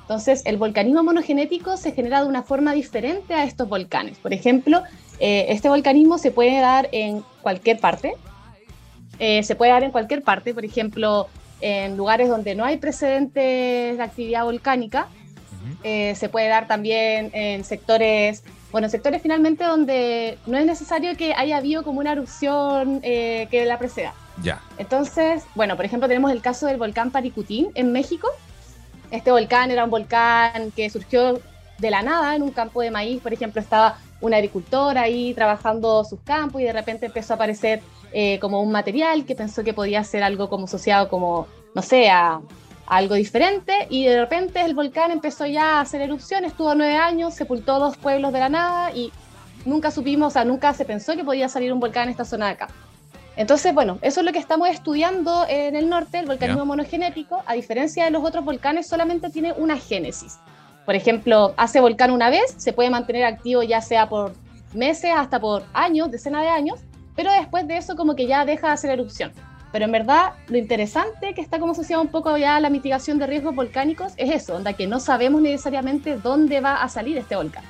Entonces, 0.00 0.42
el 0.44 0.56
volcanismo 0.56 1.04
monogenético 1.04 1.76
se 1.76 1.92
genera 1.92 2.22
de 2.22 2.28
una 2.28 2.42
forma 2.42 2.74
diferente 2.74 3.34
a 3.34 3.44
estos 3.44 3.68
volcanes. 3.68 4.18
Por 4.18 4.32
ejemplo, 4.32 4.82
eh, 5.20 5.46
este 5.50 5.68
volcanismo 5.68 6.18
se 6.18 6.32
puede 6.32 6.60
dar 6.60 6.88
en 6.90 7.24
cualquier 7.42 7.78
parte. 7.78 8.14
Eh, 9.20 9.44
se 9.44 9.54
puede 9.54 9.70
dar 9.70 9.84
en 9.84 9.92
cualquier 9.92 10.22
parte, 10.22 10.52
por 10.52 10.64
ejemplo, 10.64 11.28
en 11.60 11.96
lugares 11.96 12.28
donde 12.28 12.56
no 12.56 12.64
hay 12.64 12.78
precedentes 12.78 13.96
de 13.96 14.02
actividad 14.02 14.44
volcánica. 14.44 15.06
Eh, 15.84 16.14
se 16.16 16.28
puede 16.28 16.48
dar 16.48 16.66
también 16.66 17.30
en 17.32 17.62
sectores 17.62 18.42
bueno, 18.72 18.88
sectores 18.88 19.22
finalmente 19.22 19.64
donde 19.64 20.38
no 20.46 20.56
es 20.56 20.64
necesario 20.64 21.14
que 21.16 21.34
haya 21.34 21.58
habido 21.58 21.84
como 21.84 22.00
una 22.00 22.12
erupción 22.12 23.00
eh, 23.02 23.46
que 23.50 23.64
la 23.66 23.78
preceda. 23.78 24.14
Ya. 24.42 24.62
Entonces, 24.78 25.44
bueno, 25.54 25.76
por 25.76 25.84
ejemplo, 25.84 26.08
tenemos 26.08 26.32
el 26.32 26.40
caso 26.40 26.66
del 26.66 26.78
volcán 26.78 27.10
Paricutín 27.10 27.68
en 27.74 27.92
México. 27.92 28.28
Este 29.10 29.30
volcán 29.30 29.70
era 29.70 29.84
un 29.84 29.90
volcán 29.90 30.70
que 30.70 30.88
surgió 30.88 31.38
de 31.78 31.90
la 31.90 32.02
nada 32.02 32.34
en 32.34 32.42
un 32.42 32.50
campo 32.50 32.80
de 32.80 32.90
maíz, 32.90 33.20
por 33.20 33.32
ejemplo, 33.34 33.60
estaba 33.60 33.98
una 34.22 34.36
agricultora 34.36 35.02
ahí 35.02 35.34
trabajando 35.34 36.04
sus 36.04 36.20
campos 36.20 36.62
y 36.62 36.64
de 36.64 36.72
repente 36.72 37.06
empezó 37.06 37.34
a 37.34 37.36
aparecer 37.36 37.82
eh, 38.12 38.38
como 38.38 38.62
un 38.62 38.70
material 38.72 39.26
que 39.26 39.34
pensó 39.34 39.64
que 39.64 39.74
podía 39.74 40.02
ser 40.04 40.22
algo 40.22 40.48
como 40.48 40.64
asociado 40.64 41.08
como, 41.08 41.46
no 41.74 41.82
sé, 41.82 42.08
a, 42.08 42.40
algo 42.92 43.14
diferente 43.14 43.86
y 43.88 44.04
de 44.04 44.20
repente 44.20 44.60
el 44.60 44.74
volcán 44.74 45.10
empezó 45.10 45.46
ya 45.46 45.78
a 45.78 45.80
hacer 45.80 46.02
erupción, 46.02 46.44
estuvo 46.44 46.74
nueve 46.74 46.96
años, 46.96 47.32
sepultó 47.32 47.78
dos 47.78 47.96
pueblos 47.96 48.34
de 48.34 48.40
la 48.40 48.50
nada 48.50 48.92
y 48.92 49.10
nunca 49.64 49.90
supimos, 49.90 50.28
o 50.28 50.30
sea, 50.30 50.44
nunca 50.44 50.74
se 50.74 50.84
pensó 50.84 51.16
que 51.16 51.24
podía 51.24 51.48
salir 51.48 51.72
un 51.72 51.80
volcán 51.80 52.04
en 52.04 52.10
esta 52.10 52.26
zona 52.26 52.46
de 52.46 52.52
acá. 52.52 52.68
Entonces, 53.34 53.72
bueno, 53.72 53.98
eso 54.02 54.20
es 54.20 54.26
lo 54.26 54.32
que 54.32 54.38
estamos 54.38 54.68
estudiando 54.68 55.46
en 55.48 55.74
el 55.74 55.88
norte, 55.88 56.18
el 56.18 56.26
volcanismo 56.26 56.66
monogenético, 56.66 57.42
a 57.46 57.54
diferencia 57.54 58.04
de 58.04 58.10
los 58.10 58.22
otros 58.22 58.44
volcanes, 58.44 58.86
solamente 58.86 59.30
tiene 59.30 59.54
una 59.54 59.78
génesis. 59.78 60.38
Por 60.84 60.94
ejemplo, 60.94 61.54
hace 61.56 61.80
volcán 61.80 62.10
una 62.10 62.28
vez, 62.28 62.54
se 62.58 62.74
puede 62.74 62.90
mantener 62.90 63.24
activo 63.24 63.62
ya 63.62 63.80
sea 63.80 64.06
por 64.10 64.34
meses 64.74 65.12
hasta 65.16 65.40
por 65.40 65.64
años, 65.72 66.10
decenas 66.10 66.42
de 66.42 66.50
años, 66.50 66.80
pero 67.16 67.32
después 67.32 67.66
de 67.66 67.78
eso 67.78 67.96
como 67.96 68.14
que 68.14 68.26
ya 68.26 68.44
deja 68.44 68.66
de 68.66 68.72
hacer 68.74 68.90
erupción. 68.90 69.32
Pero 69.72 69.86
en 69.86 69.92
verdad, 69.92 70.34
lo 70.48 70.58
interesante 70.58 71.34
que 71.34 71.40
está 71.40 71.58
como 71.58 71.72
asociado 71.72 72.02
un 72.02 72.08
poco 72.08 72.36
ya 72.36 72.56
a 72.56 72.60
la 72.60 72.68
mitigación 72.68 73.18
de 73.18 73.26
riesgos 73.26 73.54
volcánicos 73.54 74.12
es 74.18 74.30
eso, 74.30 74.56
onda 74.56 74.74
que 74.74 74.86
no 74.86 75.00
sabemos 75.00 75.40
necesariamente 75.40 76.18
dónde 76.18 76.60
va 76.60 76.82
a 76.82 76.88
salir 76.88 77.16
este 77.16 77.34
volcán. 77.36 77.64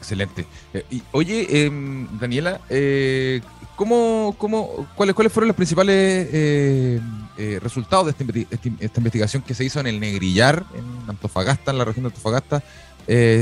Excelente. 0.00 0.46
Eh, 0.72 0.84
y, 0.90 1.02
oye, 1.12 1.66
em, 1.66 2.08
Daniela, 2.18 2.62
eh, 2.70 3.42
¿cómo, 3.76 4.34
cómo, 4.38 4.88
cuáles, 4.94 5.14
¿cuáles 5.14 5.30
fueron 5.30 5.48
los 5.48 5.56
principales 5.56 6.28
eh, 6.32 7.00
resultados 7.62 8.06
de 8.06 8.10
esta, 8.12 8.64
esta, 8.80 9.00
investigación 9.00 9.42
que 9.42 9.54
se 9.54 9.64
hizo 9.64 9.78
en 9.78 9.86
el 9.86 10.00
Negrillar, 10.00 10.64
en 10.74 11.10
Antofagasta, 11.10 11.70
en 11.70 11.78
la 11.78 11.84
región 11.84 12.04
de 12.04 12.08
Antofagasta, 12.08 12.62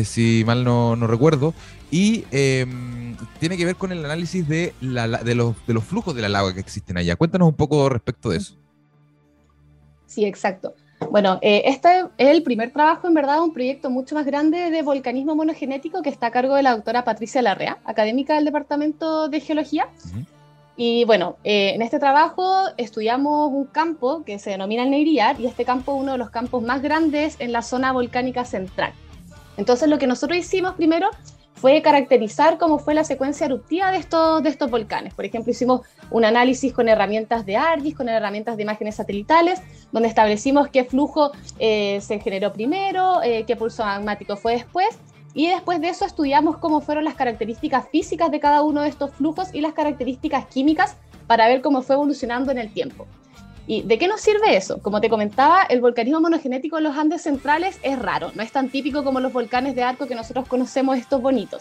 si 0.04 0.42
mal 0.46 0.64
no, 0.64 0.96
no 0.96 1.06
recuerdo? 1.06 1.54
Y 1.90 2.24
em, 2.30 3.16
tiene 3.40 3.56
que 3.56 3.64
ver 3.64 3.76
con 3.76 3.92
el 3.92 4.04
análisis 4.04 4.46
de, 4.46 4.74
la, 4.80 5.08
de, 5.08 5.34
los, 5.34 5.54
de 5.66 5.74
los 5.74 5.84
flujos 5.84 6.14
de 6.14 6.22
la 6.22 6.28
lava 6.28 6.52
que 6.52 6.60
existen 6.60 6.98
allá. 6.98 7.16
Cuéntanos 7.16 7.48
un 7.48 7.54
poco 7.54 7.88
respecto 7.88 8.30
de 8.30 8.38
eso. 8.38 8.54
Sí, 10.06 10.24
exacto. 10.24 10.74
Bueno, 11.10 11.38
eh, 11.42 11.62
este 11.66 12.00
es 12.18 12.28
el 12.28 12.42
primer 12.42 12.72
trabajo, 12.72 13.06
en 13.06 13.14
verdad, 13.14 13.42
un 13.42 13.52
proyecto 13.52 13.88
mucho 13.88 14.14
más 14.14 14.26
grande 14.26 14.70
de 14.70 14.82
volcanismo 14.82 15.34
monogenético 15.34 16.02
que 16.02 16.10
está 16.10 16.26
a 16.26 16.30
cargo 16.30 16.54
de 16.54 16.62
la 16.62 16.72
doctora 16.72 17.04
Patricia 17.04 17.40
Larrea, 17.40 17.78
académica 17.84 18.34
del 18.34 18.44
Departamento 18.44 19.28
de 19.28 19.40
Geología. 19.40 19.88
Y 20.76 21.04
bueno, 21.04 21.36
eh, 21.44 21.72
en 21.74 21.82
este 21.82 21.98
trabajo 21.98 22.66
estudiamos 22.76 23.50
un 23.50 23.66
campo 23.66 24.22
que 24.24 24.38
se 24.38 24.50
denomina 24.50 24.84
el 24.84 24.90
Neiriar 24.90 25.40
y 25.40 25.46
este 25.46 25.64
campo 25.64 25.94
es 25.94 26.02
uno 26.02 26.12
de 26.12 26.18
los 26.18 26.30
campos 26.30 26.62
más 26.62 26.82
grandes 26.82 27.36
en 27.38 27.52
la 27.52 27.62
zona 27.62 27.92
volcánica 27.92 28.44
central. 28.44 28.92
Entonces 29.56 29.88
lo 29.88 29.98
que 29.98 30.06
nosotros 30.06 30.38
hicimos 30.38 30.74
primero 30.74 31.08
fue 31.60 31.82
caracterizar 31.82 32.58
cómo 32.58 32.78
fue 32.78 32.94
la 32.94 33.04
secuencia 33.04 33.46
eruptiva 33.46 33.90
de 33.90 33.98
estos, 33.98 34.42
de 34.42 34.66
volcanes. 34.70 35.14
Por 35.14 35.24
ejemplo, 35.24 35.50
hicimos 35.50 35.82
un 36.10 36.24
análisis 36.24 36.72
con 36.72 36.88
herramientas 36.88 37.44
de 37.44 37.56
ARGIS, 37.56 37.94
con 37.94 38.08
herramientas 38.08 38.56
de 38.56 38.62
imágenes 38.62 38.94
satelitales, 38.94 39.60
donde 39.92 40.08
establecimos 40.08 40.68
qué 40.68 40.84
flujo 40.84 41.32
eh, 41.58 42.00
se 42.00 42.20
generó 42.20 42.52
primero, 42.52 43.22
eh, 43.22 43.44
qué 43.46 43.56
pulso 43.56 43.84
magmático 43.84 44.36
fue 44.36 44.52
después, 44.52 44.98
y 45.34 45.48
después 45.48 45.80
de 45.80 45.88
eso 45.88 46.04
estudiamos 46.04 46.58
cómo 46.58 46.80
fueron 46.80 47.04
las 47.04 47.14
características 47.14 47.88
físicas 47.90 48.30
de 48.30 48.40
cada 48.40 48.62
uno 48.62 48.82
de 48.82 48.88
estos 48.88 49.12
flujos 49.12 49.48
y 49.52 49.60
las 49.60 49.72
características 49.72 50.46
químicas 50.46 50.96
para 51.26 51.46
ver 51.46 51.60
cómo 51.60 51.82
fue 51.82 51.96
evolucionando 51.96 52.50
en 52.50 52.58
el 52.58 52.72
tiempo. 52.72 53.06
¿Y 53.70 53.82
de 53.82 53.98
qué 53.98 54.08
nos 54.08 54.22
sirve 54.22 54.56
eso? 54.56 54.78
Como 54.78 54.98
te 55.02 55.10
comentaba, 55.10 55.62
el 55.64 55.82
volcanismo 55.82 56.22
monogenético 56.22 56.78
en 56.78 56.84
los 56.84 56.96
Andes 56.96 57.20
centrales 57.20 57.78
es 57.82 57.98
raro, 57.98 58.32
no 58.34 58.42
es 58.42 58.50
tan 58.50 58.70
típico 58.70 59.04
como 59.04 59.20
los 59.20 59.30
volcanes 59.30 59.74
de 59.74 59.82
arco 59.82 60.06
que 60.06 60.14
nosotros 60.14 60.48
conocemos 60.48 60.96
estos 60.96 61.20
bonitos. 61.20 61.60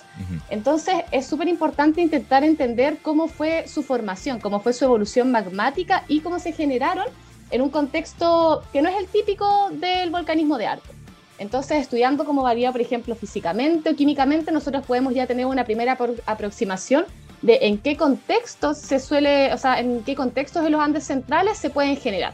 Entonces 0.49 0.95
es 1.11 1.27
súper 1.27 1.49
importante 1.49 1.99
intentar 1.99 2.45
entender 2.45 2.99
cómo 3.01 3.27
fue 3.27 3.67
su 3.67 3.83
formación, 3.83 4.39
cómo 4.39 4.61
fue 4.61 4.71
su 4.71 4.85
evolución 4.85 5.31
magmática 5.31 6.05
y 6.07 6.21
cómo 6.21 6.39
se 6.39 6.53
generaron 6.53 7.07
en 7.51 7.61
un 7.61 7.69
contexto 7.69 8.63
que 8.71 8.81
no 8.81 8.87
es 8.87 8.95
el 8.97 9.07
típico 9.07 9.69
del 9.71 10.09
volcanismo 10.09 10.57
de 10.57 10.67
arco. 10.67 10.96
Entonces, 11.39 11.77
estudiando 11.77 12.25
cómo 12.25 12.43
varía, 12.43 12.71
por 12.71 12.81
ejemplo, 12.81 13.15
físicamente 13.15 13.89
o 13.89 13.95
químicamente, 13.95 14.51
nosotros 14.51 14.85
podemos 14.85 15.13
ya 15.13 15.27
tener 15.27 15.45
una 15.45 15.65
primera 15.65 15.97
aproximación 16.25 17.05
de 17.41 17.59
en 17.61 17.77
qué 17.77 17.95
contextos 17.95 18.77
se 18.77 18.99
suele, 18.99 19.53
o 19.53 19.57
sea, 19.57 19.79
en 19.79 20.03
qué 20.03 20.15
contextos 20.15 20.63
de 20.63 20.71
los 20.71 20.81
Andes 20.81 21.03
centrales 21.03 21.57
se 21.57 21.69
pueden 21.69 21.95
generar. 21.97 22.33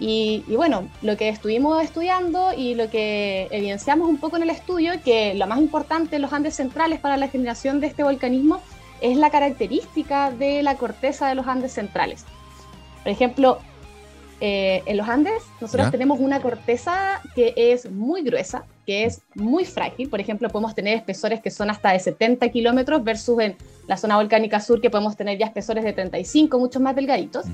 Y, 0.00 0.44
bueno, 0.48 0.88
lo 1.02 1.16
que 1.16 1.28
estuvimos 1.28 1.82
estudiando 1.82 2.52
y 2.56 2.76
lo 2.76 2.88
que 2.88 3.48
evidenciamos 3.50 4.08
un 4.08 4.18
poco 4.18 4.36
en 4.36 4.44
el 4.44 4.50
estudio, 4.50 4.92
que 5.04 5.34
lo 5.34 5.46
más 5.46 5.58
importante 5.58 6.16
en 6.16 6.22
los 6.22 6.32
Andes 6.32 6.54
centrales 6.54 7.00
para 7.00 7.16
la 7.16 7.28
generación 7.28 7.80
de 7.80 7.88
este 7.88 8.04
volcanismo 8.04 8.62
es 9.00 9.16
la 9.16 9.30
característica 9.30 10.30
de 10.30 10.62
la 10.62 10.76
corteza 10.76 11.28
de 11.28 11.34
los 11.34 11.48
Andes 11.48 11.72
centrales. 11.72 12.24
Por 13.02 13.10
ejemplo, 13.10 13.58
eh, 14.40 14.82
en 14.86 14.96
los 14.96 15.08
Andes 15.08 15.42
nosotros 15.60 15.90
tenemos 15.90 16.20
una 16.20 16.40
corteza 16.40 17.20
que 17.34 17.54
es 17.56 17.90
muy 17.90 18.22
gruesa, 18.22 18.64
que 18.86 19.04
es 19.04 19.20
muy 19.34 19.64
frágil. 19.64 20.08
Por 20.08 20.20
ejemplo, 20.20 20.48
podemos 20.48 20.74
tener 20.74 20.96
espesores 20.96 21.40
que 21.40 21.50
son 21.50 21.70
hasta 21.70 21.92
de 21.92 21.98
70 21.98 22.48
kilómetros 22.50 23.02
versus 23.02 23.40
en 23.40 23.56
la 23.88 23.96
zona 23.96 24.16
volcánica 24.16 24.60
sur 24.60 24.80
que 24.80 24.90
podemos 24.90 25.16
tener 25.16 25.38
ya 25.38 25.46
espesores 25.46 25.82
de 25.82 25.92
35, 25.92 26.58
mucho 26.58 26.78
más 26.78 26.94
delgaditos. 26.94 27.46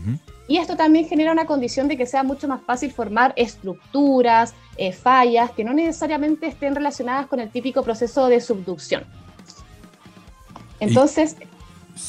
Y 0.47 0.59
esto 0.59 0.76
también 0.76 1.09
genera 1.09 1.32
una 1.32 1.47
condición 1.47 1.89
de 1.89 1.97
que 1.97 2.05
sea 2.05 2.22
mucho 2.22 2.49
más 2.49 2.61
fácil 2.62 2.93
formar 2.93 3.32
estructuras, 3.37 4.53
eh, 4.76 4.93
fallas, 4.93 5.53
que 5.53 5.64
no 5.64 5.72
necesariamente 5.72 6.47
estén 6.47 6.74
relacionadas 6.74 7.26
con 7.26 7.41
el 7.41 7.51
típico 7.51 7.82
proceso 7.82 8.28
de 8.28 8.41
subducción. 8.41 9.05
Entonces, 10.80 11.37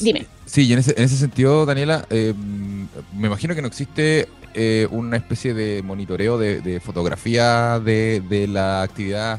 dime. 0.00 0.26
Sí, 0.44 0.66
y 0.66 0.72
en 0.72 0.80
ese, 0.80 0.94
en 0.96 1.04
ese 1.04 1.16
sentido, 1.16 1.64
Daniela, 1.64 2.06
eh, 2.10 2.34
me 3.14 3.26
imagino 3.26 3.54
que 3.54 3.62
no 3.62 3.68
existe 3.68 4.28
eh, 4.58 4.88
una 4.90 5.18
especie 5.18 5.52
de 5.52 5.82
monitoreo 5.82 6.38
de, 6.38 6.80
fotografía 6.80 7.78
de, 7.78 8.48
la 8.50 8.80
actividad 8.80 9.38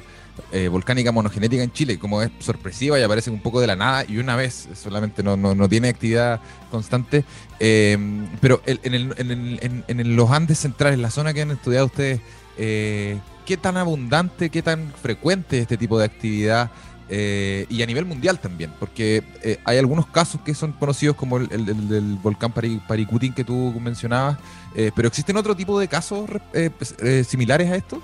eh, 0.52 0.68
volcánica 0.68 1.12
monogenética 1.12 1.64
en 1.64 1.72
Chile, 1.72 1.98
como 1.98 2.22
es 2.22 2.30
sorpresiva 2.38 3.00
y 3.00 3.02
aparece 3.02 3.32
un 3.32 3.42
poco 3.42 3.60
de 3.60 3.66
la 3.66 3.76
nada 3.76 4.06
y 4.08 4.20
una 4.20 4.36
vez, 4.36 4.70
solamente 4.76 5.24
no, 5.24 5.36
no, 5.36 5.68
tiene 5.68 5.90
actividad 5.90 6.40
constante. 6.70 7.26
Em, 7.60 8.28
pero 8.40 8.62
en, 8.64 10.16
los 10.16 10.30
Andes 10.30 10.60
centrales, 10.60 11.00
la 11.00 11.10
zona 11.10 11.34
que 11.34 11.42
han 11.42 11.50
estudiado 11.50 11.88
ustedes, 11.88 12.22
eh, 12.60 13.18
¿qué 13.48 13.58
tan 13.58 13.76
abundante, 13.76 14.52
qué 14.52 14.62
tan 14.62 14.94
frecuente 15.02 15.58
es 15.58 15.62
este 15.64 15.78
tipo 15.78 15.98
de 15.98 16.06
actividad? 16.06 16.70
Eh, 17.10 17.66
y 17.70 17.82
a 17.82 17.86
nivel 17.86 18.06
mundial 18.06 18.40
también, 18.40 18.74
porque 18.80 19.24
eh, 19.42 19.60
hay 19.64 19.78
algunos 19.78 20.08
casos 20.08 20.42
que 20.42 20.54
son 20.54 20.74
conocidos 20.74 21.16
como 21.16 21.38
el, 21.38 21.88
del 21.88 22.16
volcán 22.22 22.52
Paricutín 22.52 23.34
que 23.34 23.46
tú 23.46 23.74
mencionabas, 23.80 24.38
eh, 24.76 24.92
pero 24.94 25.08
¿existen 25.08 25.38
otro 25.38 25.56
tipo 25.56 25.80
de 25.80 25.88
casos 25.88 26.30
pues, 26.52 26.96
similares 27.28 27.72
a 27.72 27.76
esto? 27.76 28.02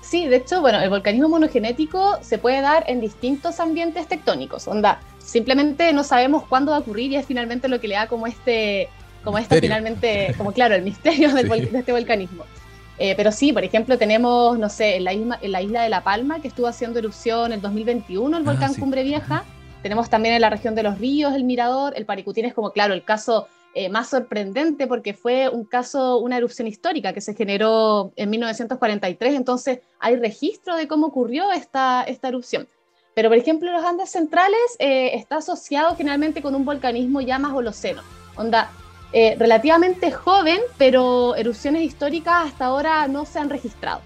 Sí, 0.00 0.26
de 0.26 0.36
hecho, 0.36 0.60
bueno, 0.62 0.80
el 0.80 0.88
volcanismo 0.88 1.28
monogenético 1.28 2.18
se 2.22 2.38
puede 2.38 2.60
dar 2.62 2.84
en 2.86 3.00
distintos 3.00 3.60
ambientes 3.60 4.08
tectónicos, 4.08 4.66
onda, 4.68 5.00
simplemente 5.18 5.92
no 5.92 6.02
sabemos 6.02 6.44
cuándo 6.44 6.72
va 6.72 6.78
a 6.78 6.80
ocurrir 6.80 7.12
y 7.12 7.16
es 7.16 7.26
finalmente 7.26 7.68
lo 7.68 7.78
que 7.80 7.88
le 7.88 7.94
da 7.94 8.06
como 8.08 8.26
este, 8.26 8.88
como 9.22 9.38
este 9.38 9.60
finalmente, 9.60 10.34
como 10.38 10.52
claro, 10.52 10.74
el 10.74 10.82
misterio 10.82 11.32
de 11.34 11.70
este 11.74 11.92
volcanismo. 11.92 12.44
Eh, 12.98 13.14
pero 13.16 13.32
sí, 13.32 13.52
por 13.52 13.64
ejemplo, 13.64 13.98
tenemos, 13.98 14.58
no 14.58 14.68
sé, 14.68 14.96
en 14.96 15.04
la, 15.04 15.12
isla, 15.12 15.38
en 15.40 15.52
la 15.52 15.62
isla 15.62 15.82
de 15.82 15.88
La 15.88 16.04
Palma, 16.04 16.40
que 16.40 16.48
estuvo 16.48 16.66
haciendo 16.66 16.98
erupción 16.98 17.46
en 17.46 17.52
el 17.52 17.60
2021, 17.60 18.36
el 18.36 18.42
ah, 18.42 18.50
volcán 18.50 18.74
Cumbre 18.74 19.02
Vieja. 19.02 19.44
Tenemos 19.82 20.08
también 20.08 20.34
en 20.34 20.40
la 20.40 20.50
región 20.50 20.74
de 20.74 20.82
los 20.82 20.98
ríos 20.98 21.34
el 21.34 21.44
Mirador. 21.44 21.94
El 21.96 22.06
Paricutín 22.06 22.44
es 22.44 22.54
como, 22.54 22.70
claro, 22.70 22.94
el 22.94 23.02
caso 23.02 23.48
eh, 23.74 23.88
más 23.88 24.10
sorprendente 24.10 24.86
porque 24.86 25.14
fue 25.14 25.48
un 25.48 25.64
caso, 25.64 26.18
una 26.18 26.36
erupción 26.36 26.68
histórica 26.68 27.12
que 27.12 27.20
se 27.20 27.34
generó 27.34 28.12
en 28.16 28.30
1943. 28.30 29.34
Entonces, 29.34 29.80
hay 29.98 30.16
registro 30.16 30.76
de 30.76 30.86
cómo 30.86 31.06
ocurrió 31.06 31.50
esta, 31.50 32.02
esta 32.02 32.28
erupción. 32.28 32.68
Pero, 33.14 33.28
por 33.28 33.38
ejemplo, 33.38 33.72
los 33.72 33.84
Andes 33.84 34.10
centrales 34.10 34.60
eh, 34.78 35.16
está 35.16 35.36
asociado 35.36 35.96
generalmente 35.96 36.42
con 36.42 36.54
un 36.54 36.64
volcanismo 36.64 37.20
ya 37.20 37.38
más 37.38 37.52
holoceno. 37.52 38.02
Onda, 38.36 38.70
eh, 39.12 39.36
relativamente 39.38 40.10
joven, 40.10 40.60
pero 40.78 41.34
erupciones 41.36 41.82
históricas 41.82 42.46
hasta 42.46 42.66
ahora 42.66 43.06
no 43.08 43.24
se 43.24 43.38
han 43.38 43.50
registrado. 43.50 44.00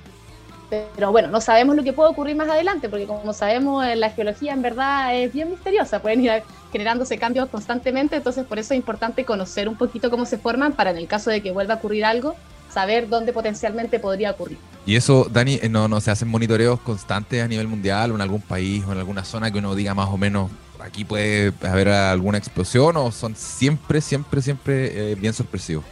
Pero 0.68 1.12
bueno, 1.12 1.28
no 1.28 1.40
sabemos 1.40 1.76
lo 1.76 1.84
que 1.84 1.92
puede 1.92 2.10
ocurrir 2.10 2.34
más 2.34 2.48
adelante, 2.48 2.88
porque 2.88 3.06
como 3.06 3.32
sabemos, 3.32 3.86
la 3.94 4.10
geología 4.10 4.52
en 4.52 4.62
verdad 4.62 5.14
es 5.14 5.32
bien 5.32 5.50
misteriosa, 5.50 6.00
pueden 6.00 6.24
ir 6.24 6.42
generándose 6.72 7.18
cambios 7.18 7.48
constantemente, 7.48 8.16
entonces 8.16 8.44
por 8.44 8.58
eso 8.58 8.74
es 8.74 8.78
importante 8.78 9.24
conocer 9.24 9.68
un 9.68 9.76
poquito 9.76 10.10
cómo 10.10 10.26
se 10.26 10.38
forman 10.38 10.72
para 10.72 10.90
en 10.90 10.96
el 10.96 11.06
caso 11.06 11.30
de 11.30 11.40
que 11.40 11.52
vuelva 11.52 11.74
a 11.74 11.76
ocurrir 11.76 12.04
algo, 12.04 12.34
saber 12.68 13.08
dónde 13.08 13.32
potencialmente 13.32 14.00
podría 14.00 14.32
ocurrir. 14.32 14.58
Y 14.86 14.96
eso, 14.96 15.28
Dani, 15.30 15.60
eh, 15.62 15.68
no, 15.68 15.86
no 15.86 16.00
se 16.00 16.10
hacen 16.10 16.28
monitoreos 16.28 16.80
constantes 16.80 17.42
a 17.42 17.48
nivel 17.48 17.68
mundial 17.68 18.10
o 18.10 18.16
en 18.16 18.20
algún 18.20 18.42
país 18.42 18.84
o 18.88 18.92
en 18.92 18.98
alguna 18.98 19.24
zona 19.24 19.52
que 19.52 19.58
uno 19.58 19.76
diga 19.76 19.94
más 19.94 20.08
o 20.08 20.16
menos 20.16 20.50
aquí 20.86 21.04
puede 21.04 21.52
haber 21.62 21.88
alguna 21.88 22.38
explosión 22.38 22.96
o 22.96 23.10
son 23.10 23.36
siempre, 23.36 24.00
siempre, 24.00 24.40
siempre 24.40 25.12
eh, 25.12 25.14
bien 25.14 25.32
sorpresivos? 25.32 25.84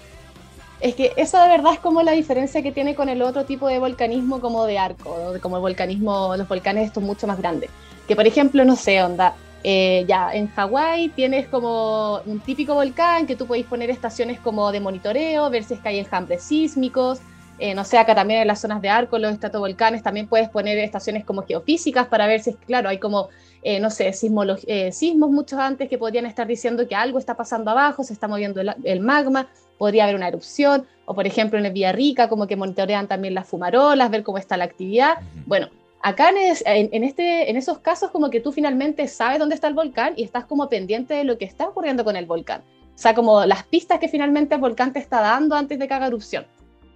Es 0.80 0.94
que 0.94 1.12
eso 1.16 1.40
de 1.40 1.48
verdad 1.48 1.72
es 1.74 1.78
como 1.80 2.02
la 2.02 2.12
diferencia 2.12 2.62
que 2.62 2.72
tiene 2.72 2.94
con 2.94 3.08
el 3.08 3.22
otro 3.22 3.44
tipo 3.44 3.68
de 3.68 3.78
volcanismo 3.78 4.40
como 4.40 4.66
de 4.66 4.78
arco, 4.78 5.16
como 5.40 5.56
el 5.56 5.62
volcanismo, 5.62 6.36
los 6.36 6.46
volcanes 6.46 6.86
estos 6.86 7.02
mucho 7.02 7.26
más 7.26 7.38
grandes. 7.38 7.70
Que 8.06 8.14
por 8.14 8.26
ejemplo, 8.26 8.64
no 8.64 8.76
sé, 8.76 9.02
onda, 9.02 9.34
eh, 9.62 10.04
ya 10.06 10.34
en 10.34 10.48
Hawái 10.48 11.08
tienes 11.08 11.48
como 11.48 12.20
un 12.26 12.38
típico 12.40 12.74
volcán 12.74 13.26
que 13.26 13.34
tú 13.34 13.46
podéis 13.46 13.64
poner 13.64 13.88
estaciones 13.88 14.38
como 14.38 14.70
de 14.72 14.80
monitoreo, 14.80 15.48
ver 15.48 15.64
si 15.64 15.74
es 15.74 15.80
que 15.80 15.88
hay 15.88 15.98
enjambres 16.00 16.42
sísmicos. 16.42 17.20
Eh, 17.58 17.74
no 17.74 17.84
sé, 17.84 17.96
acá 17.96 18.14
también 18.14 18.42
en 18.42 18.48
las 18.48 18.60
zonas 18.60 18.82
de 18.82 18.90
arco, 18.90 19.16
los 19.18 19.32
estratovolcanes, 19.32 20.02
también 20.02 20.26
puedes 20.26 20.50
poner 20.50 20.76
estaciones 20.78 21.24
como 21.24 21.44
geofísicas 21.44 22.08
para 22.08 22.26
ver 22.26 22.40
si 22.40 22.50
es, 22.50 22.56
claro, 22.66 22.90
hay 22.90 22.98
como, 22.98 23.30
eh, 23.64 23.80
no 23.80 23.90
sé, 23.90 24.12
sismos 24.12 25.30
muchos 25.30 25.58
antes 25.58 25.88
que 25.88 25.98
podrían 25.98 26.26
estar 26.26 26.46
diciendo 26.46 26.86
que 26.86 26.94
algo 26.94 27.18
está 27.18 27.36
pasando 27.36 27.70
abajo, 27.70 28.04
se 28.04 28.12
está 28.12 28.28
moviendo 28.28 28.60
el, 28.60 29.00
magma, 29.00 29.48
podría 29.78 30.04
haber 30.04 30.16
una 30.16 30.28
erupción, 30.28 30.86
o 31.06 31.14
por 31.14 31.26
ejemplo 31.26 31.58
en 31.58 31.66
el 31.66 31.72
Villarrica, 31.72 32.28
como 32.28 32.46
que 32.46 32.56
monitorean 32.56 33.08
también 33.08 33.34
las 33.34 33.48
fumarolas, 33.48 34.10
ver 34.10 34.22
cómo 34.22 34.38
está 34.38 34.56
la 34.56 34.64
actividad. 34.64 35.16
Bueno, 35.46 35.68
Acá 36.06 36.28
en, 36.28 37.02
este, 37.02 37.48
en 37.50 37.56
esos 37.56 37.78
casos 37.78 38.10
como 38.10 38.28
que 38.28 38.38
tú 38.38 38.52
finalmente 38.52 39.08
sabes 39.08 39.38
dónde 39.38 39.54
está 39.54 39.68
el 39.68 39.74
volcán 39.74 40.12
y 40.16 40.22
estás 40.22 40.44
como 40.44 40.68
pendiente 40.68 41.14
de 41.14 41.24
lo 41.24 41.38
que 41.38 41.46
está 41.46 41.66
ocurriendo 41.66 42.04
con 42.04 42.14
el 42.14 42.26
volcán. 42.26 42.60
O 42.94 42.98
sea, 42.98 43.14
como 43.14 43.46
las 43.46 43.62
pistas 43.64 44.00
que 44.00 44.08
finalmente 44.08 44.54
el 44.54 44.60
volcán 44.60 44.92
te 44.92 44.98
está 44.98 45.22
dando 45.22 45.56
antes 45.56 45.78
de 45.78 45.88
que 45.88 45.94
haga 45.94 46.08
erupción. 46.08 46.44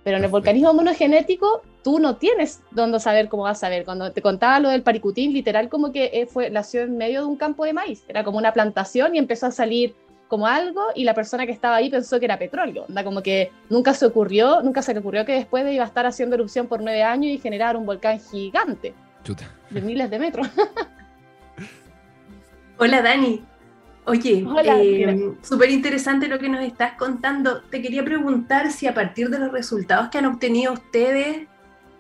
Pero 0.04 0.16
en 0.16 0.24
el 0.24 0.30
volcanismo 0.30 0.72
monogenético 0.72 1.62
tú 1.82 1.98
no 1.98 2.16
tienes 2.16 2.62
dónde 2.70 3.00
saber 3.00 3.28
cómo 3.28 3.44
vas 3.44 3.62
a 3.64 3.68
ver. 3.68 3.84
Cuando 3.84 4.12
te 4.12 4.22
contaba 4.22 4.60
lo 4.60 4.68
del 4.68 4.82
paricutín, 4.82 5.32
literal 5.32 5.68
como 5.68 5.92
que 5.92 6.10
eh, 6.12 6.26
fue, 6.26 6.50
nació 6.50 6.82
en 6.82 6.96
medio 6.96 7.22
de 7.22 7.26
un 7.26 7.36
campo 7.36 7.64
de 7.64 7.72
maíz. 7.72 8.04
Era 8.08 8.24
como 8.24 8.38
una 8.38 8.52
plantación 8.52 9.14
y 9.14 9.18
empezó 9.18 9.46
a 9.46 9.50
salir 9.50 9.94
como 10.28 10.46
algo 10.46 10.82
y 10.94 11.04
la 11.04 11.14
persona 11.14 11.46
que 11.46 11.52
estaba 11.52 11.76
ahí 11.76 11.90
pensó 11.90 12.18
que 12.18 12.26
era 12.26 12.38
petróleo. 12.38 12.84
Onda, 12.88 13.02
como 13.02 13.22
que 13.22 13.50
nunca 13.70 13.94
se 13.94 14.06
ocurrió, 14.06 14.62
nunca 14.62 14.82
se 14.82 14.92
le 14.92 15.00
ocurrió 15.00 15.24
que 15.24 15.32
después 15.32 15.66
iba 15.72 15.84
a 15.84 15.86
estar 15.86 16.06
haciendo 16.06 16.36
erupción 16.36 16.68
por 16.68 16.82
nueve 16.82 17.02
años 17.02 17.32
y 17.32 17.38
generar 17.38 17.76
un 17.76 17.86
volcán 17.86 18.20
gigante. 18.20 18.94
De 19.70 19.80
miles 19.80 20.10
de 20.10 20.18
metros. 20.18 20.48
Hola 22.78 23.02
Dani. 23.02 23.42
Oye, 24.08 24.46
eh, 24.64 25.32
súper 25.42 25.70
interesante 25.70 26.28
lo 26.28 26.38
que 26.38 26.48
nos 26.48 26.64
estás 26.64 26.94
contando. 26.94 27.60
Te 27.62 27.82
quería 27.82 28.04
preguntar 28.04 28.72
si 28.72 28.86
a 28.86 28.94
partir 28.94 29.28
de 29.28 29.38
los 29.38 29.52
resultados 29.52 30.08
que 30.08 30.18
han 30.18 30.24
obtenido 30.24 30.72
ustedes, 30.72 31.46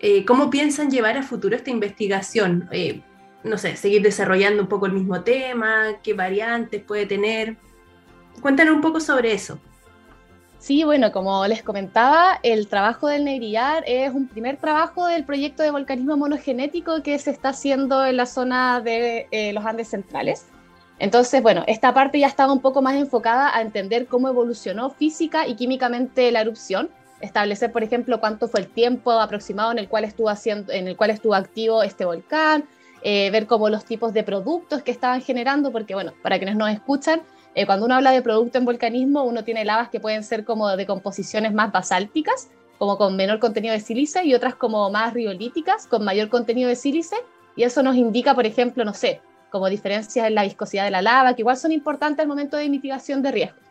eh, 0.00 0.24
¿cómo 0.24 0.48
piensan 0.48 0.90
llevar 0.90 1.18
a 1.18 1.22
futuro 1.22 1.54
esta 1.54 1.70
investigación? 1.70 2.68
Eh, 2.72 3.02
no 3.44 3.58
sé, 3.58 3.76
seguir 3.76 4.02
desarrollando 4.02 4.62
un 4.62 4.68
poco 4.68 4.86
el 4.86 4.92
mismo 4.92 5.20
tema, 5.22 5.98
qué 6.02 6.14
variantes 6.14 6.82
puede 6.82 7.04
tener. 7.04 7.56
Cuéntanos 8.40 8.74
un 8.74 8.80
poco 8.80 9.00
sobre 9.00 9.32
eso. 9.32 9.58
Sí, 10.58 10.82
bueno, 10.82 11.12
como 11.12 11.46
les 11.46 11.62
comentaba, 11.62 12.40
el 12.42 12.68
trabajo 12.68 13.06
del 13.06 13.24
Negrillar 13.24 13.84
es 13.86 14.12
un 14.12 14.26
primer 14.26 14.56
trabajo 14.56 15.06
del 15.06 15.24
proyecto 15.24 15.62
de 15.62 15.70
volcanismo 15.70 16.16
monogenético 16.16 17.02
que 17.02 17.18
se 17.18 17.30
está 17.30 17.50
haciendo 17.50 18.04
en 18.04 18.16
la 18.16 18.26
zona 18.26 18.80
de 18.80 19.28
eh, 19.30 19.52
los 19.52 19.64
Andes 19.64 19.88
centrales. 19.88 20.46
Entonces, 20.98 21.42
bueno, 21.42 21.62
esta 21.66 21.94
parte 21.94 22.18
ya 22.18 22.26
estaba 22.26 22.52
un 22.52 22.60
poco 22.60 22.82
más 22.82 22.96
enfocada 22.96 23.56
a 23.56 23.62
entender 23.62 24.06
cómo 24.06 24.28
evolucionó 24.28 24.90
física 24.90 25.46
y 25.46 25.54
químicamente 25.54 26.32
la 26.32 26.40
erupción, 26.40 26.90
establecer, 27.20 27.72
por 27.72 27.82
ejemplo, 27.82 28.20
cuánto 28.20 28.48
fue 28.48 28.60
el 28.60 28.68
tiempo 28.68 29.12
aproximado 29.12 29.72
en 29.72 29.78
el 29.78 29.88
cual 29.88 30.04
estuvo, 30.04 30.28
haciendo, 30.28 30.72
en 30.72 30.88
el 30.88 30.96
cual 30.96 31.10
estuvo 31.10 31.34
activo 31.34 31.82
este 31.82 32.04
volcán, 32.04 32.64
eh, 33.02 33.30
ver 33.30 33.46
cómo 33.46 33.68
los 33.68 33.84
tipos 33.84 34.12
de 34.12 34.24
productos 34.24 34.82
que 34.82 34.90
estaban 34.90 35.22
generando, 35.22 35.70
porque, 35.70 35.94
bueno, 35.94 36.12
para 36.22 36.38
quienes 36.38 36.56
nos 36.56 36.70
escuchan, 36.70 37.22
eh, 37.54 37.64
cuando 37.64 37.86
uno 37.86 37.94
habla 37.94 38.10
de 38.10 38.22
producto 38.22 38.58
en 38.58 38.64
volcanismo, 38.64 39.22
uno 39.22 39.44
tiene 39.44 39.64
lavas 39.64 39.88
que 39.88 40.00
pueden 40.00 40.24
ser 40.24 40.44
como 40.44 40.68
de 40.76 40.86
composiciones 40.86 41.52
más 41.52 41.70
basálticas, 41.70 42.48
como 42.78 42.98
con 42.98 43.16
menor 43.16 43.38
contenido 43.38 43.72
de 43.72 43.80
sílice, 43.80 44.24
y 44.24 44.34
otras 44.34 44.54
como 44.54 44.90
más 44.90 45.12
riolíticas, 45.12 45.86
con 45.86 46.04
mayor 46.04 46.28
contenido 46.28 46.68
de 46.68 46.76
sílice, 46.76 47.16
y 47.56 47.62
eso 47.62 47.82
nos 47.82 47.96
indica, 47.96 48.34
por 48.34 48.46
ejemplo, 48.46 48.84
no 48.84 48.94
sé, 48.94 49.20
como 49.50 49.68
diferencias 49.68 50.26
en 50.26 50.34
la 50.34 50.42
viscosidad 50.42 50.84
de 50.84 50.90
la 50.90 51.02
lava, 51.02 51.34
que 51.34 51.42
igual 51.42 51.56
son 51.56 51.72
importantes 51.72 52.22
al 52.22 52.28
momento 52.28 52.56
de 52.56 52.68
mitigación 52.68 53.22
de 53.22 53.32
riesgos. 53.32 53.62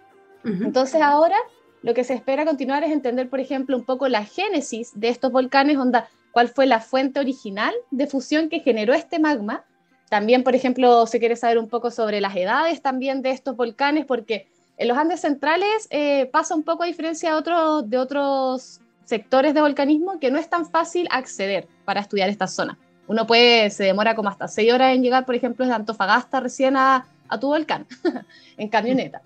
Entonces 0.44 1.02
ahora 1.02 1.36
lo 1.82 1.94
que 1.94 2.06
se 2.06 2.14
espera 2.14 2.46
continuar 2.46 2.84
es 2.84 2.92
entender, 2.92 3.30
por 3.30 3.40
ejemplo, 3.40 3.76
un 3.76 3.84
poco 3.84 4.08
la 4.08 4.24
génesis 4.24 4.92
de 4.96 5.10
estos 5.10 5.32
volcanes, 5.32 5.78
onda, 5.78 6.08
cuál 6.32 6.48
fue 6.48 6.66
la 6.66 6.80
fuente 6.80 7.20
original 7.20 7.74
de 7.92 8.08
fusión 8.08 8.48
que 8.48 8.62
generó 8.62 8.94
este 8.94 9.20
magma, 9.20 9.66
también, 10.10 10.44
por 10.44 10.56
ejemplo, 10.56 11.06
se 11.06 11.20
quiere 11.20 11.36
saber 11.36 11.58
un 11.58 11.68
poco 11.68 11.92
sobre 11.92 12.22
las 12.22 12.36
edades 12.36 12.82
también 12.82 13.22
de 13.22 13.32
estos 13.32 13.56
volcanes, 13.56 14.06
porque 14.06 14.48
en 14.78 14.88
los 14.88 14.98
Andes 14.98 15.22
centrales 15.22 15.88
eh, 15.90 16.28
pasa 16.32 16.56
un 16.56 16.64
poco 16.64 16.84
a 16.84 16.88
diferencia 16.88 17.32
de, 17.32 17.36
otro, 17.36 17.82
de 17.82 17.98
otros 17.98 18.80
sectores 19.04 19.54
de 19.54 19.62
volcanismo 19.62 20.20
que 20.20 20.32
no 20.32 20.38
es 20.38 20.50
tan 20.50 20.70
fácil 20.70 21.08
acceder 21.12 21.68
para 21.84 22.00
estudiar 22.00 22.30
esta 22.30 22.48
zona. 22.48 22.78
Uno 23.08 23.26
puede, 23.26 23.70
se 23.70 23.86
demora 23.86 24.16
como 24.16 24.30
hasta 24.30 24.48
seis 24.48 24.72
horas 24.72 24.94
en 24.94 25.02
llegar, 25.02 25.26
por 25.26 25.36
ejemplo, 25.36 25.66
desde 25.66 25.76
Antofagasta 25.76 26.40
recién 26.40 26.76
a, 26.76 27.08
a 27.30 27.40
tu 27.40 27.48
volcán, 27.48 27.86
en 28.58 28.70
camioneta. 28.70 29.22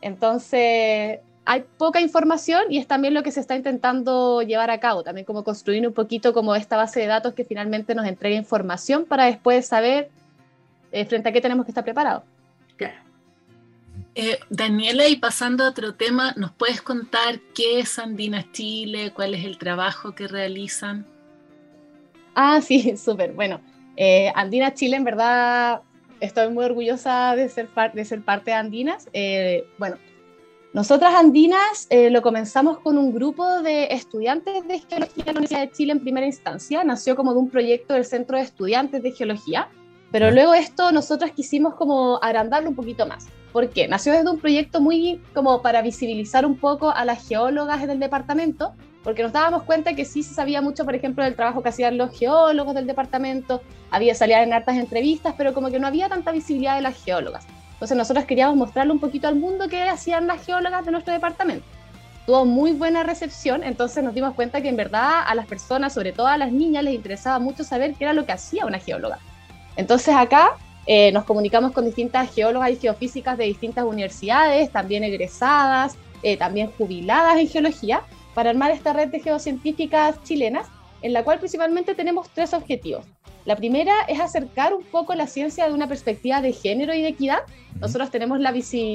Entonces, 0.00 1.20
hay 1.44 1.64
poca 1.76 2.00
información 2.00 2.64
y 2.70 2.78
es 2.78 2.86
también 2.86 3.14
lo 3.14 3.22
que 3.22 3.32
se 3.32 3.40
está 3.40 3.56
intentando 3.56 4.42
llevar 4.42 4.70
a 4.70 4.78
cabo, 4.78 5.02
también 5.02 5.24
como 5.24 5.44
construir 5.44 5.86
un 5.86 5.92
poquito 5.92 6.32
como 6.32 6.54
esta 6.54 6.76
base 6.76 7.00
de 7.00 7.06
datos 7.06 7.34
que 7.34 7.44
finalmente 7.44 7.94
nos 7.94 8.06
entrega 8.06 8.36
información 8.36 9.04
para 9.06 9.24
después 9.24 9.66
saber 9.66 10.10
eh, 10.92 11.04
frente 11.06 11.28
a 11.28 11.32
qué 11.32 11.40
tenemos 11.40 11.64
que 11.64 11.72
estar 11.72 11.84
preparados. 11.84 12.22
Claro. 12.76 12.94
Eh, 14.14 14.38
Daniela, 14.50 15.08
y 15.08 15.16
pasando 15.16 15.64
a 15.64 15.70
otro 15.70 15.94
tema, 15.94 16.34
¿nos 16.36 16.52
puedes 16.52 16.82
contar 16.82 17.40
qué 17.54 17.80
es 17.80 17.98
Andinas 17.98 18.52
Chile? 18.52 19.12
¿Cuál 19.12 19.34
es 19.34 19.44
el 19.44 19.58
trabajo 19.58 20.14
que 20.14 20.28
realizan? 20.28 21.06
Ah, 22.34 22.60
sí, 22.60 22.96
súper. 22.96 23.32
Bueno, 23.32 23.60
eh, 23.96 24.32
Andinas 24.34 24.74
Chile, 24.74 24.96
en 24.96 25.04
verdad, 25.04 25.82
estoy 26.20 26.48
muy 26.50 26.64
orgullosa 26.64 27.36
de 27.36 27.48
ser, 27.48 27.68
de 27.94 28.04
ser 28.04 28.22
parte 28.22 28.50
de 28.50 28.56
Andinas. 28.56 29.08
Eh, 29.12 29.64
bueno, 29.78 29.96
nosotras 30.72 31.14
Andinas 31.14 31.88
lo 31.90 32.22
comenzamos 32.22 32.78
con 32.78 32.96
un 32.96 33.12
grupo 33.12 33.60
de 33.60 33.88
estudiantes 33.90 34.66
de 34.66 34.78
geología 34.78 35.24
de 35.24 35.32
la 35.32 35.38
Universidad 35.38 35.60
de 35.60 35.70
Chile 35.70 35.92
en 35.92 36.00
primera 36.00 36.24
instancia. 36.24 36.82
Nació 36.82 37.14
como 37.14 37.34
de 37.34 37.40
un 37.40 37.50
proyecto 37.50 37.92
del 37.92 38.06
Centro 38.06 38.38
de 38.38 38.44
Estudiantes 38.44 39.02
de 39.02 39.12
Geología 39.12 39.68
pero 40.12 40.30
luego 40.30 40.52
esto 40.52 40.92
nosotros 40.92 41.30
quisimos 41.32 41.74
como 41.74 42.22
agrandarlo 42.22 42.68
un 42.68 42.76
poquito 42.76 43.06
más. 43.06 43.26
¿Por 43.50 43.70
qué? 43.70 43.88
Nació 43.88 44.12
desde 44.12 44.30
un 44.30 44.38
proyecto 44.38 44.80
muy 44.80 45.20
como 45.34 45.62
para 45.62 45.80
visibilizar 45.82 46.44
un 46.44 46.56
poco 46.56 46.90
a 46.90 47.04
las 47.06 47.26
geólogas 47.26 47.86
del 47.86 47.98
departamento, 47.98 48.74
porque 49.02 49.22
nos 49.22 49.32
dábamos 49.32 49.64
cuenta 49.64 49.94
que 49.94 50.04
sí 50.04 50.22
se 50.22 50.34
sabía 50.34 50.62
mucho, 50.62 50.84
por 50.84 50.94
ejemplo, 50.94 51.24
del 51.24 51.34
trabajo 51.34 51.62
que 51.62 51.70
hacían 51.70 51.98
los 51.98 52.16
geólogos 52.16 52.74
del 52.74 52.86
departamento, 52.86 53.62
había 53.90 54.14
salían 54.14 54.42
en 54.42 54.52
hartas 54.52 54.76
entrevistas, 54.76 55.34
pero 55.36 55.52
como 55.54 55.70
que 55.70 55.80
no 55.80 55.86
había 55.86 56.08
tanta 56.08 56.32
visibilidad 56.32 56.76
de 56.76 56.82
las 56.82 57.02
geólogas. 57.02 57.46
Entonces 57.72 57.96
nosotros 57.96 58.24
queríamos 58.26 58.56
mostrarle 58.56 58.92
un 58.92 59.00
poquito 59.00 59.26
al 59.26 59.36
mundo 59.36 59.66
qué 59.68 59.82
hacían 59.82 60.26
las 60.26 60.44
geólogas 60.46 60.84
de 60.84 60.92
nuestro 60.92 61.12
departamento. 61.12 61.66
Tuvo 62.26 62.44
muy 62.44 62.70
buena 62.70 63.02
recepción, 63.02 63.64
entonces 63.64 64.04
nos 64.04 64.14
dimos 64.14 64.34
cuenta 64.34 64.60
que 64.62 64.68
en 64.68 64.76
verdad 64.76 65.24
a 65.26 65.34
las 65.34 65.46
personas, 65.46 65.92
sobre 65.92 66.12
todo 66.12 66.28
a 66.28 66.36
las 66.36 66.52
niñas, 66.52 66.84
les 66.84 66.94
interesaba 66.94 67.40
mucho 67.40 67.64
saber 67.64 67.94
qué 67.94 68.04
era 68.04 68.12
lo 68.12 68.24
que 68.24 68.30
hacía 68.30 68.66
una 68.66 68.78
geóloga. 68.78 69.18
Entonces 69.74 70.14
acá 70.14 70.50
eh, 70.86 71.10
nos 71.10 71.24
comunicamos 71.24 71.72
con 71.72 71.84
distintas 71.84 72.32
geólogas 72.32 72.70
y 72.70 72.76
geofísicas 72.76 73.36
de 73.36 73.44
distintas 73.44 73.84
universidades, 73.84 74.70
también 74.70 75.02
egresadas, 75.02 75.96
eh, 76.22 76.36
también 76.36 76.70
jubiladas 76.78 77.38
en 77.38 77.48
geología, 77.48 78.02
para 78.34 78.50
armar 78.50 78.70
esta 78.70 78.92
red 78.92 79.08
de 79.08 79.20
geocientíficas 79.20 80.22
chilenas, 80.22 80.68
en 81.02 81.12
la 81.12 81.24
cual 81.24 81.38
principalmente 81.38 81.94
tenemos 81.94 82.28
tres 82.30 82.54
objetivos. 82.54 83.04
La 83.44 83.56
primera 83.56 83.92
es 84.08 84.20
acercar 84.20 84.72
un 84.72 84.84
poco 84.84 85.14
la 85.14 85.26
ciencia 85.26 85.66
de 85.66 85.74
una 85.74 85.88
perspectiva 85.88 86.40
de 86.40 86.52
género 86.52 86.94
y 86.94 87.02
de 87.02 87.08
equidad. 87.08 87.40
Nosotros 87.80 88.10
tenemos 88.10 88.38
la 88.38 88.54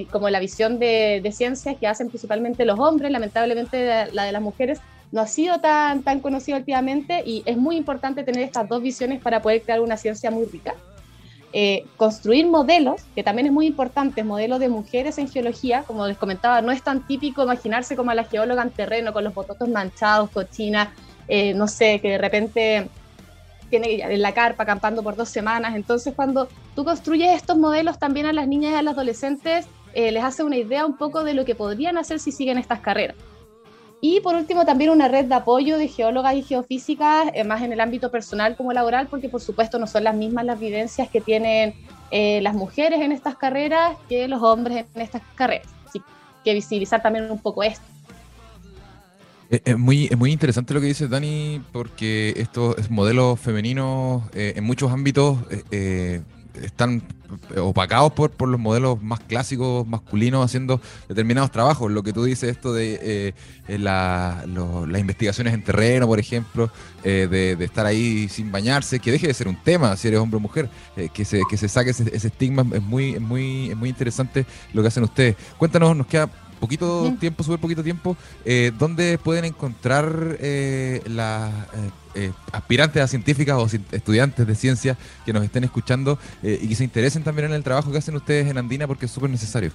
como 0.09 0.29
la 0.29 0.39
visión 0.39 0.79
de, 0.79 1.19
de 1.21 1.31
ciencias 1.33 1.75
que 1.77 1.87
hacen 1.87 2.07
principalmente 2.07 2.63
los 2.63 2.79
hombres, 2.79 3.11
lamentablemente 3.11 4.09
la 4.13 4.23
de 4.23 4.31
las 4.31 4.41
mujeres 4.41 4.79
no 5.11 5.21
ha 5.21 5.27
sido 5.27 5.59
tan, 5.59 6.03
tan 6.03 6.19
conocido 6.19 6.57
últimamente 6.57 7.23
y 7.25 7.43
es 7.45 7.57
muy 7.57 7.75
importante 7.77 8.23
tener 8.23 8.43
estas 8.43 8.67
dos 8.67 8.81
visiones 8.81 9.21
para 9.21 9.41
poder 9.41 9.61
crear 9.61 9.81
una 9.81 9.97
ciencia 9.97 10.31
muy 10.31 10.45
rica. 10.45 10.75
Eh, 11.53 11.85
construir 11.95 12.45
modelos, 12.45 13.01
que 13.15 13.23
también 13.23 13.47
es 13.47 13.53
muy 13.53 13.67
importante, 13.67 14.23
modelos 14.23 14.59
de 14.59 14.67
mujeres 14.67 15.17
en 15.17 15.29
geología, 15.29 15.83
como 15.83 16.05
les 16.05 16.17
comentaba, 16.17 16.61
no 16.61 16.71
es 16.71 16.83
tan 16.83 17.07
típico 17.07 17.43
imaginarse 17.43 17.95
como 17.95 18.11
a 18.11 18.15
la 18.15 18.25
geóloga 18.25 18.63
en 18.63 18.71
terreno 18.71 19.13
con 19.13 19.23
los 19.23 19.33
bototos 19.33 19.69
manchados, 19.69 20.29
cochina, 20.29 20.93
eh, 21.27 21.53
no 21.53 21.67
sé, 21.67 21.99
que 22.01 22.11
de 22.11 22.17
repente 22.17 22.89
tiene 23.69 23.95
en 23.95 24.21
la 24.21 24.33
carpa 24.33 24.63
acampando 24.63 25.03
por 25.03 25.15
dos 25.15 25.29
semanas. 25.29 25.75
Entonces, 25.75 26.13
cuando 26.15 26.49
tú 26.75 26.83
construyes 26.83 27.35
estos 27.35 27.57
modelos 27.57 27.97
también 27.97 28.25
a 28.25 28.33
las 28.33 28.47
niñas 28.47 28.73
y 28.73 28.75
a 28.75 28.81
los 28.81 28.93
adolescentes, 28.93 29.67
eh, 29.93 30.11
les 30.11 30.23
hace 30.23 30.43
una 30.43 30.57
idea 30.57 30.85
un 30.85 30.97
poco 30.97 31.23
de 31.23 31.33
lo 31.33 31.45
que 31.45 31.55
podrían 31.55 31.97
hacer 31.97 32.19
si 32.19 32.31
siguen 32.31 32.57
estas 32.57 32.81
carreras. 32.81 33.15
Y 33.99 34.19
por 34.21 34.35
último, 34.35 34.65
también 34.65 34.91
una 34.91 35.07
red 35.07 35.25
de 35.25 35.35
apoyo 35.35 35.77
de 35.77 35.87
geólogas 35.87 36.35
y 36.35 36.43
geofísicas, 36.43 37.29
eh, 37.33 37.43
más 37.43 37.63
en 37.63 37.73
el 37.73 37.79
ámbito 37.79 38.11
personal 38.11 38.55
como 38.55 38.71
laboral, 38.71 39.07
porque 39.07 39.27
por 39.27 39.41
supuesto 39.41 39.79
no 39.79 39.87
son 39.87 40.03
las 40.03 40.15
mismas 40.15 40.45
las 40.45 40.59
vivencias 40.59 41.09
que 41.09 41.19
tienen 41.19 41.73
eh, 42.11 42.39
las 42.41 42.53
mujeres 42.53 43.01
en 43.01 43.11
estas 43.11 43.35
carreras 43.35 43.97
que 44.07 44.27
los 44.27 44.41
hombres 44.43 44.85
en 44.93 45.01
estas 45.01 45.23
carreras. 45.35 45.67
Así 45.87 46.01
que 46.43 46.53
visibilizar 46.53 47.01
también 47.01 47.29
un 47.31 47.39
poco 47.39 47.63
esto. 47.63 47.83
Es, 49.49 49.77
muy, 49.77 50.09
muy 50.17 50.31
interesante 50.31 50.73
lo 50.73 50.81
que 50.81 50.87
dice 50.87 51.07
Dani, 51.07 51.61
porque 51.71 52.33
estos 52.35 52.89
modelos 52.89 53.39
femeninos 53.39 54.23
eh, 54.33 54.53
en 54.57 54.63
muchos 54.63 54.91
ámbitos 54.91 55.37
eh, 55.49 55.63
eh, 55.71 56.21
están 56.63 57.03
opacados 57.57 58.13
por, 58.13 58.31
por 58.31 58.47
los 58.47 58.59
modelos 58.59 59.01
más 59.01 59.19
clásicos 59.19 59.85
masculinos 59.85 60.45
haciendo 60.45 60.81
determinados 61.07 61.51
trabajos. 61.51 61.91
Lo 61.91 62.03
que 62.03 62.13
tú 62.13 62.23
dices, 62.23 62.49
esto 62.49 62.73
de 62.73 63.33
las 63.67 64.45
investigaciones 64.45 65.53
en 65.53 65.63
terreno, 65.63 66.07
por 66.07 66.19
ejemplo, 66.19 66.71
de, 67.03 67.57
estar 67.59 67.85
ahí 67.85 68.29
sin 68.29 68.51
bañarse, 68.51 68.99
que 68.99 69.11
deje 69.11 69.27
de 69.27 69.33
ser 69.33 69.47
un 69.47 69.61
tema 69.61 69.95
si 69.97 70.07
eres 70.07 70.19
hombre 70.19 70.37
o 70.37 70.39
mujer, 70.39 70.69
que, 71.13 71.25
se, 71.25 71.41
que 71.49 71.57
se 71.57 71.67
saque 71.67 71.91
ese, 71.91 72.03
ese 72.15 72.27
estigma, 72.27 72.65
es 72.73 72.81
muy, 72.81 73.19
muy, 73.19 73.69
es 73.71 73.77
muy 73.77 73.89
interesante 73.89 74.45
lo 74.73 74.81
que 74.81 74.87
hacen 74.87 75.03
ustedes. 75.03 75.35
Cuéntanos, 75.57 75.95
nos 75.95 76.07
queda 76.07 76.29
poquito 76.57 77.13
tiempo, 77.19 77.43
súper 77.43 77.59
poquito 77.59 77.83
tiempo, 77.83 78.17
eh, 78.45 78.71
¿dónde 78.77 79.17
pueden 79.17 79.45
encontrar 79.45 80.37
eh, 80.39 81.01
las 81.07 81.51
eh, 82.15 82.31
aspirantes 82.51 83.01
a 83.01 83.07
científicas 83.07 83.57
o 83.57 83.65
estudiantes 83.95 84.45
de 84.45 84.55
ciencia 84.55 84.97
que 85.25 85.33
nos 85.33 85.43
estén 85.43 85.63
escuchando 85.63 86.17
y 86.41 86.67
que 86.67 86.75
se 86.75 86.83
interesen 86.83 87.23
también 87.23 87.47
en 87.47 87.53
el 87.53 87.63
trabajo 87.63 87.91
que 87.91 87.99
hacen 87.99 88.15
ustedes 88.15 88.49
en 88.49 88.57
Andina 88.57 88.87
porque 88.87 89.05
es 89.05 89.11
súper 89.11 89.29
necesario? 89.29 89.71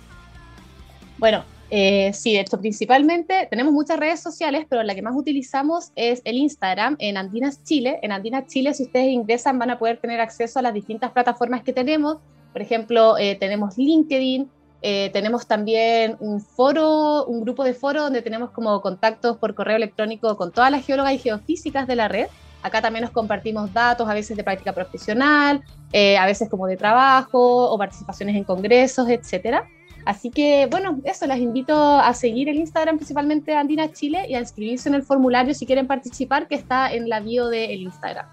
Bueno, 1.18 1.44
sí, 1.70 2.32
de 2.32 2.40
hecho, 2.40 2.58
principalmente 2.58 3.46
tenemos 3.48 3.72
muchas 3.72 3.98
redes 3.98 4.20
sociales, 4.20 4.66
pero 4.68 4.82
la 4.82 4.94
que 4.94 5.02
más 5.02 5.14
utilizamos 5.16 5.92
es 5.94 6.20
el 6.24 6.36
Instagram 6.36 6.96
en 6.98 7.16
Andinas 7.16 7.62
Chile. 7.62 8.00
En 8.02 8.10
Andinas 8.10 8.48
Chile, 8.48 8.74
si 8.74 8.84
ustedes 8.84 9.12
ingresan, 9.12 9.58
van 9.58 9.70
a 9.70 9.78
poder 9.78 9.98
tener 9.98 10.20
acceso 10.20 10.58
a 10.58 10.62
las 10.62 10.74
distintas 10.74 11.12
plataformas 11.12 11.62
que 11.62 11.72
tenemos. 11.72 12.18
Por 12.52 12.60
ejemplo, 12.60 13.14
tenemos 13.38 13.78
LinkedIn, 13.78 14.50
eh, 14.82 15.10
tenemos 15.12 15.46
también 15.46 16.16
un 16.18 16.40
foro, 16.40 17.24
un 17.26 17.40
grupo 17.40 17.62
de 17.62 17.72
foro 17.72 18.02
donde 18.02 18.20
tenemos 18.20 18.50
como 18.50 18.80
contactos 18.80 19.36
por 19.38 19.54
correo 19.54 19.76
electrónico 19.76 20.36
con 20.36 20.50
todas 20.50 20.72
las 20.72 20.84
geólogas 20.84 21.14
y 21.14 21.18
geofísicas 21.18 21.86
de 21.86 21.96
la 21.96 22.08
red. 22.08 22.26
Acá 22.62 22.82
también 22.82 23.04
nos 23.04 23.12
compartimos 23.12 23.72
datos, 23.72 24.08
a 24.08 24.14
veces 24.14 24.36
de 24.36 24.44
práctica 24.44 24.72
profesional, 24.72 25.62
eh, 25.92 26.18
a 26.18 26.26
veces 26.26 26.48
como 26.48 26.66
de 26.66 26.76
trabajo 26.76 27.70
o 27.70 27.78
participaciones 27.78 28.36
en 28.36 28.44
congresos, 28.44 29.08
etcétera. 29.08 29.68
Así 30.04 30.30
que, 30.30 30.66
bueno, 30.68 30.98
eso, 31.04 31.26
las 31.26 31.38
invito 31.38 31.76
a 31.76 32.12
seguir 32.14 32.48
el 32.48 32.56
Instagram 32.56 32.96
principalmente 32.96 33.54
Andina 33.54 33.92
Chile 33.92 34.26
y 34.28 34.34
a 34.34 34.40
inscribirse 34.40 34.88
en 34.88 34.96
el 34.96 35.04
formulario 35.04 35.54
si 35.54 35.64
quieren 35.64 35.86
participar, 35.86 36.48
que 36.48 36.56
está 36.56 36.92
en 36.92 37.08
la 37.08 37.20
bio 37.20 37.48
del 37.48 37.82
Instagram. 37.82 38.26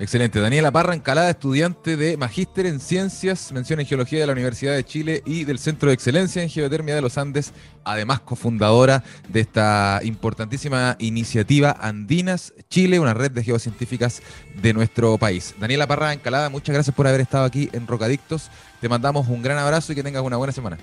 Excelente. 0.00 0.40
Daniela 0.40 0.72
Parra 0.72 0.94
Encalada, 0.94 1.30
estudiante 1.30 1.96
de 1.96 2.16
Magíster 2.16 2.66
en 2.66 2.80
Ciencias, 2.80 3.52
mención 3.52 3.78
en 3.78 3.86
Geología 3.86 4.18
de 4.18 4.26
la 4.26 4.32
Universidad 4.32 4.74
de 4.74 4.82
Chile 4.82 5.22
y 5.24 5.44
del 5.44 5.60
Centro 5.60 5.88
de 5.88 5.94
Excelencia 5.94 6.42
en 6.42 6.48
Geotermia 6.48 6.96
de 6.96 7.00
los 7.00 7.16
Andes, 7.16 7.52
además 7.84 8.18
cofundadora 8.18 9.04
de 9.28 9.38
esta 9.38 10.00
importantísima 10.02 10.96
iniciativa 10.98 11.76
Andinas 11.80 12.54
Chile, 12.68 12.98
una 12.98 13.14
red 13.14 13.30
de 13.30 13.44
geocientíficas 13.44 14.20
de 14.60 14.72
nuestro 14.72 15.16
país. 15.16 15.54
Daniela 15.60 15.86
Parra 15.86 16.12
Encalada, 16.12 16.50
muchas 16.50 16.74
gracias 16.74 16.94
por 16.94 17.06
haber 17.06 17.20
estado 17.20 17.44
aquí 17.44 17.70
en 17.72 17.86
Rocadictos. 17.86 18.50
Te 18.80 18.88
mandamos 18.88 19.28
un 19.28 19.42
gran 19.42 19.58
abrazo 19.58 19.92
y 19.92 19.94
que 19.94 20.02
tengas 20.02 20.24
una 20.24 20.36
buena 20.36 20.52
semana. 20.52 20.76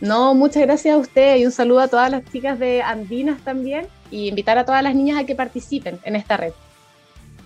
No, 0.00 0.34
muchas 0.34 0.62
gracias 0.62 0.94
a 0.94 0.98
usted 0.98 1.36
y 1.36 1.46
un 1.46 1.52
saludo 1.52 1.80
a 1.80 1.88
todas 1.88 2.08
las 2.12 2.24
chicas 2.30 2.60
de 2.60 2.80
Andinas 2.80 3.40
también 3.40 3.88
y 4.08 4.28
invitar 4.28 4.56
a 4.56 4.64
todas 4.64 4.84
las 4.84 4.94
niñas 4.94 5.18
a 5.18 5.26
que 5.26 5.34
participen 5.34 5.98
en 6.04 6.14
esta 6.14 6.36
red. 6.36 6.52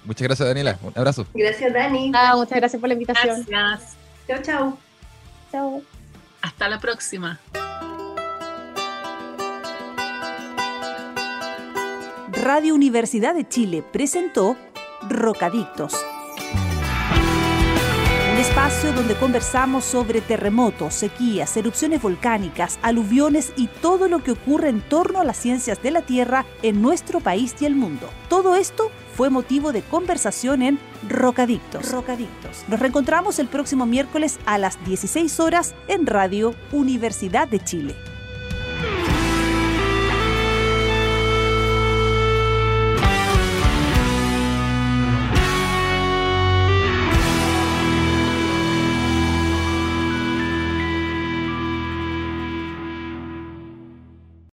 Muchas 0.05 0.23
gracias, 0.23 0.49
Daniela. 0.49 0.79
Un 0.83 0.93
abrazo. 0.95 1.27
Gracias, 1.35 1.73
Dani. 1.73 2.13
Ah, 2.15 2.35
muchas 2.37 2.59
gracias 2.59 2.81
por 2.81 2.89
la 2.89 2.95
invitación. 2.95 3.45
Gracias. 3.49 3.97
Chao, 4.27 4.43
chao. 4.43 4.79
Chao. 5.51 5.83
Hasta 6.43 6.69
la 6.69 6.79
próxima. 6.79 7.41
Radio 12.43 12.75
Universidad 12.75 13.35
de 13.35 13.49
Chile 13.49 13.83
presentó 13.83 14.57
Rocadictos. 15.09 15.95
Un 18.33 18.41
espacio 18.41 18.93
donde 18.93 19.15
conversamos 19.15 19.85
sobre 19.85 20.21
terremotos, 20.21 20.93
sequías, 20.93 21.57
erupciones 21.57 22.03
volcánicas, 22.03 22.79
aluviones 22.83 23.53
y 23.57 23.69
todo 23.69 24.09
lo 24.09 24.23
que 24.23 24.33
ocurre 24.33 24.69
en 24.69 24.83
torno 24.83 25.21
a 25.21 25.25
las 25.25 25.39
ciencias 25.39 25.83
de 25.83 25.93
la 25.93 26.03
Tierra 26.03 26.45
en 26.63 26.83
nuestro 26.83 27.21
país 27.21 27.55
y 27.61 27.65
el 27.65 27.77
mundo. 27.77 28.11
Todo 28.29 28.57
esto 28.57 28.91
fue 29.17 29.31
motivo 29.31 29.73
de 29.73 29.83
conversación 29.83 30.63
en 30.63 30.79
Rocadictos. 31.09 31.91
Rocadictos. 31.91 32.65
Nos 32.69 32.81
reencontramos 32.81 33.39
el 33.39 33.49
próximo 33.49 33.87
miércoles 33.87 34.39
a 34.47 34.59
las 34.59 34.83
16 34.85 35.41
horas 35.41 35.75
en 35.89 36.07
Radio 36.07 36.55
Universidad 36.73 37.49
de 37.49 37.61
Chile. 37.61 38.14